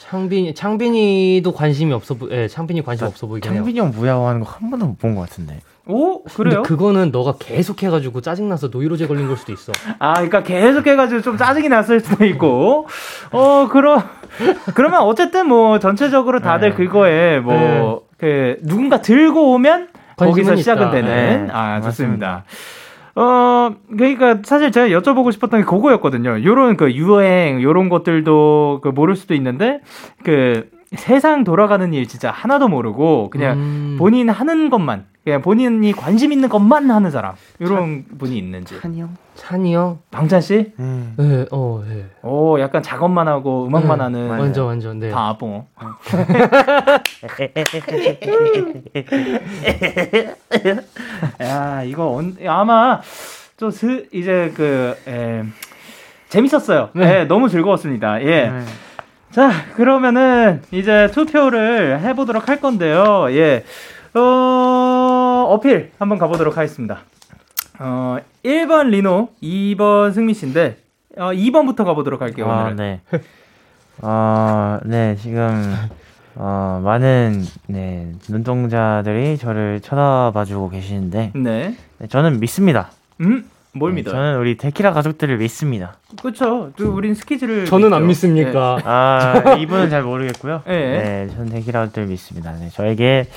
창빈 0.10 0.56
창빈이도 0.56 1.52
관심이 1.54 1.94
없어 1.94 2.16
보, 2.16 2.30
예, 2.32 2.48
창빈이 2.48 2.82
관심 2.82 3.06
없어 3.06 3.28
보이긴 3.28 3.52
해요. 3.52 3.60
창빈이 3.60 3.80
형 3.80 3.92
무야호 3.92 4.28
하는 4.28 4.42
거 4.42 4.50
한 4.50 4.70
번도 4.72 4.86
못 4.88 4.98
본 5.00 5.16
것 5.16 5.22
같은데. 5.30 5.60
오, 5.86 6.24
그래요? 6.24 6.64
그거는 6.64 7.12
너가 7.12 7.36
계속 7.40 7.82
해가지고 7.84 8.22
짜증 8.22 8.50
나서 8.50 8.68
노이로제 8.68 9.06
걸린 9.08 9.28
걸 9.28 9.38
수도 9.38 9.52
있어. 9.54 9.72
아, 10.00 10.14
그러니까 10.14 10.42
계속 10.44 10.86
해가지고 10.88 11.22
좀 11.22 11.38
짜증이 11.38 11.70
났을 11.70 12.00
수도 12.00 12.26
있고, 12.26 12.88
어, 13.32 13.68
그러, 13.72 14.02
그러면 14.76 15.02
어쨌든 15.02 15.48
뭐 15.48 15.78
전체적으로 15.80 16.40
다들 16.42 16.72
네. 16.72 16.76
그거에 16.76 17.40
뭐, 17.40 18.04
그, 18.18 18.58
누군가 18.64 19.02
들고 19.02 19.54
오면 19.54 19.90
거기서 20.16 20.56
시작은 20.56 20.82
있다. 20.88 20.92
되는. 20.92 21.46
네, 21.48 21.52
아, 21.54 21.82
좋습니다. 21.82 22.28
맞습니다. 22.28 22.44
어, 23.20 23.76
그러니까 23.90 24.40
사실 24.46 24.72
제가 24.72 24.88
여쭤보고 24.88 25.34
싶었던 25.34 25.60
게 25.60 25.66
그거였거든요. 25.66 26.42
요런 26.42 26.78
그 26.78 26.94
유행, 26.94 27.62
요런 27.62 27.90
것들도 27.90 28.80
그 28.82 28.88
모를 28.88 29.18
수도 29.18 29.34
있는데, 29.34 29.82
그, 30.24 30.70
세상 30.96 31.44
돌아가는 31.44 31.94
일 31.94 32.08
진짜 32.08 32.32
하나도 32.32 32.70
모르고, 32.70 33.30
그냥 33.30 33.58
음. 33.58 33.96
본인 34.00 34.30
하는 34.30 34.70
것만, 34.70 35.06
그냥 35.30 35.44
본인이 35.44 35.92
관심 35.92 36.32
있는 36.32 36.50
것만 36.50 36.90
하는 36.90 37.12
사람. 37.12 37.36
요런 37.62 38.06
분이 38.18 38.36
있는지. 38.36 38.80
찬이 38.82 39.00
형? 39.00 39.16
찬이 39.36 39.76
형. 39.76 40.00
방찬 40.10 40.42
씨? 40.42 40.74
네. 40.76 41.14
네, 41.18 41.46
어, 41.52 41.84
네. 41.88 42.06
오, 42.24 42.60
약간 42.60 42.82
작업만 42.82 43.28
하고 43.28 43.68
음악만 43.68 44.00
네, 44.00 44.04
하는 44.04 44.28
완전 44.28 44.66
완전 44.66 44.98
네. 45.00 45.12
바보. 45.12 45.66
야, 51.44 51.84
이거 51.84 52.12
언, 52.12 52.36
아마 52.48 53.02
좀 53.56 53.70
스, 53.70 54.08
이제 54.12 54.52
그 54.56 54.96
에, 55.08 55.44
재밌었어요. 56.30 56.90
네. 56.94 57.26
너무 57.26 57.50
즐거웠습니다. 57.50 58.24
예. 58.24 58.50
네. 58.50 58.64
자, 59.30 59.52
그러면은 59.76 60.64
이제 60.72 61.12
투표를 61.14 62.00
해보도록 62.02 62.50
할 62.50 62.60
건데요. 62.60 63.28
예. 63.30 63.64
어, 64.16 64.20
어필 65.50 65.92
한번 65.98 66.20
가보도록 66.20 66.58
하겠습니다. 66.58 67.00
어, 67.80 68.18
1번 68.44 68.90
리노, 68.90 69.30
2번 69.42 70.14
승민 70.14 70.36
씨인데, 70.36 70.78
어, 71.18 71.32
2번부터 71.32 71.86
가보도록 71.86 72.22
할게요, 72.22 72.50
아, 72.50 72.62
오늘은. 72.62 72.76
네. 72.76 73.02
어, 74.02 74.80
네, 74.86 75.16
지금, 75.16 75.76
어, 76.36 76.82
많은, 76.84 77.44
네, 77.68 78.12
눈동자들이 78.30 79.38
저를 79.38 79.80
쳐다봐주고 79.82 80.70
계시는데, 80.70 81.32
네. 81.34 81.76
네, 81.98 82.08
저는 82.08 82.40
믿습니다. 82.40 82.92
음? 83.22 83.50
뭘 83.72 83.92
네, 83.92 83.98
믿어요? 83.98 84.14
저는 84.14 84.38
우리 84.40 84.58
데키라 84.58 84.94
가족들을 84.94 85.38
믿습니다. 85.38 85.98
또 86.76 86.92
우린 86.92 87.14
스키즈를. 87.14 87.66
저는 87.66 87.94
안 87.94 88.08
믿죠. 88.08 88.28
믿습니까? 88.28 88.80
아, 88.84 89.54
이분은 89.60 89.90
잘 89.90 90.04
모르겠고요. 90.04 90.64
예. 90.68 90.72
네, 90.72 91.28
저는 91.36 91.50
데키라 91.52 91.82
가족들 91.82 92.08
믿습니다. 92.08 92.52
네, 92.54 92.70
저에게, 92.70 93.28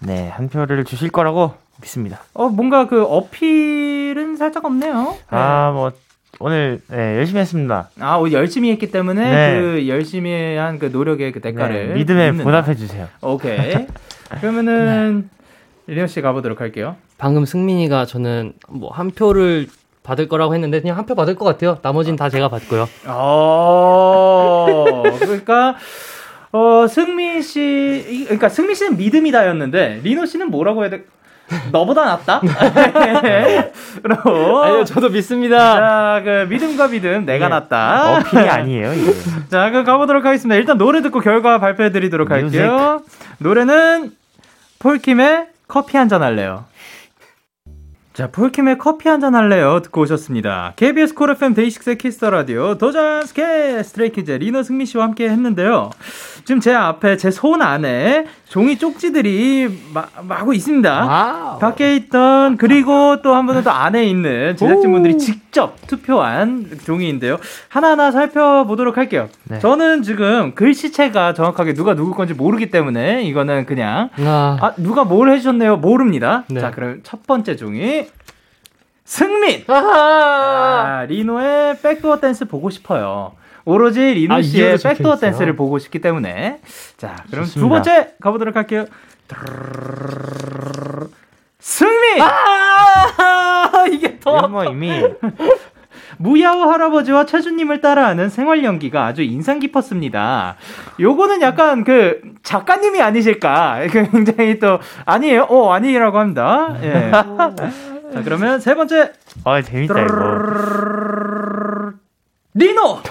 네, 0.00 0.28
한 0.28 0.48
표를 0.48 0.84
주실 0.84 1.10
거라고 1.10 1.54
믿습니다. 1.80 2.20
어, 2.34 2.48
뭔가 2.48 2.86
그 2.86 3.02
어필은 3.04 4.36
살짝 4.36 4.64
없네요. 4.64 4.94
네. 5.12 5.36
아, 5.36 5.70
뭐, 5.72 5.92
오늘, 6.38 6.80
네, 6.88 7.16
열심히 7.16 7.40
했습니다. 7.40 7.88
아, 8.00 8.16
오늘 8.16 8.32
열심히 8.32 8.70
했기 8.70 8.90
때문에 8.90 9.30
네. 9.30 9.60
그 9.60 9.88
열심히 9.88 10.56
한 10.56 10.78
그 10.78 10.86
노력의 10.86 11.32
그 11.32 11.40
대가를. 11.40 11.88
네, 11.88 11.94
믿음에 11.94 12.30
믿는다. 12.32 12.44
보답해 12.44 12.74
주세요. 12.76 13.08
오케이. 13.22 13.86
그러면은, 14.40 15.30
리노 15.86 16.06
씨 16.08 16.20
가보도록 16.20 16.60
할게요. 16.60 16.96
방금 17.16 17.44
승민이가 17.46 18.04
저는 18.06 18.52
뭐 18.68 18.90
한 18.90 19.10
표를 19.12 19.68
받을 20.02 20.28
거라고 20.28 20.52
했는데 20.54 20.80
그냥 20.80 20.96
한 20.98 21.06
표 21.06 21.14
받을 21.14 21.34
것 21.36 21.44
같아요. 21.44 21.78
나머지는 21.82 22.16
다 22.16 22.28
제가 22.28 22.48
받고요. 22.48 22.86
어, 23.06 25.02
그러니까, 25.20 25.76
어, 26.56 26.86
승민 26.88 27.42
씨, 27.42 27.60
이- 28.08 28.24
그러니까 28.24 28.48
승민 28.48 28.74
씨는 28.74 28.96
믿음이다였는데, 28.96 30.00
리노 30.02 30.24
씨는 30.24 30.50
뭐라고 30.50 30.82
해야 30.82 30.90
돼? 30.90 31.04
너보다 31.70 32.04
낫다? 32.06 32.40
그럼. 34.02 34.62
아니요, 34.64 34.84
저도 34.84 35.10
믿습니다. 35.10 35.58
자, 35.58 36.22
그 36.24 36.46
믿음과 36.48 36.88
믿음, 36.88 37.24
내가 37.26 37.46
네. 37.48 37.54
낫다. 37.54 38.18
어필이 38.18 38.48
아니에요, 38.48 38.92
이게. 38.94 39.12
자, 39.50 39.70
그럼 39.70 39.84
가보도록 39.84 40.24
하겠습니다. 40.24 40.56
일단 40.58 40.76
노래 40.78 41.02
듣고 41.02 41.20
결과 41.20 41.58
발표해 41.58 41.92
드리도록 41.92 42.30
할게요. 42.30 43.02
노래는 43.38 44.12
폴킴의 44.80 45.46
커피 45.68 45.96
한 45.96 46.08
잔 46.08 46.22
할래요. 46.22 46.64
자, 48.16 48.28
폴킴의 48.28 48.78
커피 48.78 49.10
한 49.10 49.20
잔 49.20 49.34
할래요. 49.34 49.80
듣고 49.82 50.02
오셨습니다. 50.02 50.72
KBS 50.76 51.14
콜 51.14 51.30
FM 51.30 51.52
데이식스의 51.54 51.98
키스터 51.98 52.30
라디오 52.30 52.76
도전 52.78 53.26
스케 53.26 53.82
Stray 53.82 54.09
Kids 54.09 54.30
리노 54.32 54.62
승민 54.62 54.86
씨와 54.86 55.04
함께 55.04 55.28
했는데요. 55.28 55.90
지금 56.44 56.60
제 56.60 56.72
앞에 56.72 57.16
제 57.18 57.30
손 57.30 57.60
안에 57.60 58.26
종이 58.48 58.78
쪽지들이 58.78 59.68
마, 59.92 60.06
마구 60.22 60.54
있습니다. 60.54 61.04
wow. 61.04 61.58
밖에 61.58 61.96
있던 61.96 62.56
그리고 62.56 63.20
또한 63.22 63.44
분은 63.46 63.64
또 63.64 63.70
안에 63.70 64.04
있는 64.06 64.56
제작진분들이 64.56 65.18
직접 65.18 65.76
투표한 65.86 66.78
종이인데요. 66.84 67.38
하나하나 67.68 68.12
살펴보도록 68.12 68.96
할게요. 68.96 69.28
네. 69.44 69.58
저는 69.58 70.02
지금 70.02 70.54
글씨체가 70.54 71.34
정확하게 71.34 71.74
누가 71.74 71.94
누구 71.94 72.14
건지 72.14 72.32
모르기 72.34 72.70
때문에 72.70 73.24
이거는 73.24 73.66
그냥 73.66 74.08
아, 74.18 74.58
아 74.60 74.72
누가 74.78 75.04
뭘 75.04 75.30
해주셨네요 75.30 75.78
모릅니다. 75.78 76.44
네. 76.48 76.60
자 76.60 76.70
그럼 76.70 77.00
첫 77.02 77.26
번째 77.26 77.56
종이 77.56 78.05
승민. 79.06 79.62
아하! 79.68 80.98
아, 81.02 81.04
리노의 81.08 81.78
Back 81.80 81.99
Door 81.99 82.18
댄스 82.20 82.44
보고 82.46 82.68
싶어요. 82.70 83.32
오로지 83.64 84.00
리노 84.00 84.34
아, 84.34 84.42
씨의 84.42 84.78
Back 84.78 84.96
Door 84.96 85.14
있어요. 85.14 85.20
댄스를 85.20 85.54
보고 85.56 85.78
싶기 85.78 86.00
때문에 86.00 86.60
자 86.96 87.16
그럼 87.30 87.44
두 87.44 87.52
좋습니다. 87.52 87.68
번째 87.74 88.14
가보도록 88.20 88.56
할게요. 88.56 88.86
승민. 91.60 92.20
아 92.20 93.84
이게 93.90 94.18
더 94.20 94.38
이건 94.38 94.50
뭐 94.52 94.64
이미 94.64 95.02
무야호 96.18 96.70
할아버지와 96.70 97.26
최준님을 97.26 97.80
따라하는 97.80 98.28
생활 98.28 98.62
연기가 98.64 99.06
아주 99.06 99.22
인상 99.22 99.58
깊었습니다. 99.58 100.56
요거는 101.00 101.42
약간 101.42 101.84
그 101.84 102.20
작가님이 102.42 103.00
아니실까? 103.02 103.80
굉장히 103.90 104.58
또 104.58 104.78
아니에요? 105.04 105.42
어 105.48 105.72
아니라고 105.72 106.18
합니다. 106.18 106.76
예. 106.82 107.10
자 108.16 108.22
그러면 108.24 108.60
세 108.60 108.74
번째 108.74 109.12
아 109.44 109.60
재밌다 109.60 110.00
이거. 110.00 110.14
리노 112.54 113.02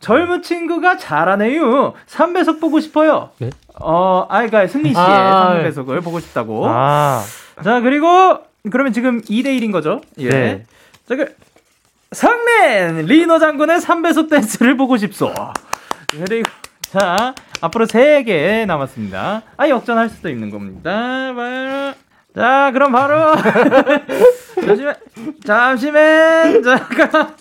젊은 0.00 0.42
친구가 0.42 0.98
잘하네요. 0.98 1.94
3배속 2.06 2.60
보고 2.60 2.78
싶어요. 2.80 3.30
네? 3.38 3.48
어, 3.80 4.26
아, 4.28 4.46
그러니까 4.46 4.66
승민 4.66 4.92
씨의 4.92 5.04
아, 5.06 5.54
3배속을 5.54 6.04
보고 6.04 6.20
싶다고. 6.20 6.66
아 6.68 7.22
자, 7.64 7.80
그리고 7.80 8.40
그러면 8.70 8.92
지금 8.92 9.22
2대 9.22 9.46
1인 9.46 9.72
거죠? 9.72 10.02
예. 10.18 10.28
네. 10.28 10.64
자, 11.08 11.16
그 11.16 11.34
상맨 12.12 13.06
리노 13.06 13.38
장군의 13.38 13.78
3배속 13.78 14.28
댄스를 14.28 14.76
보고 14.76 14.98
싶소. 14.98 15.32
그리고 16.10 16.50
자, 16.82 17.34
앞으로 17.62 17.86
3개 17.86 18.66
남았습니다. 18.66 19.42
아, 19.56 19.68
역전할 19.70 20.10
수도 20.10 20.28
있는 20.28 20.50
겁니다. 20.50 20.90
자, 22.34 22.70
그럼 22.72 22.92
바로 22.92 23.32
잠시만. 24.64 24.94
잠시만. 25.44 26.62
잠깐. 26.62 27.34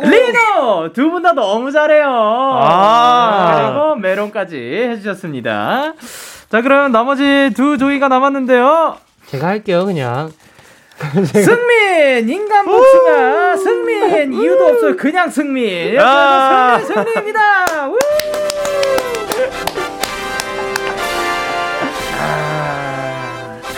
리노 0.00 0.92
두 0.92 1.10
분 1.10 1.22
다 1.22 1.32
너무 1.32 1.70
잘해요. 1.70 2.06
아. 2.08 3.54
그리고 3.70 3.94
메론까지 3.96 4.56
해주셨습니다. 4.56 5.94
자 6.50 6.62
그럼 6.62 6.92
나머지 6.92 7.52
두 7.54 7.78
조이가 7.78 8.08
남았는데요. 8.08 8.96
제가 9.26 9.48
할게요, 9.48 9.84
그냥. 9.84 10.30
승민 11.26 12.26
인간 12.30 12.64
복숭아 12.64 13.56
승민 13.56 14.32
이유도 14.32 14.64
없어요 14.68 14.96
그냥 14.96 15.28
승민 15.28 15.98
아. 16.00 16.78
승민 16.82 17.04
승리입니다 17.04 17.40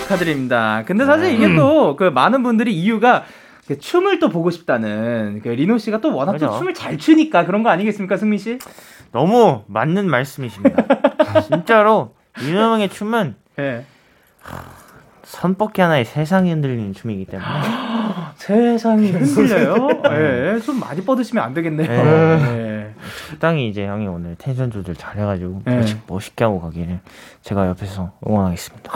축하드립니다 0.08 0.82
근데 0.86 1.04
사실 1.04 1.32
이게 1.32 1.54
또 1.54 1.96
그 1.96 2.04
많은 2.04 2.42
분들이 2.42 2.72
이유가 2.74 3.24
그 3.66 3.78
춤을 3.78 4.18
또 4.18 4.28
보고 4.30 4.50
싶다는 4.50 5.40
그 5.42 5.48
리노 5.48 5.78
씨가 5.78 6.00
또 6.00 6.14
워낙 6.14 6.38
또. 6.38 6.56
춤을 6.58 6.74
잘 6.74 6.96
추니까 6.96 7.44
그런 7.44 7.62
거 7.62 7.68
아니겠습니까 7.70 8.16
승민 8.16 8.38
씨? 8.38 8.58
너무 9.12 9.62
맞는 9.68 10.08
말씀이십니다. 10.08 10.84
진짜로 11.48 12.14
이노형의 12.42 12.88
춤은 12.90 13.34
예. 13.58 13.84
선뻗기 15.32 15.82
하나에 15.82 16.04
세상이 16.04 16.50
흔들리는 16.50 16.94
춤이기 16.94 17.26
때문에 17.26 17.48
세상이 18.36 19.10
흔들려요. 19.12 19.88
예, 20.10 20.58
좀 20.60 20.80
많이 20.80 21.02
뻗으시면 21.04 21.44
안 21.44 21.52
되겠네요. 21.52 21.86
네. 21.86 22.42
예. 22.48 22.94
적당히 23.30 23.68
이제 23.68 23.86
형이 23.86 24.06
오늘 24.06 24.36
텐션 24.38 24.70
조절 24.70 24.94
잘해가지고 24.94 25.62
네. 25.66 25.76
멋있- 25.80 25.98
멋있게 26.06 26.44
하고 26.44 26.60
가기를 26.62 27.00
제가 27.42 27.68
옆에서 27.68 28.12
응원하겠습니다. 28.26 28.90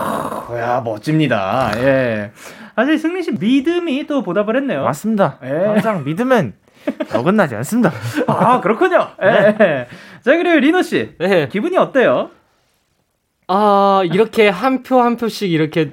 야 0.59 0.81
멋집니다. 0.83 1.71
예. 1.77 2.31
사실 2.77 2.99
승민 2.99 3.23
씨 3.23 3.33
믿음이 3.33 4.07
또 4.07 4.23
보답을 4.23 4.57
했네요. 4.57 4.85
맞습니다. 4.85 5.39
예. 5.45 5.49
항상 5.51 6.03
믿음은 6.05 6.55
어긋나지 7.15 7.55
않습니다. 7.57 7.93
아 8.27 8.61
그렇군요. 8.61 9.07
예. 9.23 9.87
자 10.25 10.37
그리고 10.37 10.59
리노 10.61 10.81
씨 10.83 11.15
네. 11.19 11.49
기분이 11.49 11.77
어때요? 11.77 12.31
아 13.49 14.03
이렇게 14.11 14.49
한 14.49 14.83
표한 14.83 15.17
표씩 15.17 15.51
이렇게 15.51 15.93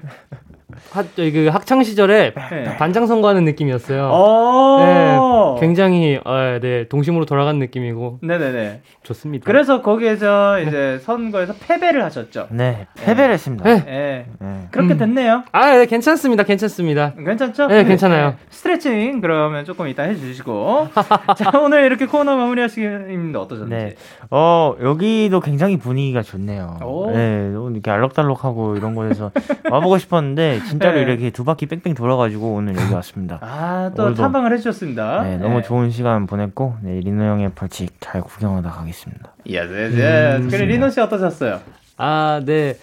하, 0.91 1.03
그 1.03 1.49
학창 1.51 1.83
시절에 1.83 2.33
네. 2.51 2.77
반장 2.77 3.05
선거하는 3.07 3.45
느낌이었어요. 3.45 4.09
어. 4.11 5.55
네, 5.55 5.61
굉장히 5.61 6.19
어, 6.23 6.59
네 6.61 6.87
동심으로 6.87 7.25
돌아간 7.25 7.59
느낌이고 7.59 8.19
네네네. 8.21 8.81
좋습니다. 9.03 9.45
그래서 9.45 9.81
거기에서 9.81 10.59
이제 10.61 10.99
선거에서 11.03 11.53
패배를 11.59 12.03
하셨죠. 12.05 12.47
네, 12.51 12.87
패배를 12.95 13.33
했습니다. 13.33 13.63
네. 13.63 13.83
예. 13.87 14.25
네. 14.39 14.67
그렇게 14.71 14.93
음. 14.93 14.97
됐네요. 14.97 15.43
아, 15.51 15.77
네, 15.77 15.85
괜찮습니다, 15.85 16.43
괜찮습니다. 16.43 17.13
괜찮죠? 17.13 17.67
네, 17.67 17.83
괜찮아요. 17.83 18.35
스트레칭 18.49 19.21
그러면 19.21 19.65
조금 19.65 19.87
이따 19.87 20.03
해주시고. 20.03 20.87
자 21.37 21.51
오늘 21.59 21.85
이렇게 21.85 22.05
코너 22.05 22.35
마무리하시는데 22.35 23.37
어떠셨는지. 23.37 23.75
네. 23.85 23.95
어, 24.31 24.75
여기도 24.81 25.39
굉장히 25.39 25.77
분위기가 25.77 26.21
좋네요. 26.21 26.79
오. 26.83 27.11
네, 27.11 27.51
이렇게 27.71 27.91
알록달록하고 27.91 28.75
이런 28.75 28.95
곳에서 28.95 29.31
와보고 29.69 29.97
싶었는데, 29.97 30.59
진짜로 30.79 30.95
네. 30.95 31.01
이렇게 31.01 31.29
두 31.29 31.43
바퀴 31.43 31.65
뺑뺑 31.65 31.93
돌아가지고 31.93 32.53
오늘 32.53 32.75
여기 32.75 32.93
왔습니다. 32.93 33.37
아, 33.43 33.91
또 33.95 34.03
오늘도. 34.03 34.21
탐방을 34.21 34.53
해주셨습니다. 34.53 35.23
네, 35.23 35.37
너무 35.37 35.61
좋은 35.61 35.91
시간 35.91 36.25
보냈고, 36.25 36.75
네, 36.81 37.01
리노 37.01 37.21
형의 37.21 37.51
벌칙 37.53 37.91
잘 37.99 38.21
구경하다 38.21 38.69
가겠습니다. 38.71 39.33
yes, 39.45 39.71
yes, 39.71 39.95
yes. 39.97 40.47
그래, 40.49 40.65
리노 40.65 40.89
씨 40.89 41.01
어떠셨어요? 41.01 41.59
아, 41.97 42.41
네. 42.45 42.77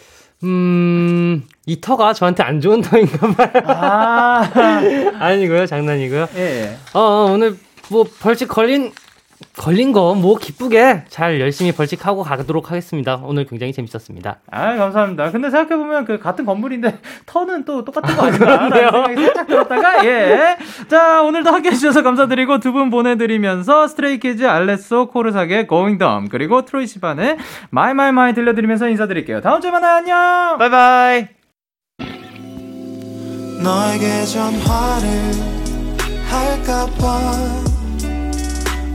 음, 0.45 1.43
이 1.65 1.81
터가 1.81 2.13
저한테 2.13 2.43
안 2.43 2.61
좋은 2.61 2.83
터인가 2.83 3.29
봐요. 3.33 3.63
아, 3.67 4.51
아니고요, 5.19 5.65
장난이고요. 5.65 6.29
예. 6.37 6.77
어, 6.93 7.01
어, 7.01 7.33
오늘 7.33 7.57
뭐 7.91 8.05
벌칙 8.21 8.49
걸린 8.49 8.93
걸린 9.57 9.93
거 9.93 10.15
뭐 10.15 10.37
기쁘게 10.39 11.05
잘 11.09 11.41
열심히 11.41 11.73
벌칙하고 11.73 12.23
가도록 12.23 12.71
하겠습니다. 12.71 13.21
오늘 13.25 13.45
굉장히 13.45 13.73
재밌었습니다. 13.73 14.39
아, 14.51 14.77
감사합니다. 14.77 15.31
근데 15.31 15.51
생각해 15.51 15.77
보면 15.77 16.05
그 16.07 16.19
같은 16.19 16.45
건물인데 16.47 16.99
터는 17.27 17.65
또 17.65 17.85
똑같은 17.85 18.17
거 18.17 18.23
아닌가? 18.27 18.45
라는 18.47 18.71
생각이 18.79 19.23
살짝 19.23 19.47
들었다가, 19.47 20.05
예. 20.07 20.57
자, 20.89 21.23
오늘도 21.23 21.51
함께 21.51 21.71
해 21.71 21.75
주셔서 21.75 22.03
감사드리고 22.03 22.61
두 22.61 22.73
분 22.73 22.91
보내드리면서 22.91 23.89
Stray 23.89 24.20
Kids 24.20 24.45
Alesso 24.47 25.11
Going 25.13 25.99
Dumb 25.99 26.29
그리고 26.31 26.65
Troye 26.65 26.87
Sivan의 26.87 27.37
My 27.73 27.91
My 27.93 28.09
My 28.09 28.35
들려드리면서 28.35 28.89
인사드릴게요. 28.89 29.41
다음 29.41 29.61
주에 29.61 29.71
만나요. 29.71 29.97
안녕! 29.97 30.59
bye 30.59 30.88
bye! 30.88 31.27
너에게 33.63 34.25
전화를 34.25 35.09
할까봐 36.29 37.76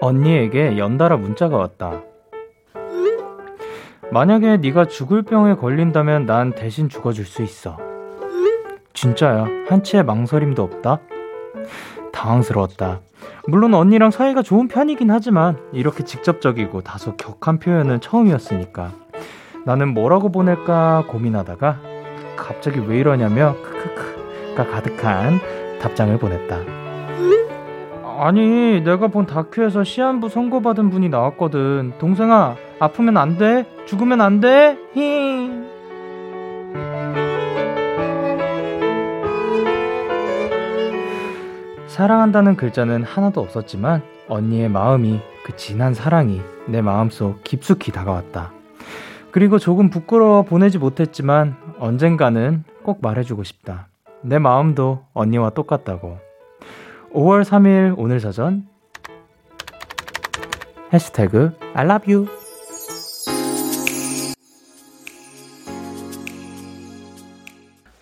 언니에게 0.00 0.78
연달아 0.78 1.16
문자가 1.16 1.56
왔다. 1.56 2.02
만약에 4.12 4.58
네가 4.58 4.86
죽을 4.86 5.22
병에 5.22 5.54
걸린다면 5.54 6.26
난 6.26 6.52
대신 6.52 6.88
죽어줄 6.88 7.24
수 7.24 7.42
있어. 7.42 7.78
진짜야. 8.92 9.46
한치의 9.68 10.04
망설임도 10.04 10.62
없다. 10.62 11.00
당황스러웠다. 12.12 13.00
물론 13.48 13.74
언니랑 13.74 14.10
사이가 14.10 14.42
좋은 14.42 14.68
편이긴 14.68 15.10
하지만 15.10 15.58
이렇게 15.72 16.04
직접적이고 16.04 16.82
다소 16.82 17.16
격한 17.16 17.58
표현은 17.58 18.00
처음이었으니까 18.00 18.92
나는 19.64 19.94
뭐라고 19.94 20.30
보낼까 20.30 21.04
고민하다가 21.08 21.80
갑자기 22.36 22.80
왜 22.80 22.98
이러냐며 22.98 23.54
크크크가 23.62 24.66
가득한 24.66 25.40
답장을 25.80 26.16
보냈다. 26.18 26.85
아니, 28.18 28.82
내가 28.82 29.08
본 29.08 29.26
다큐에서 29.26 29.84
시한부 29.84 30.28
선고받은 30.28 30.90
분이 30.90 31.08
나왔거든. 31.08 31.92
동생아, 31.98 32.56
아프면 32.78 33.16
안 33.16 33.36
돼? 33.36 33.66
죽으면 33.86 34.20
안 34.20 34.40
돼? 34.40 34.78
히. 34.94 35.50
사랑한다는 41.88 42.56
글자는 42.56 43.04
하나도 43.04 43.40
없었지만 43.40 44.02
언니의 44.28 44.68
마음이 44.68 45.20
그 45.44 45.56
진한 45.56 45.94
사랑이 45.94 46.42
내 46.66 46.82
마음속 46.82 47.42
깊숙이 47.42 47.92
다가왔다. 47.92 48.52
그리고 49.30 49.58
조금 49.58 49.88
부끄러워 49.88 50.42
보내지 50.42 50.78
못했지만 50.78 51.56
언젠가는 51.78 52.64
꼭 52.82 52.98
말해주고 53.00 53.44
싶다. 53.44 53.88
내 54.22 54.38
마음도 54.38 55.04
언니와 55.14 55.50
똑같다고. 55.50 56.25
5월 57.16 57.44
3일 57.44 57.94
오늘 57.96 58.20
사전 58.20 58.66
해시태그 60.92 61.56
I 61.72 61.86
love 61.86 62.12
you 62.12 62.28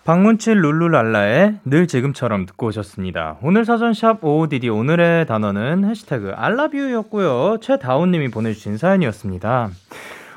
박문칠 0.03 0.61
룰루랄라의 0.61 1.59
늘 1.63 1.87
지금처럼 1.87 2.45
듣고 2.45 2.67
오셨습니다. 2.67 3.37
오늘 3.41 3.63
사전샵 3.63 4.21
OODD 4.21 4.67
오늘의 4.67 5.27
단어는 5.27 5.85
해시태그 5.85 6.33
you였고요. 6.77 7.59
최다운님이 7.61 8.31
보내주신 8.31 8.77
사연이었습니다. 8.77 9.69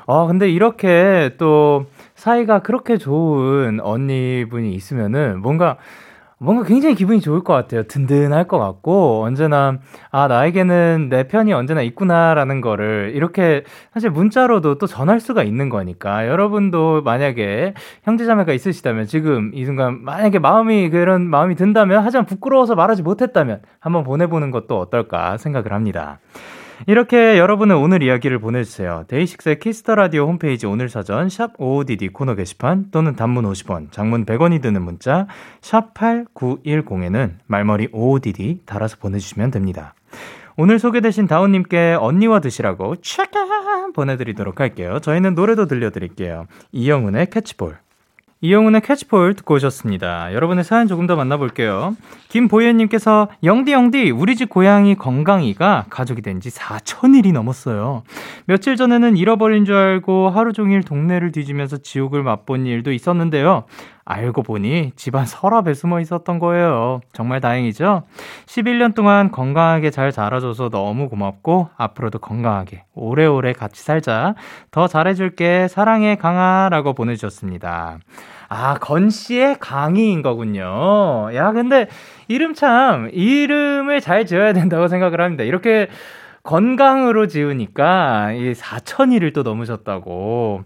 아, 0.07 0.25
근데 0.25 0.49
이렇게 0.49 1.35
또 1.37 1.85
사이가 2.15 2.59
그렇게 2.59 2.97
좋은 2.97 3.81
언니분이 3.81 4.73
있으면은 4.73 5.41
뭔가 5.41 5.75
뭔가 6.41 6.63
굉장히 6.63 6.95
기분이 6.95 7.19
좋을 7.19 7.43
것 7.43 7.53
같아요. 7.53 7.83
든든할 7.83 8.47
것 8.47 8.59
같고, 8.59 9.23
언제나, 9.23 9.79
아, 10.09 10.27
나에게는 10.29 11.09
내 11.09 11.27
편이 11.27 11.51
언제나 11.51 11.81
있구나라는 11.81 12.61
거를 12.61 13.11
이렇게 13.13 13.63
사실 13.93 14.09
문자로도 14.09 14.77
또 14.77 14.87
전할 14.87 15.19
수가 15.19 15.43
있는 15.43 15.67
거니까, 15.67 16.27
여러분도 16.29 17.01
만약에 17.03 17.73
형제자매가 18.03 18.53
있으시다면, 18.53 19.05
지금 19.05 19.51
이 19.53 19.65
순간, 19.65 20.01
만약에 20.01 20.39
마음이, 20.39 20.89
그런 20.89 21.29
마음이 21.29 21.55
든다면, 21.55 22.03
하지만 22.05 22.25
부끄러워서 22.25 22.73
말하지 22.73 23.03
못했다면, 23.03 23.61
한번 23.81 24.05
보내보는 24.05 24.51
것도 24.51 24.79
어떨까 24.79 25.35
생각을 25.37 25.73
합니다. 25.73 26.19
이렇게 26.87 27.37
여러분은 27.37 27.75
오늘 27.75 28.01
이야기를 28.01 28.39
보내주세요. 28.39 29.05
DAY6의 29.07 29.59
Kiss 29.59 29.80
the 29.80 29.95
Radio 29.95 30.25
홈페이지 30.27 30.65
오늘 30.65 30.89
사전 30.89 31.29
샵 31.29 31.57
55DD 31.57 32.13
코너 32.13 32.35
게시판 32.35 32.91
또는 32.91 33.15
단문 33.15 33.43
50원, 33.45 33.91
장문 33.91 34.25
100원이 34.25 34.61
드는 34.61 34.81
문자 34.81 35.27
샵 35.61 35.93
8910에는 35.93 37.33
말머리 37.47 37.89
55DD 37.89 38.65
달아서 38.65 38.97
보내주시면 38.97 39.51
됩니다. 39.51 39.93
오늘 40.55 40.79
소개되신 40.79 41.27
다운님께 41.27 41.97
언니와 41.99 42.39
드시라고 42.39 42.97
차가 42.97 43.39
보내드리도록 43.93 44.59
할게요. 44.59 44.99
저희는 44.99 45.35
노래도 45.35 45.67
들려드릴게요. 45.67 46.47
이영훈의 46.71 47.29
캐치볼. 47.29 47.77
이영훈의 48.41 48.79
캐치볼 48.81 49.35
듣고 49.35 49.55
오셨습니다. 49.55 50.33
여러분의 50.33 50.63
사연 50.63 50.87
조금 50.87 51.07
더 51.07 51.17
만나볼게요. 51.17 51.97
김보현님께서 52.29 53.27
영디 53.43 53.73
영디 53.73 54.11
우리 54.11 54.37
집 54.37 54.49
고양이 54.49 54.95
건강이가 54.95 55.87
가족이 55.89 56.21
된 56.21 56.39
지 56.39 56.49
4천일이 56.49 57.33
넘었어요. 57.33 58.03
며칠 58.45 58.77
전에는 58.77 59.17
잃어버린 59.17 59.65
줄 59.65 59.75
알고 59.75 60.29
하루 60.29 60.53
종일 60.53 60.83
동네를 60.83 61.33
뒤지면서 61.33 61.79
지옥을 61.79 62.23
맛본 62.23 62.65
일도 62.65 62.93
있었는데요. 62.93 63.65
알고 64.09 64.41
보니 64.41 64.93
집안 64.95 65.27
서랍에 65.27 65.75
숨어 65.75 65.99
있었던 65.99 66.39
거예요. 66.39 66.99
정말 67.13 67.41
다행이죠? 67.41 68.03
11년 68.47 68.95
동안 68.95 69.29
건강하게 69.29 69.91
잘 69.91 70.11
자라줘서 70.11 70.69
너무 70.69 71.09
고맙고 71.09 71.69
앞으로도 71.77 72.17
건강하게 72.17 72.85
오래오래 72.95 73.53
같이 73.53 73.83
살자. 73.83 74.33
더 74.71 74.87
잘해줄게. 74.87 75.67
사랑해 75.67 76.15
강아라고 76.15 76.93
보내주셨습니다. 76.93 77.99
아, 78.47 78.73
건 78.79 79.11
씨의 79.11 79.57
강희인 79.59 80.23
거군요. 80.23 81.29
야, 81.35 81.51
근데 81.51 81.87
이름 82.27 82.55
참, 82.55 83.11
이름을 83.13 84.01
잘 84.01 84.25
지어야 84.25 84.53
된다고 84.53 84.87
생각을 84.87 85.21
합니다. 85.21 85.43
이렇게 85.43 85.87
건강으로 86.41 87.27
지으니까 87.27 88.31
이 88.31 88.53
4천일을 88.53 89.35
또 89.35 89.43
넘으셨다고. 89.43 90.63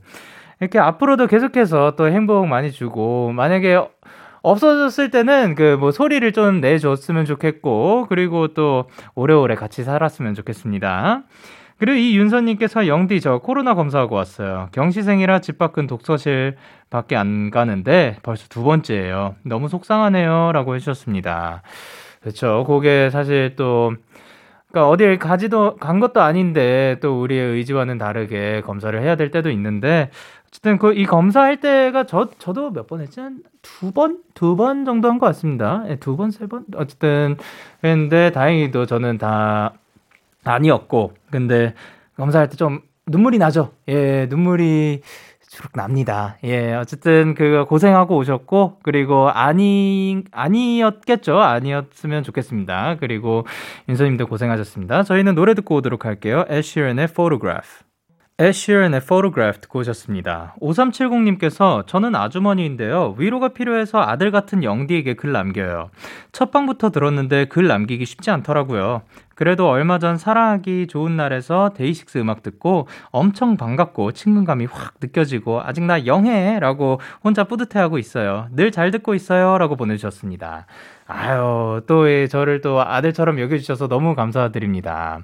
이렇게 0.63 0.79
앞으로도 0.79 1.27
계속해서 1.27 1.95
또 1.97 2.07
행복 2.07 2.47
많이 2.47 2.71
주고, 2.71 3.31
만약에 3.33 3.79
없어졌을 4.41 5.11
때는 5.11 5.55
그 5.55 5.77
뭐 5.79 5.91
소리를 5.91 6.31
좀 6.33 6.61
내줬으면 6.61 7.25
좋겠고, 7.25 8.07
그리고 8.09 8.49
또 8.53 8.89
오래오래 9.15 9.55
같이 9.55 9.83
살았으면 9.83 10.33
좋겠습니다. 10.35 11.23
그리고 11.77 11.97
이 11.97 12.17
윤서님께서 12.17 12.87
영디 12.87 13.19
저 13.19 13.39
코로나 13.39 13.73
검사하고 13.73 14.15
왔어요. 14.15 14.69
경시생이라 14.71 15.39
집 15.39 15.57
밖은 15.57 15.87
독서실 15.87 16.55
밖에 16.89 17.15
안 17.15 17.49
가는데 17.51 18.17
벌써 18.23 18.47
두 18.47 18.63
번째예요. 18.63 19.35
너무 19.43 19.67
속상하네요. 19.67 20.51
라고 20.53 20.75
해주셨습니다. 20.75 21.61
그렇죠. 22.21 22.63
그게 22.67 23.09
사실 23.09 23.55
또 23.57 23.93
그러니까 24.69 24.89
어딜 24.89 25.19
가지도 25.19 25.75
간 25.75 25.99
것도 25.99 26.21
아닌데 26.21 26.97
또 27.01 27.21
우리의 27.21 27.51
의지와는 27.55 27.97
다르게 27.97 28.61
검사를 28.61 28.99
해야 29.01 29.15
될 29.15 29.29
때도 29.31 29.49
있는데 29.51 30.09
어쨌든 30.53 30.77
그 30.77 30.93
이 30.93 31.05
검사할 31.05 31.59
때가 31.59 32.05
저 32.05 32.29
저도 32.37 32.71
몇 32.71 32.87
번 32.87 33.01
했지 33.01 33.19
한두 33.19 33.91
번 33.93 34.19
두 34.35 34.55
번 34.55 34.85
정도 34.85 35.09
한 35.09 35.17
것 35.19 35.25
같습니다. 35.27 35.83
예, 35.89 35.95
두번 35.97 36.29
세 36.31 36.45
번 36.47 36.65
어쨌든 36.75 37.37
했는데 37.83 38.31
다행히도 38.31 38.85
저는 38.85 39.17
다 39.17 39.73
아니었고 40.43 41.13
근데 41.31 41.73
검사할 42.17 42.49
때 42.49 42.55
좀 42.57 42.81
눈물이 43.07 43.37
나죠. 43.39 43.71
예, 43.89 44.27
눈물이 44.29 45.01
주룩 45.49 45.71
납니다. 45.75 46.37
예, 46.43 46.73
어쨌든 46.75 47.33
그 47.35 47.65
고생하고 47.67 48.15
오셨고 48.17 48.79
그리고 48.83 49.29
아니 49.29 50.23
아니었겠죠. 50.31 51.39
아니었으면 51.39 52.23
좋겠습니다. 52.23 52.97
그리고 52.99 53.45
윤서님도 53.89 54.27
고생하셨습니다. 54.27 55.03
저희는 55.03 55.35
노래 55.35 55.53
듣고 55.55 55.75
오도록 55.75 56.05
할게요. 56.05 56.45
애쉬런의 56.49 57.07
Photograph. 57.09 57.83
애쉬런의 58.39 59.01
Photograph 59.01 59.61
듣고 59.61 59.79
오셨습니다. 59.79 60.55
5370님께서 60.59 61.85
저는 61.85 62.15
아주머니인데요. 62.15 63.13
위로가 63.19 63.49
필요해서 63.49 64.01
아들 64.01 64.31
같은 64.31 64.63
영디에게 64.63 65.13
글 65.13 65.31
남겨요. 65.33 65.91
첫 66.31 66.49
방부터 66.49 66.89
들었는데 66.89 67.45
글 67.45 67.67
남기기 67.67 68.05
쉽지 68.05 68.31
않더라고요. 68.31 69.03
그래도 69.35 69.69
얼마 69.69 69.99
전 69.99 70.17
사랑하기 70.17 70.87
좋은 70.87 71.15
날에서 71.15 71.73
데이식스 71.75 72.17
음악 72.17 72.41
듣고 72.41 72.87
엄청 73.11 73.55
반갑고 73.55 74.13
친근감이 74.13 74.65
확 74.65 74.95
느껴지고 74.99 75.61
아직 75.61 75.83
나 75.83 76.05
영해! 76.07 76.59
라고 76.59 76.99
혼자 77.23 77.43
뿌듯해하고 77.43 77.99
있어요. 77.99 78.47
늘 78.51 78.71
잘 78.71 78.89
듣고 78.89 79.13
있어요. 79.13 79.59
라고 79.59 79.75
보내주셨습니다. 79.75 80.65
아유, 81.05 81.81
또 81.85 82.09
예, 82.09 82.27
저를 82.27 82.61
또 82.61 82.81
아들처럼 82.81 83.39
여겨주셔서 83.39 83.87
너무 83.87 84.15
감사드립니다. 84.15 85.19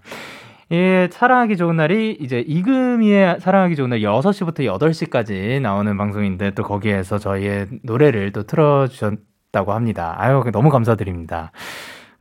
예, 0.72 1.09
사랑하기 1.11 1.57
좋은 1.57 1.76
날이 1.78 2.15
이제 2.20 2.41
이금희의 2.45 3.39
사랑하기 3.39 3.76
좋은 3.76 3.89
날 3.89 3.99
6시부터 4.01 4.59
8시까지 4.59 5.59
나오는 5.61 5.97
방송인데 5.97 6.51
또 6.51 6.61
거기에서 6.63 7.17
저희의 7.17 7.67
노래를 7.84 8.32
또 8.34 8.43
틀어주셨다고 8.43 9.74
합니다. 9.74 10.15
아유, 10.20 10.43
너무 10.53 10.70
감사드립니다. 10.70 11.51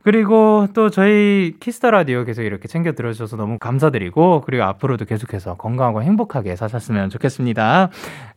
그리고 0.01 0.67
또 0.73 0.89
저희 0.89 1.53
Kiss 1.59 1.77
the 1.77 1.91
Radio 1.91 2.23
계속 2.23 2.41
이렇게 2.41 2.67
챙겨 2.67 2.93
들어주셔서 2.93 3.37
너무 3.37 3.59
감사드리고 3.59 4.41
그리고 4.45 4.63
앞으로도 4.63 5.05
계속해서 5.05 5.55
건강하고 5.57 6.01
행복하게 6.01 6.55
사셨으면 6.55 7.09
좋겠습니다. 7.11 7.89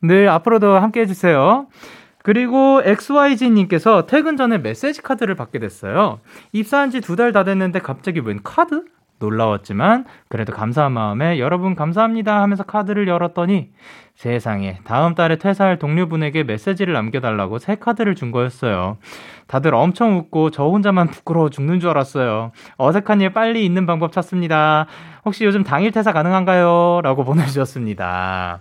늘 0.03 0.29
앞으로도 0.29 0.75
함께 0.75 1.01
해주세요. 1.01 1.69
그리고 2.25 2.83
XYG님께서 2.85 4.07
퇴근 4.07 4.37
전에 4.37 4.59
메시지 4.59 5.01
카드를 5.03 5.35
받게 5.37 5.59
됐어요. 5.59 6.21
입사한 6.53 6.91
지 6.91 7.01
두 7.01 7.17
달 7.17 7.33
다 7.33 7.45
됐는데 7.45 7.79
갑자기 7.79 8.21
웬 8.21 8.41
카드? 8.43 8.85
놀라웠지만 9.23 10.05
그래도 10.29 10.53
감사한 10.53 10.93
마음에 10.93 11.39
여러분 11.39 11.75
감사합니다 11.75 12.43
하면서 12.43 12.65
카드를 12.65 13.09
열었더니 13.09 13.71
세상에 14.15 14.79
다음 14.85 15.15
달에 15.15 15.37
퇴사할 15.37 15.79
동료분에게 15.79 16.45
메시지를 16.45 16.93
남겨달라고 16.93 17.59
새 17.59 17.77
카드를 17.77 18.15
준 18.15 18.31
거였어요. 18.31 18.99
다들 19.47 19.75
엄청 19.75 20.19
웃고 20.19 20.51
저 20.51 20.65
혼자만 20.65 21.09
부끄러워 21.09 21.49
죽는 21.51 21.81
줄 21.81 21.91
알았어요. 21.91 22.53
어색한 22.77 23.21
일 23.21 23.33
빨리 23.33 23.65
잊는 23.65 23.87
방법 23.87 24.13
찾습니다. 24.13 24.87
혹시 25.25 25.45
요즘 25.45 25.65
당일 25.65 25.93
퇴사 25.93 26.13
가능한가요? 26.13 27.01
라고 27.03 27.25
보내주셨습니다. 27.25 28.61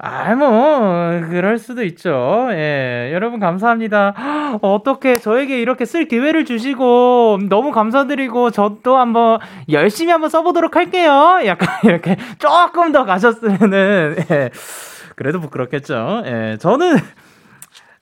아, 0.00 0.32
뭐, 0.36 1.28
그럴 1.28 1.58
수도 1.58 1.82
있죠. 1.82 2.46
예. 2.52 3.10
여러분, 3.12 3.40
감사합니다. 3.40 4.58
어떻게 4.62 5.18
저에게 5.18 5.60
이렇게 5.60 5.84
쓸 5.84 6.06
기회를 6.06 6.44
주시고, 6.44 7.40
너무 7.48 7.72
감사드리고, 7.72 8.52
저도 8.52 8.96
한번 8.96 9.40
열심히 9.70 10.12
한번 10.12 10.30
써보도록 10.30 10.76
할게요. 10.76 11.40
약간 11.46 11.68
이렇게 11.82 12.16
조금 12.38 12.92
더 12.92 13.04
가셨으면은, 13.04 14.16
예. 14.30 14.50
그래도 15.16 15.40
부끄럽겠죠. 15.40 16.22
예. 16.26 16.58
저는, 16.60 16.96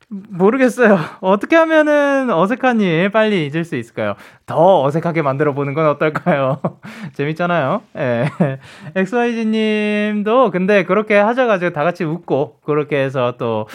모르겠어요. 0.09 0.99
어떻게 1.21 1.57
하면은 1.57 2.31
어색한 2.31 2.81
일 2.81 3.11
빨리 3.11 3.47
잊을 3.47 3.65
수 3.65 3.77
있을까요? 3.77 4.15
더 4.47 4.85
어색하게 4.85 5.23
만들어 5.23 5.53
보는 5.53 5.75
건 5.75 5.87
어떨까요? 5.89 6.61
재밌잖아요. 7.15 7.83
예. 7.97 8.27
XYZ 8.95 9.47
님도 9.47 10.53
근데 10.53 10.85
그렇게 10.85 11.17
하셔가지고 11.17 11.73
다 11.73 11.83
같이 11.83 12.05
웃고, 12.05 12.61
그렇게 12.65 13.03
해서 13.03 13.35
또, 13.37 13.67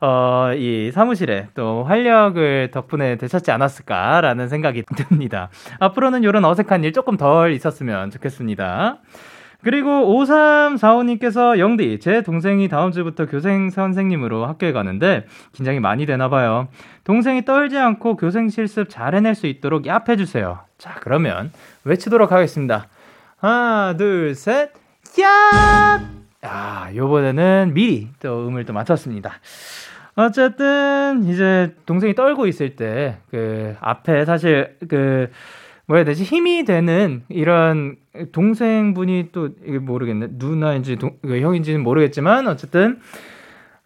어, 0.00 0.50
이 0.54 0.90
사무실에 0.92 1.48
또 1.54 1.84
활력을 1.84 2.70
덕분에 2.70 3.16
되셨지 3.16 3.50
않았을까라는 3.50 4.48
생각이 4.48 4.84
듭니다. 4.94 5.48
앞으로는 5.80 6.22
이런 6.22 6.44
어색한 6.44 6.84
일 6.84 6.92
조금 6.92 7.16
덜 7.16 7.52
있었으면 7.52 8.10
좋겠습니다. 8.10 8.98
그리고 9.64 9.90
5345님께서 9.90 11.58
영디, 11.58 11.98
제 12.00 12.22
동생이 12.22 12.68
다음 12.68 12.92
주부터 12.92 13.26
교생 13.26 13.70
선생님으로 13.70 14.46
학교에 14.46 14.72
가는데 14.72 15.26
긴장이 15.52 15.80
많이 15.80 16.06
되나 16.06 16.28
봐요. 16.28 16.68
동생이 17.02 17.44
떨지 17.44 17.76
않고 17.76 18.16
교생 18.16 18.48
실습 18.50 18.88
잘 18.88 19.16
해낼 19.16 19.34
수 19.34 19.48
있도록 19.48 19.82
얍 19.82 20.08
해주세요. 20.08 20.60
자, 20.78 20.94
그러면 21.00 21.50
외치도록 21.84 22.30
하겠습니다. 22.30 22.86
하나, 23.38 23.96
둘, 23.96 24.34
셋, 24.36 24.70
얍! 25.16 25.22
야, 26.44 26.90
요번에는 26.94 27.72
미리 27.74 28.08
또 28.20 28.46
음을 28.46 28.64
또 28.64 28.72
맞췄습니다. 28.72 29.32
어쨌든, 30.14 31.24
이제 31.24 31.74
동생이 31.84 32.14
떨고 32.14 32.46
있을 32.46 32.76
때, 32.76 33.18
그, 33.30 33.76
앞에 33.80 34.24
사실 34.24 34.76
그, 34.88 35.30
뭐라 35.88 36.00
해야 36.00 36.04
되지 36.04 36.22
힘이 36.22 36.64
되는 36.64 37.22
이런 37.28 37.96
동생분이 38.32 39.30
또 39.32 39.48
모르겠네 39.80 40.28
누나인지 40.32 40.96
동, 40.96 41.16
형인지는 41.24 41.82
모르겠지만 41.82 42.46
어쨌든 42.46 43.00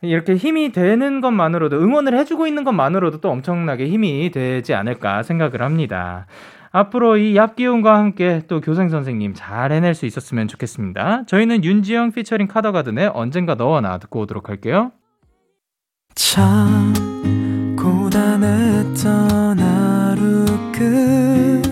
이렇게 0.03 0.35
힘이 0.35 0.73
되는 0.73 1.21
것만으로도 1.21 1.81
응원을 1.81 2.19
해주고 2.19 2.49
있는 2.49 2.65
것만으로도 2.65 3.21
또 3.21 3.31
엄청나게 3.31 3.87
힘이 3.87 4.31
되지 4.33 4.75
않을까 4.75 5.23
생각을 5.23 5.63
합니다. 5.63 6.27
앞으로 6.73 7.19
이 7.19 7.35
얍기운과 7.35 7.93
함께 7.93 8.43
또 8.49 8.61
교생 8.61 8.89
선생님 8.89 9.35
잘 9.37 9.71
해낼 9.71 9.95
수 9.95 10.07
있었으면 10.07 10.49
좋겠습니다. 10.49 11.25
저희는 11.27 11.63
윤지영 11.63 12.13
피처링 12.13 12.49
카더가든의 12.49 13.13
언젠가 13.15 13.55
너와 13.55 13.81
나 13.81 13.99
듣고 13.99 14.21
오도록 14.21 14.49
할게요. 14.49 14.91
참 16.15 16.93
고단했던 17.77 19.59
하루 19.61 20.45
끝널 20.73 21.72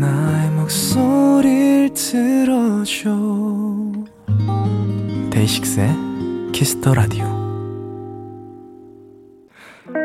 나의 0.00 0.50
목소리를 0.50 1.90
들어줘 1.94 3.10
DAY6의 5.30 5.88
Kiss 6.52 6.76
the 6.76 6.94
Radio 6.94 7.24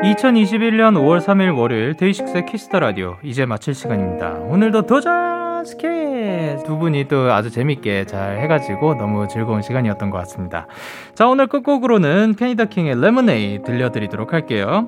2021년 0.03 0.93
5월 0.93 1.19
3일 1.21 1.57
월요일 1.57 1.95
DAY6의 1.95 2.45
Kiss 2.45 2.65
the 2.65 2.79
Radio 2.79 3.17
이제 3.23 3.45
마칠 3.45 3.73
시간입니다. 3.73 4.33
오늘도 4.33 4.83
도전 4.83 5.65
스케치 5.65 6.63
두 6.65 6.77
분이 6.77 7.07
또 7.07 7.31
아주 7.33 7.49
재밌게 7.49 8.05
잘 8.05 8.39
해가지고 8.41 8.93
너무 8.93 9.27
즐거운 9.27 9.63
시간이었던 9.63 10.11
것 10.11 10.19
같습니다. 10.19 10.67
자 11.15 11.27
오늘 11.27 11.47
끝곡으로는 11.47 12.35
캐니더 12.37 12.65
킹의 12.65 13.01
Lemonade 13.01 13.63
들려드리도록 13.63 14.33
할게요. 14.33 14.87